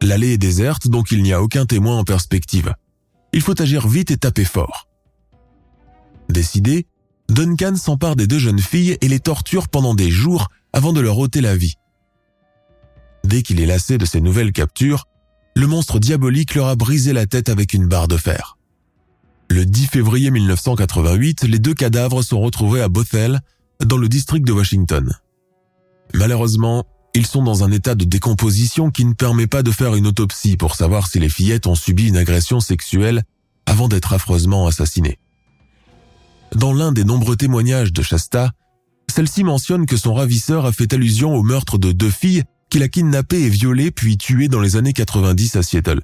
L'allée 0.03 0.33
est 0.33 0.37
déserte, 0.37 0.87
donc 0.87 1.09
il 1.09 1.23
n'y 1.23 1.33
a 1.33 1.41
aucun 1.41 1.65
témoin 1.65 1.97
en 1.97 2.03
perspective. 2.03 2.75
Il 3.33 3.41
faut 3.41 3.59
agir 3.59 3.87
vite 3.87 4.11
et 4.11 4.17
taper 4.17 4.45
fort. 4.45 4.87
Décidé, 6.29 6.85
Duncan 7.27 7.75
s'empare 7.75 8.15
des 8.15 8.27
deux 8.27 8.37
jeunes 8.37 8.59
filles 8.59 8.99
et 9.01 9.07
les 9.07 9.19
torture 9.19 9.67
pendant 9.67 9.95
des 9.95 10.11
jours 10.11 10.49
avant 10.73 10.93
de 10.93 10.99
leur 10.99 11.17
ôter 11.17 11.41
la 11.41 11.57
vie. 11.57 11.73
Dès 13.23 13.41
qu'il 13.41 13.59
est 13.59 13.65
lassé 13.65 13.97
de 13.97 14.05
ces 14.05 14.21
nouvelles 14.21 14.51
captures, 14.51 15.05
le 15.55 15.65
monstre 15.65 15.97
diabolique 15.97 16.53
leur 16.53 16.67
a 16.67 16.75
brisé 16.75 17.13
la 17.13 17.25
tête 17.25 17.49
avec 17.49 17.73
une 17.73 17.87
barre 17.87 18.07
de 18.07 18.17
fer. 18.17 18.59
Le 19.49 19.65
10 19.65 19.87
février 19.87 20.29
1988, 20.29 21.45
les 21.45 21.57
deux 21.57 21.73
cadavres 21.73 22.21
sont 22.21 22.39
retrouvés 22.39 22.83
à 22.83 22.89
Bothell, 22.89 23.41
dans 23.83 23.97
le 23.97 24.07
district 24.07 24.45
de 24.45 24.53
Washington. 24.53 25.17
Malheureusement, 26.13 26.85
ils 27.13 27.25
sont 27.25 27.43
dans 27.43 27.63
un 27.63 27.71
état 27.71 27.95
de 27.95 28.05
décomposition 28.05 28.91
qui 28.91 29.05
ne 29.05 29.13
permet 29.13 29.47
pas 29.47 29.63
de 29.63 29.71
faire 29.71 29.95
une 29.95 30.07
autopsie 30.07 30.57
pour 30.57 30.75
savoir 30.75 31.07
si 31.07 31.19
les 31.19 31.29
fillettes 31.29 31.67
ont 31.67 31.75
subi 31.75 32.07
une 32.07 32.17
agression 32.17 32.59
sexuelle 32.59 33.23
avant 33.65 33.87
d'être 33.87 34.13
affreusement 34.13 34.67
assassinées. 34.67 35.19
Dans 36.55 36.73
l'un 36.73 36.91
des 36.91 37.03
nombreux 37.03 37.35
témoignages 37.35 37.91
de 37.91 38.01
Shasta, 38.01 38.51
celle-ci 39.13 39.43
mentionne 39.43 39.85
que 39.85 39.97
son 39.97 40.13
ravisseur 40.13 40.65
a 40.65 40.71
fait 40.71 40.93
allusion 40.93 41.33
au 41.35 41.43
meurtre 41.43 41.77
de 41.77 41.91
deux 41.91 42.09
filles 42.09 42.43
qu'il 42.69 42.83
a 42.83 42.87
kidnappées 42.87 43.43
et 43.43 43.49
violées 43.49 43.91
puis 43.91 44.17
tuées 44.17 44.47
dans 44.47 44.61
les 44.61 44.75
années 44.75 44.93
90 44.93 45.55
à 45.55 45.63
Seattle. 45.63 46.01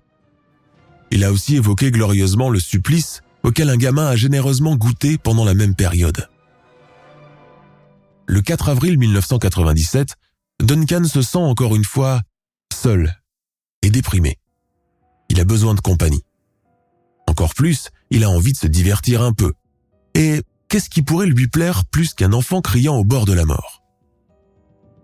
Il 1.11 1.23
a 1.23 1.31
aussi 1.31 1.55
évoqué 1.55 1.91
glorieusement 1.91 2.49
le 2.49 2.59
supplice 2.59 3.21
auquel 3.43 3.69
un 3.69 3.77
gamin 3.77 4.07
a 4.07 4.15
généreusement 4.15 4.75
goûté 4.75 5.17
pendant 5.17 5.45
la 5.45 5.53
même 5.53 5.75
période. 5.75 6.27
Le 8.25 8.41
4 8.41 8.69
avril 8.69 8.97
1997, 8.97 10.15
Duncan 10.61 11.03
se 11.03 11.21
sent 11.21 11.37
encore 11.37 11.75
une 11.75 11.83
fois 11.83 12.21
seul 12.73 13.13
et 13.81 13.89
déprimé. 13.89 14.37
Il 15.29 15.39
a 15.39 15.45
besoin 15.45 15.73
de 15.73 15.81
compagnie. 15.81 16.23
Encore 17.27 17.53
plus, 17.53 17.89
il 18.11 18.23
a 18.23 18.29
envie 18.29 18.53
de 18.53 18.57
se 18.57 18.67
divertir 18.67 19.21
un 19.21 19.33
peu. 19.33 19.53
Et 20.15 20.41
qu'est-ce 20.69 20.89
qui 20.89 21.01
pourrait 21.01 21.27
lui 21.27 21.47
plaire 21.47 21.85
plus 21.85 22.13
qu'un 22.13 22.33
enfant 22.33 22.61
criant 22.61 22.95
au 22.95 23.03
bord 23.03 23.25
de 23.25 23.33
la 23.33 23.45
mort? 23.45 23.83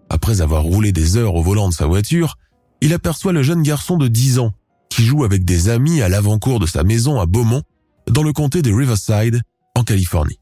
Après 0.09 0.41
avoir 0.41 0.63
roulé 0.63 0.91
des 0.91 1.17
heures 1.17 1.35
au 1.35 1.43
volant 1.43 1.69
de 1.69 1.73
sa 1.73 1.87
voiture, 1.87 2.37
il 2.81 2.93
aperçoit 2.93 3.33
le 3.33 3.43
jeune 3.43 3.63
garçon 3.63 3.97
de 3.97 4.07
10 4.07 4.39
ans 4.39 4.53
qui 4.89 5.05
joue 5.05 5.23
avec 5.23 5.45
des 5.45 5.69
amis 5.69 6.01
à 6.01 6.09
l'avant-cour 6.09 6.59
de 6.59 6.65
sa 6.65 6.83
maison 6.83 7.19
à 7.19 7.25
Beaumont, 7.25 7.63
dans 8.07 8.23
le 8.23 8.33
comté 8.33 8.61
de 8.61 8.73
Riverside, 8.73 9.41
en 9.75 9.83
Californie. 9.83 10.39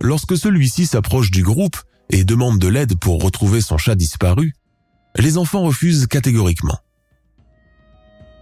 Lorsque 0.00 0.36
celui-ci 0.36 0.86
s'approche 0.86 1.30
du 1.30 1.42
groupe, 1.42 1.76
et 2.12 2.24
demande 2.24 2.58
de 2.58 2.68
l'aide 2.68 2.98
pour 2.98 3.22
retrouver 3.22 3.60
son 3.60 3.78
chat 3.78 3.94
disparu, 3.94 4.54
les 5.16 5.38
enfants 5.38 5.62
refusent 5.62 6.06
catégoriquement. 6.06 6.78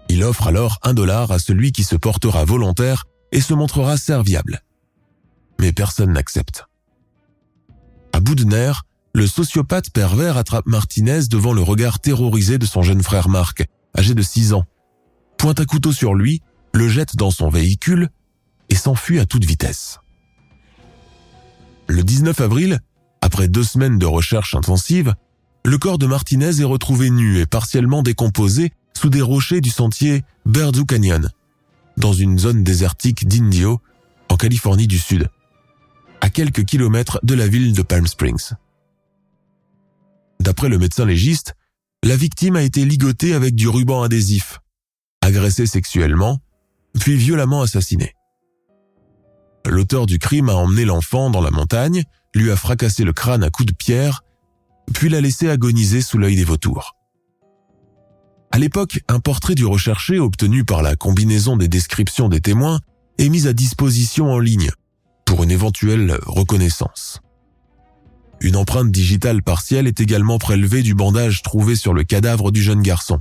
Il 0.08 0.24
offre 0.24 0.46
alors 0.46 0.78
un 0.82 0.94
dollar 0.94 1.30
à 1.30 1.38
celui 1.38 1.72
qui 1.72 1.84
se 1.84 1.96
portera 1.96 2.44
volontaire 2.44 3.04
et 3.30 3.40
se 3.40 3.54
montrera 3.54 3.96
serviable. 3.96 4.62
Mais 5.60 5.72
personne 5.72 6.12
n'accepte. 6.12 6.64
À 8.12 8.20
bout 8.20 8.34
de 8.34 8.44
nerfs, 8.44 8.84
le 9.14 9.26
sociopathe 9.26 9.90
pervers 9.90 10.36
attrape 10.36 10.66
Martinez 10.66 11.26
devant 11.28 11.52
le 11.52 11.62
regard 11.62 11.98
terrorisé 11.98 12.58
de 12.58 12.66
son 12.66 12.82
jeune 12.82 13.02
frère 13.02 13.28
Marc, 13.28 13.66
âgé 13.96 14.14
de 14.14 14.22
6 14.22 14.54
ans, 14.54 14.64
pointe 15.36 15.60
un 15.60 15.64
couteau 15.64 15.92
sur 15.92 16.14
lui, 16.14 16.42
le 16.72 16.88
jette 16.88 17.16
dans 17.16 17.30
son 17.30 17.48
véhicule 17.48 18.08
et 18.70 18.74
s'enfuit 18.74 19.18
à 19.18 19.26
toute 19.26 19.44
vitesse. 19.44 19.98
Le 21.88 22.04
19 22.04 22.38
avril, 22.42 22.80
après 23.22 23.48
deux 23.48 23.64
semaines 23.64 23.98
de 23.98 24.04
recherche 24.04 24.54
intensive, 24.54 25.14
le 25.64 25.78
corps 25.78 25.98
de 25.98 26.06
Martinez 26.06 26.60
est 26.60 26.64
retrouvé 26.64 27.08
nu 27.08 27.40
et 27.40 27.46
partiellement 27.46 28.02
décomposé 28.02 28.72
sous 28.94 29.08
des 29.08 29.22
rochers 29.22 29.62
du 29.62 29.70
sentier 29.70 30.22
Berdu 30.44 30.84
Canyon, 30.84 31.30
dans 31.96 32.12
une 32.12 32.38
zone 32.38 32.62
désertique 32.62 33.26
d'Indio, 33.26 33.80
en 34.28 34.36
Californie 34.36 34.86
du 34.86 34.98
Sud, 34.98 35.30
à 36.20 36.28
quelques 36.28 36.64
kilomètres 36.64 37.20
de 37.22 37.34
la 37.34 37.48
ville 37.48 37.72
de 37.72 37.82
Palm 37.82 38.06
Springs. 38.06 38.52
D'après 40.40 40.68
le 40.68 40.78
médecin 40.78 41.06
légiste, 41.06 41.54
la 42.04 42.16
victime 42.16 42.56
a 42.56 42.62
été 42.62 42.84
ligotée 42.84 43.32
avec 43.32 43.54
du 43.54 43.66
ruban 43.66 44.02
adhésif, 44.02 44.60
agressée 45.22 45.66
sexuellement, 45.66 46.38
puis 47.00 47.16
violemment 47.16 47.62
assassinée. 47.62 48.14
L'auteur 49.66 50.06
du 50.06 50.18
crime 50.18 50.48
a 50.48 50.54
emmené 50.54 50.84
l'enfant 50.84 51.30
dans 51.30 51.40
la 51.40 51.50
montagne 51.50 52.04
lui 52.34 52.50
a 52.50 52.56
fracassé 52.56 53.04
le 53.04 53.12
crâne 53.12 53.42
à 53.42 53.50
coups 53.50 53.66
de 53.66 53.74
pierre, 53.74 54.22
puis 54.92 55.08
l'a 55.08 55.20
laissé 55.20 55.48
agoniser 55.48 56.00
sous 56.00 56.18
l'œil 56.18 56.36
des 56.36 56.44
vautours. 56.44 56.94
À 58.50 58.58
l'époque, 58.58 59.00
un 59.08 59.20
portrait 59.20 59.54
du 59.54 59.66
recherché 59.66 60.18
obtenu 60.18 60.64
par 60.64 60.82
la 60.82 60.96
combinaison 60.96 61.56
des 61.56 61.68
descriptions 61.68 62.28
des 62.28 62.40
témoins 62.40 62.80
est 63.18 63.28
mis 63.28 63.46
à 63.46 63.52
disposition 63.52 64.32
en 64.32 64.38
ligne 64.38 64.70
pour 65.24 65.42
une 65.42 65.50
éventuelle 65.50 66.18
reconnaissance. 66.26 67.20
Une 68.40 68.56
empreinte 68.56 68.90
digitale 68.90 69.42
partielle 69.42 69.86
est 69.86 70.00
également 70.00 70.38
prélevée 70.38 70.82
du 70.82 70.94
bandage 70.94 71.42
trouvé 71.42 71.74
sur 71.74 71.92
le 71.92 72.04
cadavre 72.04 72.50
du 72.50 72.62
jeune 72.62 72.82
garçon. 72.82 73.20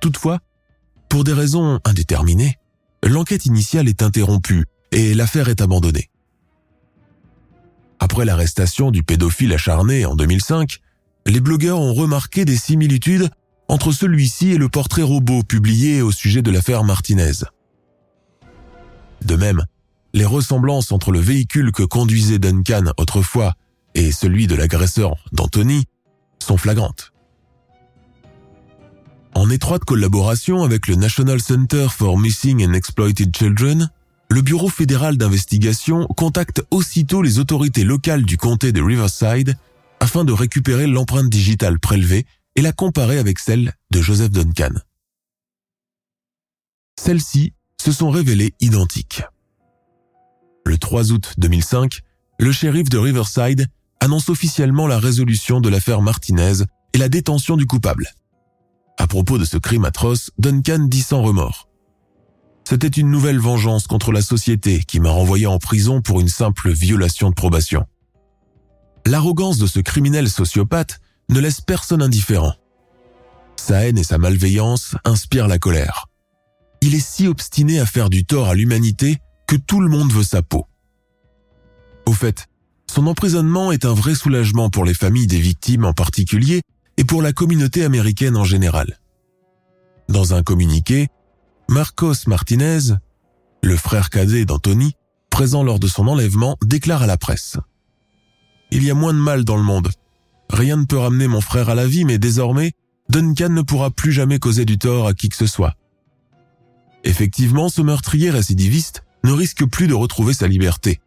Toutefois, 0.00 0.40
pour 1.08 1.24
des 1.24 1.32
raisons 1.32 1.80
indéterminées, 1.84 2.58
l'enquête 3.02 3.46
initiale 3.46 3.88
est 3.88 4.02
interrompue 4.02 4.64
et 4.92 5.14
l'affaire 5.14 5.48
est 5.48 5.60
abandonnée. 5.60 6.10
Après 7.98 8.24
l'arrestation 8.24 8.90
du 8.90 9.02
pédophile 9.02 9.52
acharné 9.52 10.06
en 10.06 10.14
2005, 10.14 10.78
les 11.26 11.40
blogueurs 11.40 11.80
ont 11.80 11.94
remarqué 11.94 12.44
des 12.44 12.56
similitudes 12.56 13.28
entre 13.68 13.92
celui-ci 13.92 14.52
et 14.52 14.58
le 14.58 14.68
portrait 14.68 15.02
robot 15.02 15.42
publié 15.42 16.00
au 16.00 16.10
sujet 16.10 16.42
de 16.42 16.50
l'affaire 16.50 16.84
Martinez. 16.84 17.44
De 19.24 19.36
même, 19.36 19.64
les 20.14 20.24
ressemblances 20.24 20.90
entre 20.92 21.12
le 21.12 21.20
véhicule 21.20 21.72
que 21.72 21.82
conduisait 21.82 22.38
Duncan 22.38 22.92
autrefois 22.96 23.54
et 23.94 24.12
celui 24.12 24.46
de 24.46 24.54
l'agresseur 24.54 25.16
d'Anthony 25.32 25.84
sont 26.38 26.56
flagrantes. 26.56 27.12
En 29.34 29.50
étroite 29.50 29.84
collaboration 29.84 30.62
avec 30.62 30.88
le 30.88 30.96
National 30.96 31.40
Center 31.40 31.86
for 31.90 32.18
Missing 32.18 32.66
and 32.66 32.72
Exploited 32.72 33.36
Children, 33.36 33.90
le 34.30 34.42
Bureau 34.42 34.68
fédéral 34.68 35.16
d'investigation 35.16 36.06
contacte 36.16 36.62
aussitôt 36.70 37.22
les 37.22 37.38
autorités 37.38 37.84
locales 37.84 38.24
du 38.24 38.36
comté 38.36 38.72
de 38.72 38.82
Riverside 38.82 39.56
afin 40.00 40.24
de 40.24 40.32
récupérer 40.32 40.86
l'empreinte 40.86 41.30
digitale 41.30 41.78
prélevée 41.78 42.26
et 42.56 42.62
la 42.62 42.72
comparer 42.72 43.18
avec 43.18 43.38
celle 43.38 43.72
de 43.90 44.00
Joseph 44.00 44.30
Duncan. 44.30 44.74
Celles-ci 47.00 47.52
se 47.80 47.92
sont 47.92 48.10
révélées 48.10 48.54
identiques. 48.60 49.22
Le 50.66 50.76
3 50.76 51.12
août 51.12 51.34
2005, 51.38 52.00
le 52.40 52.52
shérif 52.52 52.88
de 52.88 52.98
Riverside 52.98 53.66
annonce 54.00 54.28
officiellement 54.28 54.86
la 54.86 54.98
résolution 54.98 55.60
de 55.60 55.68
l'affaire 55.68 56.02
Martinez 56.02 56.64
et 56.92 56.98
la 56.98 57.08
détention 57.08 57.56
du 57.56 57.66
coupable. 57.66 58.08
À 58.98 59.06
propos 59.06 59.38
de 59.38 59.44
ce 59.44 59.56
crime 59.56 59.84
atroce, 59.84 60.32
Duncan 60.38 60.80
dit 60.80 61.02
sans 61.02 61.22
remords. 61.22 61.68
C'était 62.68 62.88
une 62.88 63.10
nouvelle 63.10 63.38
vengeance 63.38 63.86
contre 63.86 64.12
la 64.12 64.20
société 64.20 64.82
qui 64.84 65.00
m'a 65.00 65.10
renvoyé 65.10 65.46
en 65.46 65.58
prison 65.58 66.02
pour 66.02 66.20
une 66.20 66.28
simple 66.28 66.70
violation 66.70 67.30
de 67.30 67.34
probation. 67.34 67.86
L'arrogance 69.06 69.56
de 69.56 69.66
ce 69.66 69.80
criminel 69.80 70.28
sociopathe 70.28 71.00
ne 71.30 71.40
laisse 71.40 71.60
personne 71.60 72.02
indifférent. 72.02 72.54
Sa 73.56 73.86
haine 73.86 73.98
et 73.98 74.04
sa 74.04 74.18
malveillance 74.18 74.96
inspirent 75.04 75.48
la 75.48 75.58
colère. 75.58 76.06
Il 76.82 76.94
est 76.94 77.06
si 77.06 77.28
obstiné 77.28 77.80
à 77.80 77.86
faire 77.86 78.10
du 78.10 78.24
tort 78.24 78.48
à 78.48 78.54
l'humanité 78.54 79.18
que 79.46 79.56
tout 79.56 79.80
le 79.80 79.88
monde 79.88 80.12
veut 80.12 80.24
sa 80.24 80.42
peau. 80.42 80.66
Au 82.04 82.12
fait, 82.12 82.48
son 82.90 83.06
emprisonnement 83.06 83.70
est 83.70 83.84
un 83.84 83.94
vrai 83.94 84.14
soulagement 84.14 84.70
pour 84.70 84.84
les 84.84 84.94
familles 84.94 85.26
des 85.26 85.40
victimes 85.40 85.84
en 85.84 85.92
particulier 85.92 86.62
et 86.98 87.04
pour 87.04 87.22
la 87.22 87.32
communauté 87.32 87.84
américaine 87.84 88.36
en 88.36 88.44
général. 88.44 88.98
Dans 90.08 90.34
un 90.34 90.42
communiqué, 90.42 91.08
Marcos 91.68 92.26
Martinez, 92.26 92.96
le 93.62 93.76
frère 93.76 94.10
cadet 94.10 94.44
d'Anthony, 94.44 94.96
présent 95.30 95.62
lors 95.62 95.78
de 95.78 95.86
son 95.86 96.08
enlèvement, 96.08 96.58
déclare 96.62 97.02
à 97.02 97.06
la 97.06 97.16
presse. 97.16 97.56
Il 98.72 98.82
y 98.82 98.90
a 98.90 98.94
moins 98.94 99.14
de 99.14 99.18
mal 99.18 99.44
dans 99.44 99.56
le 99.56 99.62
monde. 99.62 99.90
Rien 100.50 100.76
ne 100.76 100.84
peut 100.84 100.98
ramener 100.98 101.28
mon 101.28 101.40
frère 101.40 101.68
à 101.68 101.74
la 101.74 101.86
vie, 101.86 102.04
mais 102.04 102.18
désormais, 102.18 102.72
Duncan 103.08 103.50
ne 103.50 103.62
pourra 103.62 103.90
plus 103.90 104.12
jamais 104.12 104.40
causer 104.40 104.64
du 104.64 104.76
tort 104.76 105.06
à 105.06 105.14
qui 105.14 105.28
que 105.28 105.36
ce 105.36 105.46
soit. 105.46 105.74
Effectivement, 107.04 107.68
ce 107.68 107.80
meurtrier 107.80 108.30
récidiviste 108.30 109.04
ne 109.22 109.32
risque 109.32 109.64
plus 109.66 109.86
de 109.86 109.94
retrouver 109.94 110.32
sa 110.34 110.48
liberté. 110.48 111.00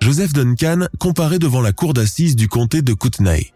Joseph 0.00 0.32
Duncan 0.32 0.88
comparaît 0.98 1.38
devant 1.38 1.60
la 1.60 1.72
cour 1.72 1.94
d'assises 1.94 2.36
du 2.36 2.48
comté 2.48 2.82
de 2.82 2.92
Kootenay, 2.92 3.53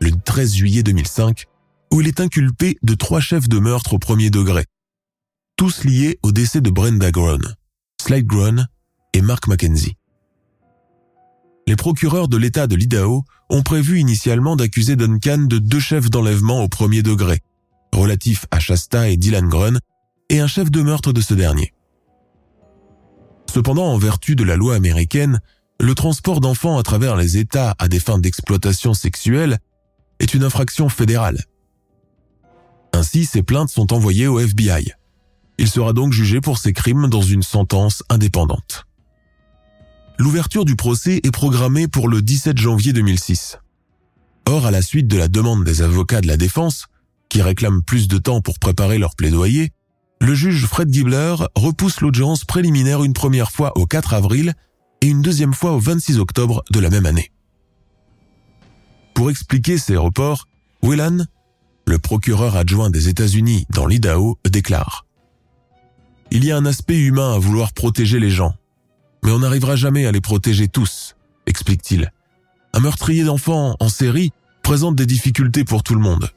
le 0.00 0.10
13 0.12 0.54
juillet 0.54 0.82
2005, 0.82 1.46
où 1.92 2.00
il 2.00 2.08
est 2.08 2.20
inculpé 2.20 2.78
de 2.82 2.94
trois 2.94 3.20
chefs 3.20 3.48
de 3.48 3.58
meurtre 3.58 3.94
au 3.94 3.98
premier 3.98 4.30
degré, 4.30 4.64
tous 5.56 5.84
liés 5.84 6.18
au 6.22 6.32
décès 6.32 6.60
de 6.60 6.70
Brenda 6.70 7.10
Groen, 7.10 7.54
Slade 8.00 8.24
Groen 8.24 8.66
et 9.12 9.20
Mark 9.20 9.46
Mackenzie. 9.46 9.96
Les 11.66 11.76
procureurs 11.76 12.28
de 12.28 12.36
l'État 12.36 12.66
de 12.66 12.74
l'Idaho 12.74 13.24
ont 13.50 13.62
prévu 13.62 14.00
initialement 14.00 14.56
d'accuser 14.56 14.96
Duncan 14.96 15.38
de 15.38 15.58
deux 15.58 15.80
chefs 15.80 16.10
d'enlèvement 16.10 16.62
au 16.62 16.68
premier 16.68 17.02
degré, 17.02 17.40
relatifs 17.92 18.46
à 18.50 18.58
Shasta 18.58 19.08
et 19.08 19.16
Dylan 19.16 19.48
Groen, 19.48 19.78
et 20.30 20.40
un 20.40 20.46
chef 20.46 20.70
de 20.70 20.80
meurtre 20.80 21.12
de 21.12 21.20
ce 21.20 21.34
dernier. 21.34 21.74
Cependant, 23.52 23.86
en 23.86 23.98
vertu 23.98 24.36
de 24.36 24.44
la 24.44 24.56
loi 24.56 24.76
américaine, 24.76 25.40
le 25.80 25.94
transport 25.94 26.40
d'enfants 26.40 26.78
à 26.78 26.82
travers 26.82 27.16
les 27.16 27.36
États 27.36 27.74
à 27.78 27.88
des 27.88 28.00
fins 28.00 28.18
d'exploitation 28.18 28.94
sexuelle 28.94 29.58
est 30.20 30.34
une 30.34 30.44
infraction 30.44 30.88
fédérale. 30.88 31.44
Ainsi, 32.92 33.24
ces 33.24 33.42
plaintes 33.42 33.70
sont 33.70 33.92
envoyées 33.92 34.26
au 34.26 34.38
FBI. 34.38 34.92
Il 35.58 35.68
sera 35.68 35.92
donc 35.92 36.12
jugé 36.12 36.40
pour 36.40 36.58
ces 36.58 36.72
crimes 36.72 37.08
dans 37.08 37.22
une 37.22 37.42
sentence 37.42 38.02
indépendante. 38.08 38.86
L'ouverture 40.18 40.64
du 40.64 40.76
procès 40.76 41.20
est 41.22 41.30
programmée 41.30 41.88
pour 41.88 42.08
le 42.08 42.22
17 42.22 42.58
janvier 42.58 42.92
2006. 42.92 43.58
Or, 44.46 44.66
à 44.66 44.70
la 44.70 44.82
suite 44.82 45.08
de 45.08 45.16
la 45.16 45.28
demande 45.28 45.64
des 45.64 45.82
avocats 45.82 46.20
de 46.20 46.26
la 46.26 46.36
défense, 46.36 46.86
qui 47.28 47.40
réclament 47.40 47.82
plus 47.82 48.08
de 48.08 48.18
temps 48.18 48.40
pour 48.40 48.58
préparer 48.58 48.98
leur 48.98 49.16
plaidoyer, 49.16 49.72
le 50.20 50.34
juge 50.34 50.66
Fred 50.66 50.92
Gibler 50.92 51.36
repousse 51.54 52.02
l'audience 52.02 52.44
préliminaire 52.44 53.02
une 53.02 53.14
première 53.14 53.50
fois 53.50 53.72
au 53.78 53.86
4 53.86 54.12
avril 54.12 54.52
et 55.00 55.06
une 55.06 55.22
deuxième 55.22 55.54
fois 55.54 55.72
au 55.72 55.78
26 55.78 56.18
octobre 56.18 56.62
de 56.70 56.80
la 56.80 56.90
même 56.90 57.06
année. 57.06 57.30
Pour 59.20 59.28
expliquer 59.28 59.76
ces 59.76 59.98
reports, 59.98 60.48
Whelan, 60.82 61.26
le 61.86 61.98
procureur 61.98 62.56
adjoint 62.56 62.88
des 62.88 63.10
États-Unis 63.10 63.66
dans 63.68 63.84
l'Idaho, 63.84 64.38
déclare 64.48 65.04
il 66.30 66.42
y 66.42 66.50
a 66.50 66.56
un 66.56 66.64
aspect 66.64 66.98
humain 66.98 67.34
à 67.34 67.38
vouloir 67.38 67.74
protéger 67.74 68.18
les 68.18 68.30
gens. 68.30 68.54
Mais 69.22 69.30
on 69.30 69.40
n'arrivera 69.40 69.76
jamais 69.76 70.06
à 70.06 70.10
les 70.10 70.22
protéger 70.22 70.68
tous, 70.68 71.16
explique-t-il. 71.44 72.10
Un 72.72 72.80
meurtrier 72.80 73.24
d'enfants 73.24 73.76
en 73.78 73.90
série 73.90 74.32
présente 74.62 74.96
des 74.96 75.04
difficultés 75.04 75.64
pour 75.64 75.82
tout 75.82 75.94
le 75.94 76.00
monde. 76.00 76.30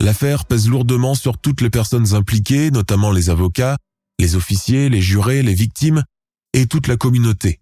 L'affaire 0.00 0.46
pèse 0.46 0.70
lourdement 0.70 1.14
sur 1.14 1.36
toutes 1.36 1.60
les 1.60 1.68
personnes 1.68 2.14
impliquées, 2.14 2.70
notamment 2.70 3.12
les 3.12 3.28
avocats, 3.28 3.76
les 4.18 4.36
officiers, 4.36 4.88
les 4.88 5.02
jurés, 5.02 5.42
les 5.42 5.52
victimes 5.52 6.02
et 6.54 6.66
toute 6.66 6.86
la 6.86 6.96
communauté. 6.96 7.60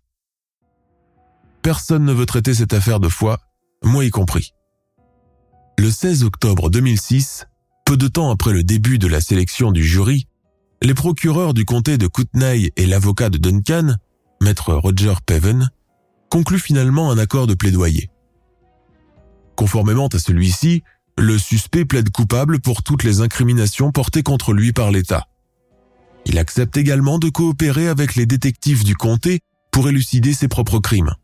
Personne 1.61 2.05
ne 2.05 2.13
veut 2.13 2.27
traiter 2.27 2.55
cette 2.55 2.73
affaire 2.73 3.01
de 3.01 3.09
foi, 3.09 3.41
moi 3.83 4.05
y 4.05 4.11
compris. 4.11 4.55
Le 5.79 5.91
16 5.91 6.25
octobre 6.25 6.71
2006, 6.71 7.47
peu 7.85 7.97
de 7.97 8.09
temps 8.09 8.31
après 8.31 8.53
le 8.53 8.65
début 8.65 8.99
de 8.99 9.07
la 9.07 9.21
sélection 9.21 9.73
du 9.73 9.85
jury, 9.85 10.27
les 10.83 10.95
procureurs 10.95 11.55
du 11.55 11.65
comté 11.65 11.99
de 11.99 12.07
Kootenay 12.07 12.73
et 12.77 12.87
l'avocat 12.87 13.31
de 13.31 13.39
Duncan, 13.39 13.95
maître 14.43 14.75
Roger 14.75 15.15
Peven, 15.25 15.71
concluent 16.31 16.59
finalement 16.59 17.11
un 17.11 17.19
accord 17.19 17.47
de 17.47 17.55
plaidoyer. 17.55 18.11
Conformément 19.57 20.09
à 20.09 20.19
celui-ci, 20.19 20.83
le 21.17 21.39
suspect 21.39 21.85
plaide 21.85 22.11
coupable 22.11 22.61
pour 22.61 22.83
toutes 22.83 23.03
les 23.03 23.21
incriminations 23.21 23.91
portées 23.91 24.23
contre 24.23 24.53
lui 24.53 24.73
par 24.73 24.93
l'État. 24.93 25.27
Il 26.27 26.39
accepte 26.39 26.77
également 26.77 27.19
de 27.19 27.29
coopérer 27.29 27.89
avec 27.89 28.15
les 28.15 28.27
détectives 28.27 28.85
du 28.85 28.95
comté 28.95 29.41
pour 29.73 29.89
élucider 29.89 30.35
ses 30.35 30.49
propres 30.49 30.79
crimes. 30.79 31.15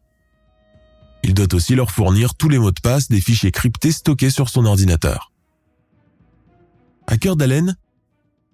Il 1.25 1.33
doit 1.33 1.55
aussi 1.55 1.75
leur 1.75 1.91
fournir 1.91 2.35
tous 2.35 2.51
les 2.51 2.59
mots 2.59 2.71
de 2.71 2.81
passe 2.81 3.09
des 3.09 3.21
fichiers 3.21 3.51
cryptés 3.51 3.93
stockés 3.93 4.29
sur 4.29 4.51
son 4.51 4.67
ordinateur. 4.67 5.33
À 7.07 7.17
cœur 7.17 7.35
d'haleine, 7.35 7.77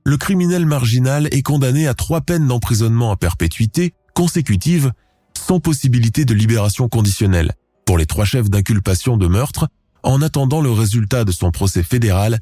le 0.05 0.17
criminel 0.17 0.65
marginal 0.67 1.27
est 1.33 1.43
condamné 1.43 1.89
à 1.89 1.95
trois 1.95 2.21
peines 2.21 2.47
d'emprisonnement 2.47 3.11
à 3.11 3.17
perpétuité 3.17 3.93
consécutives 4.15 4.93
sans 5.37 5.59
possibilité 5.59 6.25
de 6.25 6.33
libération 6.33 6.89
conditionnelle 6.89 7.55
pour 7.87 7.99
les 7.99 8.07
trois 8.07 8.25
chefs 8.25 8.49
d'inculpation 8.49 9.17
de 9.17 9.27
meurtre 9.27 9.67
en 10.05 10.23
attendant 10.23 10.61
le 10.61 10.71
résultat 10.71 11.25
de 11.25 11.33
son 11.33 11.51
procès 11.51 11.83
fédéral 11.83 12.39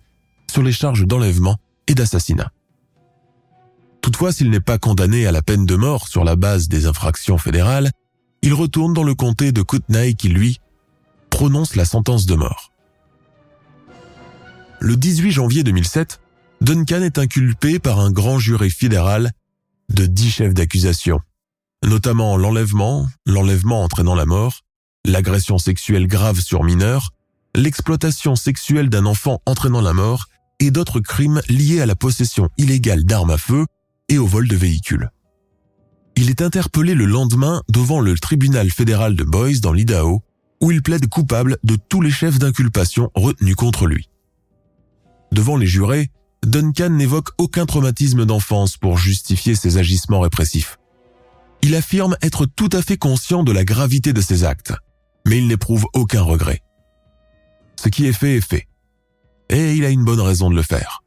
sur 0.51 0.62
les 0.62 0.72
charges 0.72 1.07
d'enlèvement 1.07 1.57
et 1.87 1.95
d'assassinat. 1.95 2.53
Toutefois, 4.03 4.33
s'il 4.33 4.51
n'est 4.51 4.61
pas 4.61 4.79
condamné 4.79 5.26
à 5.26 5.33
la 5.33 5.41
peine 5.41 5.64
de 5.64 5.74
mort 5.74 6.07
sur 6.07 6.22
la 6.22 6.37
base 6.37 6.68
des 6.68 6.85
infractions 6.85 7.39
fédérales, 7.39 7.91
il 8.43 8.55
retourne 8.55 8.93
dans 8.93 9.05
le 9.05 9.14
comté 9.14 9.53
de 9.53 9.62
Kootenay 9.62 10.14
qui, 10.14 10.28
lui, 10.28 10.61
prononce 11.30 11.76
la 11.76 11.84
sentence 11.84 12.26
de 12.26 12.34
mort. 12.34 12.72
Le 14.80 14.97
18 14.97 15.32
janvier 15.32 15.64
2007, 15.64 16.20
Duncan 16.61 17.03
est 17.03 17.18
inculpé 17.18 17.78
par 17.78 18.01
un 18.01 18.11
grand 18.11 18.39
jury 18.39 18.70
fédéral 18.70 19.32
de 19.89 20.07
dix 20.07 20.30
chefs 20.30 20.55
d'accusation, 20.55 21.20
notamment 21.84 22.36
l'enlèvement, 22.36 23.09
l'enlèvement 23.26 23.82
entraînant 23.82 24.14
la 24.14 24.26
mort, 24.26 24.61
l'agression 25.05 25.59
sexuelle 25.59 26.07
grave 26.07 26.41
sur 26.41 26.64
mineur, 26.64 27.12
l'exploitation 27.55 28.36
sexuelle 28.36 28.89
d'un 28.89 29.07
enfant 29.07 29.41
entraînant 29.47 29.80
la 29.80 29.93
mort 29.93 30.26
et 30.61 30.70
d'autres 30.70 31.01
crimes 31.01 31.41
liés 31.49 31.80
à 31.80 31.86
la 31.86 31.97
possession 31.97 32.49
illégale 32.59 33.05
d'armes 33.05 33.30
à 33.30 33.39
feu 33.39 33.66
et 34.09 34.18
au 34.18 34.26
vol 34.26 34.49
de 34.49 34.57
véhicules. 34.57 35.11
Il 36.20 36.30
est 36.30 36.42
interpellé 36.42 36.94
le 36.94 37.04
lendemain 37.04 37.62
devant 37.68 38.00
le 38.00 38.18
tribunal 38.18 38.70
fédéral 38.70 39.14
de 39.14 39.22
Boise 39.22 39.60
dans 39.60 39.72
l'Idaho, 39.72 40.24
où 40.60 40.72
il 40.72 40.82
plaide 40.82 41.08
coupable 41.08 41.58
de 41.62 41.76
tous 41.76 42.00
les 42.00 42.10
chefs 42.10 42.40
d'inculpation 42.40 43.12
retenus 43.14 43.54
contre 43.54 43.86
lui. 43.86 44.10
Devant 45.30 45.56
les 45.56 45.68
jurés, 45.68 46.10
Duncan 46.44 46.90
n'évoque 46.90 47.30
aucun 47.38 47.66
traumatisme 47.66 48.24
d'enfance 48.24 48.76
pour 48.76 48.98
justifier 48.98 49.54
ses 49.54 49.78
agissements 49.78 50.18
répressifs. 50.18 50.78
Il 51.62 51.76
affirme 51.76 52.16
être 52.20 52.46
tout 52.46 52.70
à 52.72 52.82
fait 52.82 52.96
conscient 52.96 53.44
de 53.44 53.52
la 53.52 53.64
gravité 53.64 54.12
de 54.12 54.20
ses 54.20 54.42
actes, 54.42 54.72
mais 55.24 55.38
il 55.38 55.46
n'éprouve 55.46 55.86
aucun 55.92 56.22
regret. 56.22 56.62
Ce 57.76 57.88
qui 57.88 58.06
est 58.06 58.12
fait 58.12 58.38
est 58.38 58.40
fait. 58.40 58.66
Et 59.50 59.76
il 59.76 59.84
a 59.84 59.90
une 59.90 60.04
bonne 60.04 60.20
raison 60.20 60.50
de 60.50 60.56
le 60.56 60.62
faire. 60.62 61.04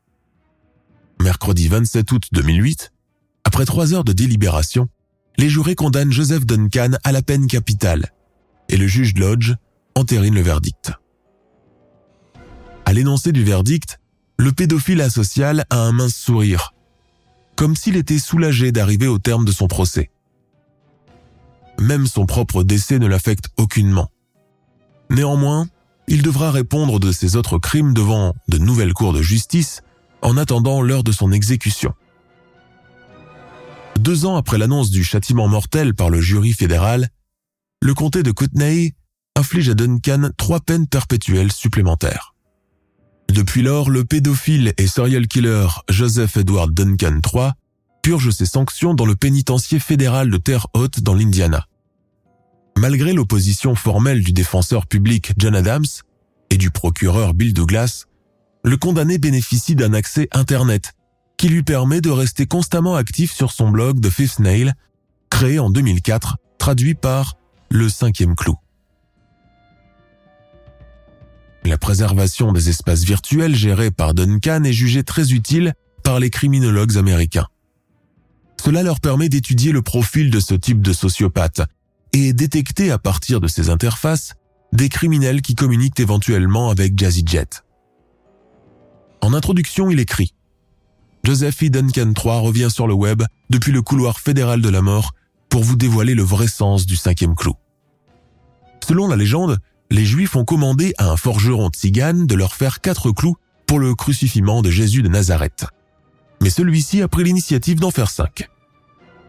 Mercredi 1.19 1.67
27 1.67 2.09
août 2.13 2.23
2008, 2.31 2.93
après 3.43 3.65
trois 3.65 3.93
heures 3.93 4.05
de 4.05 4.13
délibération, 4.13 4.87
les 5.37 5.49
jurés 5.49 5.75
condamnent 5.75 6.11
Joseph 6.11 6.45
Duncan 6.45 6.91
à 7.03 7.11
la 7.11 7.21
peine 7.21 7.47
capitale 7.47 8.11
et 8.69 8.77
le 8.77 8.87
juge 8.87 9.13
Lodge 9.15 9.53
entérine 9.95 10.35
le 10.35 10.41
verdict. 10.41 10.91
À 12.85 12.93
l'énoncé 12.93 13.31
du 13.31 13.43
verdict, 13.43 13.99
le 14.37 14.51
pédophile 14.51 15.01
asocial 15.01 15.65
a 15.69 15.77
un 15.77 15.91
mince 15.91 16.15
sourire, 16.15 16.73
comme 17.55 17.75
s'il 17.75 17.95
était 17.95 18.19
soulagé 18.19 18.71
d'arriver 18.71 19.07
au 19.07 19.19
terme 19.19 19.45
de 19.45 19.51
son 19.51 19.67
procès. 19.67 20.09
Même 21.79 22.07
son 22.07 22.25
propre 22.25 22.63
décès 22.63 22.99
ne 22.99 23.07
l'affecte 23.07 23.49
aucunement. 23.57 24.09
Néanmoins, 25.09 25.67
il 26.07 26.21
devra 26.21 26.51
répondre 26.51 26.99
de 26.99 27.11
ses 27.11 27.35
autres 27.35 27.57
crimes 27.57 27.93
devant 27.93 28.33
de 28.47 28.57
nouvelles 28.57 28.93
cours 28.93 29.13
de 29.13 29.21
justice 29.21 29.81
en 30.21 30.37
attendant 30.37 30.81
l'heure 30.81 31.03
de 31.03 31.11
son 31.11 31.31
exécution. 31.31 31.93
Deux 34.01 34.25
ans 34.25 34.35
après 34.35 34.57
l'annonce 34.57 34.89
du 34.89 35.03
châtiment 35.03 35.47
mortel 35.47 35.93
par 35.93 36.09
le 36.09 36.19
jury 36.19 36.53
fédéral, 36.53 37.09
le 37.83 37.93
comté 37.93 38.23
de 38.23 38.31
Kootenay 38.31 38.95
inflige 39.35 39.69
à 39.69 39.75
Duncan 39.75 40.31
trois 40.37 40.59
peines 40.59 40.87
perpétuelles 40.87 41.51
supplémentaires. 41.51 42.33
Depuis 43.29 43.61
lors, 43.61 43.91
le 43.91 44.03
pédophile 44.03 44.73
et 44.79 44.87
serial 44.87 45.27
killer 45.27 45.67
Joseph 45.87 46.35
Edward 46.37 46.73
Duncan 46.73 47.19
III 47.31 47.51
purge 48.01 48.31
ses 48.31 48.47
sanctions 48.47 48.95
dans 48.95 49.05
le 49.05 49.15
pénitencier 49.15 49.77
fédéral 49.77 50.31
de 50.31 50.37
Terre 50.37 50.65
Haute 50.73 51.01
dans 51.01 51.13
l'Indiana. 51.13 51.67
Malgré 52.79 53.13
l'opposition 53.13 53.75
formelle 53.75 54.23
du 54.23 54.33
défenseur 54.33 54.87
public 54.87 55.33
John 55.37 55.53
Adams 55.53 55.85
et 56.49 56.57
du 56.57 56.71
procureur 56.71 57.35
Bill 57.35 57.53
Douglas, 57.53 58.05
le 58.63 58.77
condamné 58.77 59.19
bénéficie 59.19 59.75
d'un 59.75 59.93
accès 59.93 60.27
Internet 60.31 60.95
qui 61.41 61.49
lui 61.49 61.63
permet 61.63 62.01
de 62.01 62.11
rester 62.11 62.45
constamment 62.45 62.93
actif 62.93 63.33
sur 63.33 63.51
son 63.51 63.71
blog 63.71 63.99
The 63.99 64.11
Fifth 64.11 64.37
Nail, 64.37 64.75
créé 65.31 65.57
en 65.57 65.71
2004, 65.71 66.37
traduit 66.59 66.93
par 66.93 67.35
Le 67.71 67.89
cinquième 67.89 68.35
clou. 68.35 68.57
La 71.65 71.79
préservation 71.79 72.51
des 72.51 72.69
espaces 72.69 73.03
virtuels 73.05 73.55
gérés 73.55 73.89
par 73.89 74.13
Duncan 74.13 74.63
est 74.65 74.71
jugée 74.71 75.01
très 75.01 75.31
utile 75.31 75.73
par 76.03 76.19
les 76.19 76.29
criminologues 76.29 76.95
américains. 76.95 77.47
Cela 78.63 78.83
leur 78.83 78.99
permet 78.99 79.27
d'étudier 79.27 79.71
le 79.71 79.81
profil 79.81 80.29
de 80.29 80.39
ce 80.39 80.53
type 80.53 80.83
de 80.83 80.93
sociopathe 80.93 81.61
et 82.13 82.33
détecter 82.33 82.91
à 82.91 82.99
partir 82.99 83.41
de 83.41 83.47
ces 83.47 83.71
interfaces 83.71 84.35
des 84.73 84.89
criminels 84.89 85.41
qui 85.41 85.55
communiquent 85.55 86.01
éventuellement 86.01 86.69
avec 86.69 86.95
Jazzy 86.99 87.23
Jet. 87.25 87.63
En 89.21 89.33
introduction, 89.33 89.89
il 89.89 89.99
écrit 89.99 90.35
Joseph. 91.23 91.63
Duncan 91.63 92.13
III 92.17 92.39
revient 92.39 92.69
sur 92.71 92.87
le 92.87 92.93
web 92.93 93.23
depuis 93.49 93.71
le 93.71 93.81
couloir 93.81 94.19
fédéral 94.19 94.61
de 94.61 94.69
la 94.69 94.81
mort 94.81 95.13
pour 95.49 95.63
vous 95.63 95.75
dévoiler 95.75 96.15
le 96.15 96.23
vrai 96.23 96.47
sens 96.47 96.85
du 96.85 96.95
cinquième 96.95 97.35
clou. 97.35 97.53
Selon 98.87 99.07
la 99.07 99.15
légende, 99.15 99.57
les 99.91 100.05
Juifs 100.05 100.35
ont 100.35 100.45
commandé 100.45 100.93
à 100.97 101.09
un 101.09 101.17
forgeron 101.17 101.69
tzigane 101.69 102.25
de 102.25 102.35
leur 102.35 102.55
faire 102.55 102.81
quatre 102.81 103.11
clous 103.11 103.35
pour 103.67 103.79
le 103.79 103.93
crucifiement 103.93 104.61
de 104.61 104.69
Jésus 104.69 105.01
de 105.01 105.09
Nazareth. 105.09 105.65
Mais 106.41 106.49
celui-ci 106.49 107.01
a 107.01 107.07
pris 107.07 107.23
l'initiative 107.23 107.79
d'en 107.79 107.91
faire 107.91 108.09
cinq. 108.09 108.49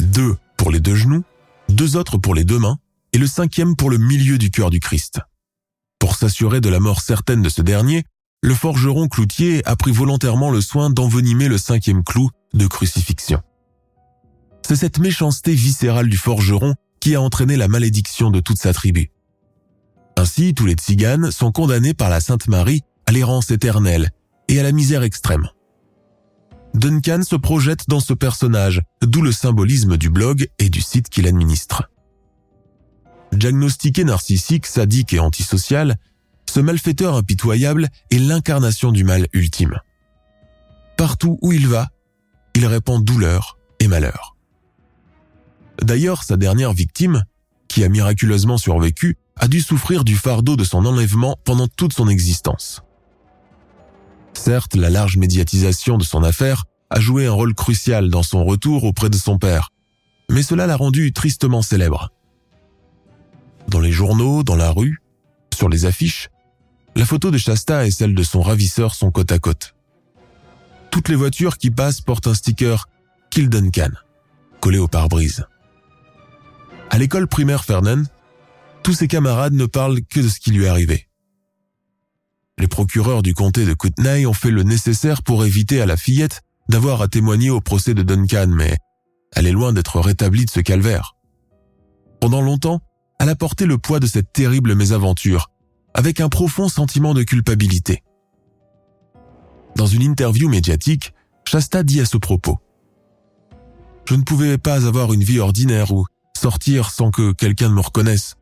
Deux 0.01 0.37
pour 0.57 0.71
les 0.71 0.81
deux 0.81 0.95
genoux, 0.95 1.25
deux 1.69 1.97
autres 1.97 2.17
pour 2.17 2.35
les 2.35 2.45
deux 2.45 2.59
mains 2.59 2.79
et 3.13 3.19
le 3.19 3.27
cinquième 3.27 3.77
pour 3.77 3.91
le 3.91 3.99
milieu 3.99 4.39
du 4.39 4.51
cœur 4.51 4.71
du 4.71 4.81
Christ. 4.81 5.21
Pour 5.99 6.17
s'assurer 6.17 6.61
de 6.61 6.69
la 6.69 6.81
mort 6.81 7.01
certaine 7.01 7.43
de 7.43 7.49
ce 7.49 7.63
dernier, 7.63 8.05
le 8.43 8.55
forgeron 8.55 9.09
cloutier 9.09 9.63
a 9.67 9.77
pris 9.77 9.93
volontairement 9.93 10.51
le 10.51 10.61
soin 10.61 10.91
d'envenimer 10.91 11.49
le 11.49 11.59
cinquième 11.59 12.03
clou 12.03 12.29
de 12.55 12.67
crucifixion. 12.67 13.41
C'est 14.67 14.77
cette 14.77 14.99
méchanceté 14.99 15.55
viscérale 15.55 16.09
du 16.09 16.17
forgeron 16.17 16.75
qui 17.01 17.15
a 17.15 17.21
entraîné 17.21 17.57
la 17.57 17.69
malédiction 17.69 18.31
de 18.31 18.41
toute 18.41 18.59
sa 18.59 18.73
tribu. 18.73 19.11
Ainsi, 20.17 20.55
tous 20.55 20.67
les 20.67 20.75
tziganes 20.75 21.31
sont 21.31 21.53
condamnés 21.53 21.95
par 21.95 22.11
la 22.11 22.21
Sainte 22.21 22.49
Marie 22.49 22.83
à 23.07 23.13
l'errance 23.13 23.51
éternelle 23.51 24.11
et 24.49 24.59
à 24.59 24.63
la 24.63 24.73
misère 24.73 25.03
extrême. 25.03 25.49
Duncan 26.75 27.23
se 27.23 27.37
projette 27.37 27.89
dans 27.89 28.01
ce 28.01 28.13
personnage, 28.13 28.83
d'où 29.03 29.23
le 29.23 29.33
symbolisme 29.33 29.97
du 29.97 30.11
blog 30.11 30.49
et 30.59 30.69
du 30.69 30.81
site 30.81 31.09
qu'il 31.09 31.27
administre. 31.27 31.91
Diagnostiqué 33.33 34.05
narcissique, 34.05 34.67
sadique 34.67 35.13
et 35.13 35.19
antisocial, 35.19 35.97
ce 36.53 36.61
malfaiteur 36.61 37.15
impitoyable 37.15 37.89
est 38.11 38.19
l'incarnation 38.19 38.93
du 38.93 39.05
mal 39.05 39.27
ultime. 39.33 39.81
Partout 40.99 41.39
où 41.41 41.51
il 41.51 41.67
va, 41.67 41.89
il 42.55 42.67
répand 42.67 43.03
douleur 43.03 43.57
et 43.81 43.89
malheur. 43.89 44.37
D'ailleurs, 45.81 46.25
sa 46.25 46.37
dernière 46.37 46.75
victime, 46.75 47.25
qui 47.69 47.85
a 47.85 47.89
miraculeusement 47.89 48.59
survécu, 48.59 49.17
a 49.37 49.49
dû 49.49 49.63
souffrir 49.63 50.05
du 50.05 50.15
fardeau 50.15 50.57
de 50.57 50.65
son 50.65 50.85
enlèvement 50.85 51.39
pendant 51.43 51.69
toute 51.69 51.95
son 51.95 52.07
existence. 52.07 52.83
Certes, 54.35 54.75
la 54.75 54.91
large 54.91 55.17
médiatisation 55.17 55.97
de 55.97 56.05
son 56.05 56.23
affaire 56.23 56.65
a 56.91 57.01
joué 57.01 57.27
un 57.27 57.33
rôle 57.33 57.55
crucial 57.55 58.11
dans 58.11 58.23
son 58.23 58.45
retour 58.45 58.85
auprès 58.85 59.09
de 59.09 59.17
son 59.17 59.39
père, 59.39 59.71
mais 60.29 60.43
cela 60.43 60.67
l'a 60.67 60.77
rendu 60.77 61.15
tristement 61.15 61.63
célèbre. 61.63 62.11
Dans 63.69 63.81
les 63.81 63.93
journaux, 63.93 64.43
dans 64.43 64.57
la 64.57 64.71
rue, 64.71 64.99
sur 65.55 65.71
les 65.71 65.87
affiches, 65.87 66.29
la 66.95 67.05
photo 67.05 67.31
de 67.31 67.39
Shasta 67.39 67.87
et 67.87 67.91
celle 67.91 68.15
de 68.15 68.23
son 68.23 68.43
ravisseur 68.43 68.95
sont 68.95 69.11
côte 69.11 69.33
à 69.33 69.39
côte. 69.39 69.75
Toutes 70.91 71.09
les 71.09 71.15
voitures 71.15 71.57
qui 71.57 71.71
passent 71.71 72.01
portent 72.01 72.27
un 72.27 72.35
sticker 72.35 72.89
Kill 73.31 73.49
Duncan, 73.49 73.91
collé 74.61 74.79
au 74.79 74.89
pare-brise. 74.89 75.47
À 76.91 76.99
l'école 76.99 77.27
primaire 77.27 77.65
Fernan, 77.65 78.05
tous 78.83 78.93
ses 78.93 79.09
camarades 79.09 79.55
ne 79.55 79.65
parlent 79.65 80.03
que 80.03 80.21
de 80.21 80.29
ce 80.29 80.39
qui 80.39 80.51
lui 80.51 80.65
est 80.65 80.69
arrivé. 80.69 81.09
Les 82.59 82.69
procureurs 82.69 83.23
du 83.23 83.33
comté 83.33 83.65
de 83.65 83.73
Kootenay 83.73 84.27
ont 84.27 84.35
fait 84.35 84.51
le 84.51 84.63
nécessaire 84.63 85.23
pour 85.23 85.47
éviter 85.47 85.81
à 85.81 85.87
la 85.87 85.97
fillette 85.97 86.43
d'avoir 86.69 87.01
à 87.01 87.09
témoigner 87.09 87.49
au 87.49 87.61
procès 87.61 87.95
de 87.95 88.03
Duncan, 88.03 88.49
mais 88.49 88.77
elle 89.35 89.47
est 89.47 89.53
loin 89.53 89.73
d'être 89.73 89.99
rétablie 89.99 90.45
de 90.45 90.51
ce 90.51 90.61
calvaire. 90.61 91.17
Pendant 92.21 92.43
longtemps, 92.43 92.81
elle 93.19 93.31
a 93.31 93.35
porté 93.35 93.65
le 93.65 93.79
poids 93.79 93.99
de 93.99 94.07
cette 94.07 94.33
terrible 94.33 94.75
mésaventure 94.75 95.52
avec 95.95 96.21
un 96.21 96.29
profond 96.29 96.69
sentiment 96.69 97.15
de 97.15 97.23
culpabilité. 97.23 98.03
Dans 99.77 99.87
une 99.87 100.03
interview 100.03 100.49
médiatique, 100.49 101.15
Shasta 101.45 101.83
dit 101.83 102.01
à 102.01 102.05
ce 102.05 102.17
propos 102.17 102.59
Je 104.07 104.15
ne 104.15 104.23
pouvais 104.23 104.59
pas 104.59 104.87
avoir 104.87 105.13
une 105.13 105.25
vie 105.25 105.41
ordinaire 105.41 105.93
ou 105.93 106.07
sortir 106.37 106.91
sans 106.91 107.11
que 107.11 107.33
quelqu'un 107.33 107.69
me 107.69 107.81
reconnaisse. 107.81 108.37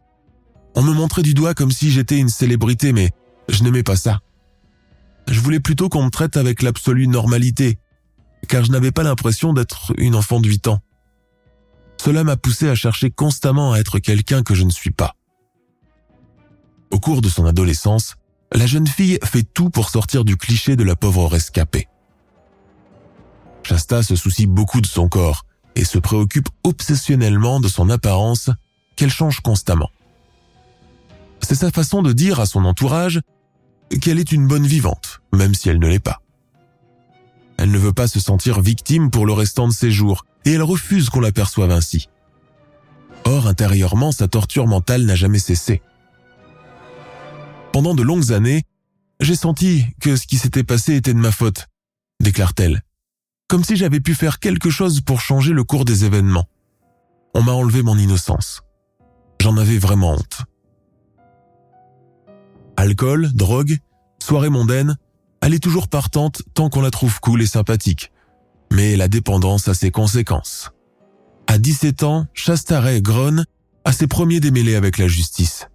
On 0.75 0.83
me 0.83 0.93
montrait 0.93 1.23
du 1.23 1.35
doigt 1.35 1.55
comme 1.55 1.71
si 1.71 1.91
j'étais 1.91 2.19
une 2.19 2.29
célébrité, 2.29 2.93
mais 2.93 3.11
je 3.49 3.63
n'aimais 3.63 3.83
pas 3.83 3.97
ça. 3.97 4.21
Je 5.29 5.41
voulais 5.41 5.61
plutôt 5.61 5.89
qu'on 5.89 6.05
me 6.05 6.11
traite 6.11 6.37
avec 6.37 6.63
l'absolue 6.63 7.09
normalité, 7.09 7.79
car 8.49 8.65
je 8.65 8.73
n'avais 8.73 8.93
pas 8.93 9.03
l'impression 9.03 9.53
d'être 9.53 9.93
une 9.99 10.15
enfant 10.15 10.41
de 10.41 10.49
8 10.49 10.69
ans. 10.69 10.81
Cela 12.03 12.25
m'a 12.25 12.37
poussé 12.37 12.69
à 12.69 12.75
chercher 12.75 13.11
constamment 13.11 13.73
à 13.73 13.79
être 13.79 13.99
quelqu'un 13.99 14.43
que 14.43 14.55
je 14.55 14.65
ne 14.65 14.71
suis 14.71 14.91
pas. 14.91 15.15
Au 16.91 16.99
cours 16.99 17.23
de 17.23 17.29
son 17.29 17.45
adolescence, 17.47 18.17
la 18.53 18.67
jeune 18.67 18.87
fille 18.87 19.19
fait 19.25 19.43
tout 19.43 19.71
pour 19.71 19.91
sortir 19.91 20.25
du 20.25 20.37
cliché 20.37 20.77
de 20.77 20.83
la 20.83 20.97
pauvre 20.97 21.27
rescapée. 21.27 21.89
Shasta 23.63 24.03
se 24.03 24.17
soucie 24.17 24.47
beaucoup 24.47 24.81
de 24.81 24.87
son 24.87 25.09
corps 25.09 25.45
et 25.77 25.85
se 25.85 25.99
préoccupe 25.99 26.49
obsessionnellement 26.65 27.61
de 27.61 27.69
son 27.69 27.91
apparence 27.91 28.51
qu'elle 28.97 29.11
change 29.11 29.41
constamment. 29.41 29.91
C'est 31.41 31.55
sa 31.55 31.71
façon 31.71 32.03
de 32.03 32.13
dire 32.13 32.41
à 32.41 32.47
son 32.47 32.65
entourage 32.65 33.21
qu'elle 34.01 34.19
est 34.19 34.33
une 34.33 34.47
bonne 34.47 34.67
vivante, 34.67 35.21
même 35.33 35.55
si 35.55 35.69
elle 35.69 35.79
ne 35.79 35.89
l'est 35.89 35.99
pas. 35.99 36.21
Elle 37.57 37.71
ne 37.71 37.79
veut 37.79 37.93
pas 37.93 38.09
se 38.09 38.21
sentir 38.21 38.61
victime 38.61 39.11
pour 39.11 39.27
le 39.27 39.33
restant 39.33 39.69
de 39.69 39.73
ses 39.73 39.91
jours 39.91 40.25
et 40.45 40.53
elle 40.53 40.63
refuse 40.63 41.11
qu'on 41.11 41.21
l'aperçoive 41.21 41.71
ainsi. 41.71 42.09
Or, 43.25 43.47
intérieurement, 43.47 44.13
sa 44.13 44.29
torture 44.29 44.67
mentale 44.67 45.05
n'a 45.05 45.15
jamais 45.15 45.39
cessé. 45.39 45.83
Pendant 47.73 47.95
de 47.95 48.03
longues 48.03 48.33
années, 48.33 48.65
j'ai 49.21 49.37
senti 49.37 49.85
que 50.01 50.17
ce 50.17 50.27
qui 50.27 50.39
s'était 50.39 50.65
passé 50.65 50.97
était 50.97 51.15
de 51.15 51.19
ma 51.19 51.31
faute, 51.31 51.69
déclare-t-elle, 52.21 52.83
comme 53.49 53.63
si 53.63 53.77
j'avais 53.77 54.01
pu 54.01 54.15
faire 54.15 54.41
quelque 54.41 54.71
chose 54.71 55.01
pour 55.01 55.21
changer 55.21 55.53
le 55.53 55.63
cours 55.63 55.85
des 55.85 56.05
événements. 56.05 56.49
On 57.35 57.43
m'a 57.43 57.53
enlevé 57.53 57.83
mon 57.83 57.97
innocence. 57.97 58.63
J'en 59.41 59.57
avais 59.57 59.79
vraiment 59.79 60.15
honte. 60.15 60.43
Alcool, 62.77 63.31
drogue, 63.35 63.79
soirée 64.21 64.49
mondaine, 64.49 64.97
elle 65.41 65.55
est 65.55 65.63
toujours 65.63 65.89
partante 65.89 66.43
tant 66.55 66.71
qu'on 66.71 66.83
la 66.83 66.91
trouve 66.91 67.21
cool 67.21 67.43
et 67.43 67.47
sympathique. 67.47 68.11
Mais 68.73 68.97
la 68.97 69.07
dépendance 69.07 69.69
a 69.69 69.75
ses 69.75 69.91
conséquences. 69.91 70.73
À 71.47 71.59
17 71.59 72.03
ans, 72.03 72.27
Chastaret 72.35 73.01
grogne 73.01 73.45
a 73.85 73.93
ses 73.93 74.07
premiers 74.07 74.41
démêlés 74.41 74.75
avec 74.75 74.99
la 74.99 75.09
justice. 75.09 75.67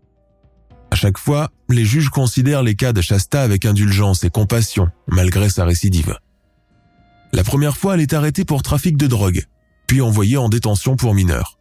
Chaque 0.95 1.17
fois, 1.17 1.51
les 1.69 1.83
juges 1.83 2.09
considèrent 2.09 2.63
les 2.63 2.75
cas 2.75 2.93
de 2.93 3.01
Shasta 3.01 3.41
avec 3.41 3.65
indulgence 3.65 4.23
et 4.23 4.29
compassion, 4.29 4.87
malgré 5.07 5.49
sa 5.49 5.65
récidive. 5.65 6.17
La 7.33 7.43
première 7.43 7.75
fois, 7.75 7.95
elle 7.95 8.01
est 8.01 8.13
arrêtée 8.13 8.45
pour 8.45 8.63
trafic 8.63 8.95
de 8.95 9.07
drogue, 9.07 9.43
puis 9.87 10.01
envoyée 10.01 10.37
en 10.37 10.47
détention 10.47 10.95
pour 10.95 11.13
mineurs. 11.13 11.59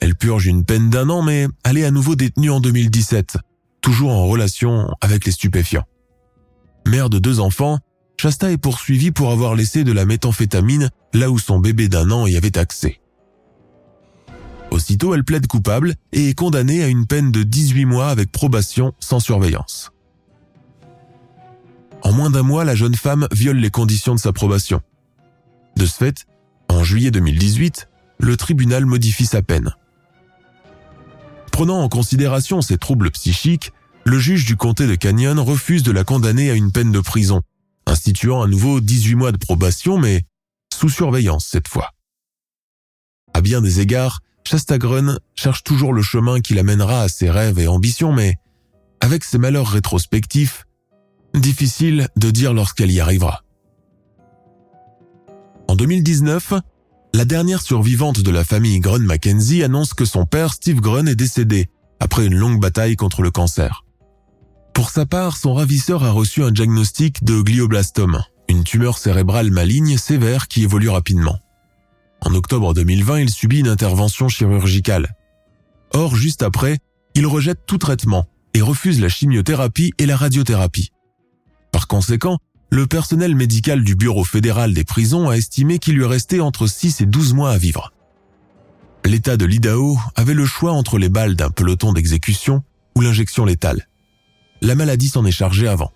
Elle 0.00 0.16
purge 0.16 0.46
une 0.46 0.64
peine 0.64 0.90
d'un 0.90 1.08
an, 1.10 1.22
mais 1.22 1.46
elle 1.64 1.78
est 1.78 1.84
à 1.84 1.92
nouveau 1.92 2.16
détenue 2.16 2.50
en 2.50 2.58
2017, 2.60 3.38
toujours 3.80 4.10
en 4.10 4.26
relation 4.26 4.88
avec 5.00 5.24
les 5.26 5.32
stupéfiants. 5.32 5.84
Mère 6.86 7.10
de 7.10 7.20
deux 7.20 7.38
enfants, 7.38 7.78
Shasta 8.16 8.50
est 8.50 8.58
poursuivie 8.58 9.12
pour 9.12 9.30
avoir 9.30 9.54
laissé 9.54 9.84
de 9.84 9.92
la 9.92 10.04
méthamphétamine 10.04 10.90
là 11.12 11.30
où 11.30 11.38
son 11.38 11.60
bébé 11.60 11.88
d'un 11.88 12.10
an 12.10 12.26
y 12.26 12.36
avait 12.36 12.58
accès. 12.58 13.00
Aussitôt, 14.74 15.14
elle 15.14 15.22
plaide 15.22 15.46
coupable 15.46 15.94
et 16.10 16.30
est 16.30 16.34
condamnée 16.34 16.82
à 16.82 16.88
une 16.88 17.06
peine 17.06 17.30
de 17.30 17.44
18 17.44 17.84
mois 17.84 18.08
avec 18.08 18.32
probation 18.32 18.92
sans 18.98 19.20
surveillance. 19.20 19.92
En 22.02 22.12
moins 22.12 22.28
d'un 22.28 22.42
mois, 22.42 22.64
la 22.64 22.74
jeune 22.74 22.96
femme 22.96 23.28
viole 23.30 23.58
les 23.58 23.70
conditions 23.70 24.16
de 24.16 24.18
sa 24.18 24.32
probation. 24.32 24.80
De 25.76 25.86
ce 25.86 25.94
fait, 25.94 26.26
en 26.68 26.82
juillet 26.82 27.12
2018, 27.12 27.88
le 28.18 28.36
tribunal 28.36 28.84
modifie 28.84 29.26
sa 29.26 29.42
peine. 29.42 29.76
Prenant 31.52 31.80
en 31.80 31.88
considération 31.88 32.60
ses 32.60 32.76
troubles 32.76 33.12
psychiques, 33.12 33.72
le 34.04 34.18
juge 34.18 34.44
du 34.44 34.56
comté 34.56 34.88
de 34.88 34.96
Canyon 34.96 35.38
refuse 35.38 35.84
de 35.84 35.92
la 35.92 36.02
condamner 36.02 36.50
à 36.50 36.54
une 36.54 36.72
peine 36.72 36.90
de 36.90 36.98
prison, 36.98 37.42
instituant 37.86 38.42
à 38.42 38.48
nouveau 38.48 38.80
18 38.80 39.14
mois 39.14 39.30
de 39.30 39.36
probation, 39.36 39.98
mais 39.98 40.24
sous 40.74 40.88
surveillance 40.88 41.46
cette 41.46 41.68
fois. 41.68 41.92
À 43.34 43.40
bien 43.40 43.60
des 43.60 43.78
égards, 43.78 44.20
Grun 44.78 45.18
cherche 45.34 45.64
toujours 45.64 45.92
le 45.92 46.02
chemin 46.02 46.40
qui 46.40 46.54
l'amènera 46.54 47.02
à 47.02 47.08
ses 47.08 47.30
rêves 47.30 47.58
et 47.58 47.68
ambitions, 47.68 48.12
mais 48.12 48.36
avec 49.00 49.24
ses 49.24 49.38
malheurs 49.38 49.68
rétrospectifs, 49.68 50.66
difficile 51.34 52.08
de 52.16 52.30
dire 52.30 52.54
lorsqu'elle 52.54 52.90
y 52.90 53.00
arrivera. 53.00 53.42
En 55.68 55.76
2019, 55.76 56.54
la 57.14 57.24
dernière 57.24 57.62
survivante 57.62 58.20
de 58.20 58.30
la 58.30 58.44
famille 58.44 58.80
Grun 58.80 59.00
Mackenzie 59.00 59.62
annonce 59.62 59.94
que 59.94 60.04
son 60.04 60.26
père 60.26 60.52
Steve 60.52 60.80
Grun 60.80 61.06
est 61.06 61.14
décédé 61.14 61.68
après 62.00 62.26
une 62.26 62.34
longue 62.34 62.60
bataille 62.60 62.96
contre 62.96 63.22
le 63.22 63.30
cancer. 63.30 63.84
Pour 64.74 64.90
sa 64.90 65.06
part, 65.06 65.36
son 65.36 65.54
ravisseur 65.54 66.04
a 66.04 66.10
reçu 66.10 66.42
un 66.42 66.50
diagnostic 66.50 67.24
de 67.24 67.40
glioblastome, 67.40 68.22
une 68.48 68.64
tumeur 68.64 68.98
cérébrale 68.98 69.50
maligne 69.50 69.96
sévère 69.96 70.48
qui 70.48 70.64
évolue 70.64 70.88
rapidement. 70.88 71.38
En 72.24 72.34
octobre 72.34 72.72
2020, 72.72 73.20
il 73.20 73.30
subit 73.30 73.60
une 73.60 73.68
intervention 73.68 74.28
chirurgicale. 74.28 75.14
Or, 75.92 76.16
juste 76.16 76.42
après, 76.42 76.78
il 77.14 77.26
rejette 77.26 77.60
tout 77.66 77.78
traitement 77.78 78.26
et 78.54 78.62
refuse 78.62 79.00
la 79.00 79.08
chimiothérapie 79.08 79.92
et 79.98 80.06
la 80.06 80.16
radiothérapie. 80.16 80.90
Par 81.70 81.86
conséquent, 81.86 82.38
le 82.70 82.86
personnel 82.86 83.36
médical 83.36 83.84
du 83.84 83.94
Bureau 83.94 84.24
fédéral 84.24 84.72
des 84.72 84.84
prisons 84.84 85.28
a 85.28 85.36
estimé 85.36 85.78
qu'il 85.78 85.96
lui 85.96 86.06
restait 86.06 86.40
entre 86.40 86.66
6 86.66 87.02
et 87.02 87.06
12 87.06 87.34
mois 87.34 87.50
à 87.50 87.58
vivre. 87.58 87.92
L'État 89.04 89.36
de 89.36 89.44
l'Idaho 89.44 89.98
avait 90.16 90.34
le 90.34 90.46
choix 90.46 90.72
entre 90.72 90.98
les 90.98 91.10
balles 91.10 91.36
d'un 91.36 91.50
peloton 91.50 91.92
d'exécution 91.92 92.62
ou 92.96 93.02
l'injection 93.02 93.44
létale. 93.44 93.86
La 94.62 94.74
maladie 94.74 95.08
s'en 95.08 95.26
est 95.26 95.30
chargée 95.30 95.68
avant. 95.68 95.92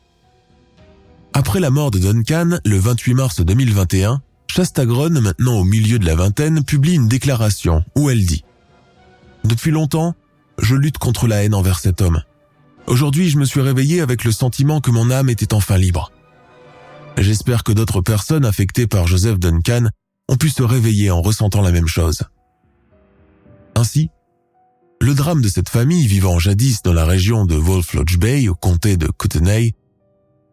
Après 1.33 1.59
la 1.59 1.70
mort 1.70 1.91
de 1.91 1.99
Duncan, 1.99 2.59
le 2.64 2.79
28 2.79 3.14
mars 3.14 3.41
2021, 3.41 4.20
Shastagron, 4.51 5.11
maintenant 5.11 5.59
au 5.59 5.64
milieu 5.64 5.99
de 5.99 6.07
la 6.07 6.14
vingtaine, 6.14 6.64
publie 6.64 6.94
une 6.94 7.09
déclaration 7.09 7.84
où 7.96 8.11
elle 8.11 8.24
dit⁇ 8.24 8.44
Depuis 9.49 9.70
longtemps, 9.70 10.14
je 10.59 10.74
lutte 10.74 10.99
contre 10.99 11.28
la 11.28 11.44
haine 11.44 11.55
envers 11.55 11.78
cet 11.78 12.01
homme. 12.01 12.22
Aujourd'hui, 12.86 13.28
je 13.28 13.38
me 13.38 13.44
suis 13.44 13.61
réveillé 13.61 14.01
avec 14.01 14.24
le 14.24 14.32
sentiment 14.32 14.80
que 14.80 14.90
mon 14.90 15.11
âme 15.11 15.28
était 15.28 15.55
enfin 15.55 15.76
libre. 15.76 16.11
J'espère 17.16 17.64
que 17.64 17.72
d'autres 17.72 18.01
personnes 18.01 18.44
affectées 18.44 18.86
par 18.86 19.07
Joseph 19.07 19.38
Duncan 19.38 19.88
ont 20.28 20.36
pu 20.36 20.51
se 20.51 20.62
réveiller 20.62 21.11
en 21.11 21.20
ressentant 21.20 21.62
la 21.62 21.72
même 21.72 21.86
chose. 21.86 22.22
Ainsi, 23.74 24.11
le 25.01 25.14
drame 25.14 25.42
de 25.42 25.49
cette 25.49 25.68
famille 25.68 26.07
vivant 26.07 26.38
jadis 26.38 26.82
dans 26.82 26.92
la 26.92 27.05
région 27.05 27.44
de 27.44 27.55
Wolf 27.55 27.94
Lodge 27.94 28.18
Bay 28.18 28.49
au 28.49 28.55
comté 28.55 28.96
de 28.96 29.07
Kootenay, 29.07 29.74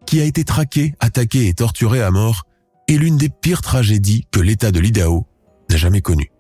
qui 0.06 0.22
a 0.22 0.26
été 0.26 0.44
traquée, 0.44 0.94
attaquée 1.00 1.48
et 1.48 1.54
torturée 1.54 2.02
à 2.02 2.12
mort, 2.12 2.44
est 2.88 2.98
l'une 2.98 3.18
des 3.18 3.30
pires 3.30 3.62
tragédies 3.62 4.26
que 4.32 4.40
l'État 4.40 4.72
de 4.72 4.80
l'Idaho 4.80 5.26
n'a 5.70 5.78
jamais 5.78 6.02
connues. 6.02 6.32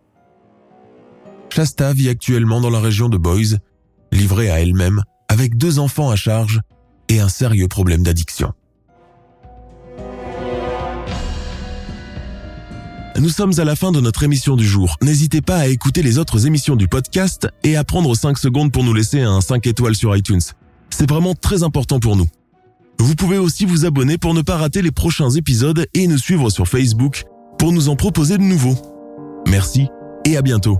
Shasta 1.50 1.94
vit 1.94 2.10
actuellement 2.10 2.60
dans 2.60 2.70
la 2.70 2.80
région 2.80 3.08
de 3.08 3.18
Boise, 3.18 3.60
livrée 4.12 4.50
à 4.50 4.60
elle-même, 4.60 5.04
avec 5.30 5.58
deux 5.58 5.80
enfants 5.80 6.10
à 6.10 6.16
charge 6.16 6.62
et 7.08 7.20
un 7.20 7.30
sérieux 7.30 7.68
problème 7.68 8.04
d'addiction. 8.04 8.54
Nous 13.18 13.30
sommes 13.30 13.54
à 13.58 13.64
la 13.64 13.78
fin 13.78 13.94
de 13.94 14.02
notre 14.02 14.24
émission 14.24 14.58
du 14.58 14.68
jour. 14.68 14.98
N'hésitez 15.02 15.42
pas 15.42 15.56
à 15.56 15.68
écouter 15.68 16.02
les 16.02 16.18
autres 16.18 16.46
émissions 16.46 16.76
du 16.76 16.90
podcast 16.90 17.48
et 17.64 17.78
à 17.78 17.86
prendre 17.86 18.14
5 18.14 18.38
secondes 18.38 18.74
pour 18.74 18.84
nous 18.84 18.94
laisser 18.94 19.22
un 19.22 19.40
5 19.40 19.66
étoiles 19.68 19.96
sur 19.96 20.16
iTunes. 20.16 20.42
C'est 20.90 21.10
vraiment 21.10 21.34
très 21.34 21.64
important 21.64 22.02
pour 22.02 22.18
nous. 22.18 22.28
Vous 23.00 23.16
pouvez 23.16 23.38
aussi 23.38 23.66
vous 23.66 23.86
abonner 23.86 24.18
pour 24.18 24.34
ne 24.34 24.42
pas 24.42 24.58
rater 24.58 24.82
les 24.82 24.92
prochains 24.92 25.30
épisodes 25.30 25.86
et 25.94 26.08
nous 26.08 26.18
suivre 26.18 26.50
sur 26.50 26.68
Facebook 26.68 27.26
pour 27.58 27.72
nous 27.72 27.90
en 27.90 27.96
proposer 27.96 28.38
de 28.38 28.44
nouveaux. 28.44 28.78
Merci 29.48 29.88
et 30.26 30.38
à 30.38 30.42
bientôt. 30.42 30.80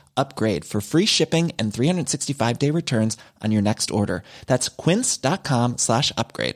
upgrade 0.17 0.65
for 0.65 0.81
free 0.81 1.05
shipping 1.05 1.51
and 1.57 1.73
365 1.73 2.59
day 2.59 2.71
returns 2.71 3.17
on 3.41 3.51
your 3.51 3.61
next 3.61 3.91
order. 3.91 4.23
That's 4.47 4.69
quince.com 4.69 5.77
slash 5.77 6.11
upgrade. 6.17 6.55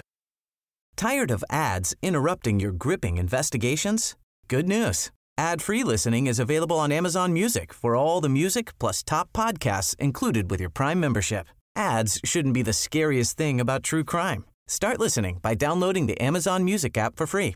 Tired 0.96 1.32
of 1.32 1.44
ads 1.50 1.96
interrupting 2.02 2.60
your 2.60 2.72
gripping 2.72 3.18
investigations? 3.18 4.16
Good 4.48 4.68
news. 4.68 5.12
Ad-free 5.38 5.84
listening 5.84 6.28
is 6.28 6.40
available 6.40 6.80
on 6.80 6.94
Amazon 6.94 7.34
Music 7.34 7.74
for 7.74 7.98
all 7.98 8.22
the 8.22 8.30
music 8.30 8.78
plus 8.80 9.04
top 9.04 9.32
podcasts 9.34 9.94
included 10.00 10.50
with 10.50 10.62
your 10.62 10.70
Prime 10.70 11.00
membership. 11.00 11.48
Ads 11.76 12.22
shouldn't 12.24 12.54
be 12.54 12.62
the 12.62 12.72
scariest 12.72 13.36
thing 13.36 13.60
about 13.60 13.84
true 13.84 14.06
crime. 14.06 14.46
Start 14.68 14.98
listening 14.98 15.40
by 15.42 15.54
downloading 15.54 16.06
the 16.06 16.20
Amazon 16.22 16.64
Music 16.64 16.98
app 16.98 17.18
for 17.18 17.28
free 17.28 17.56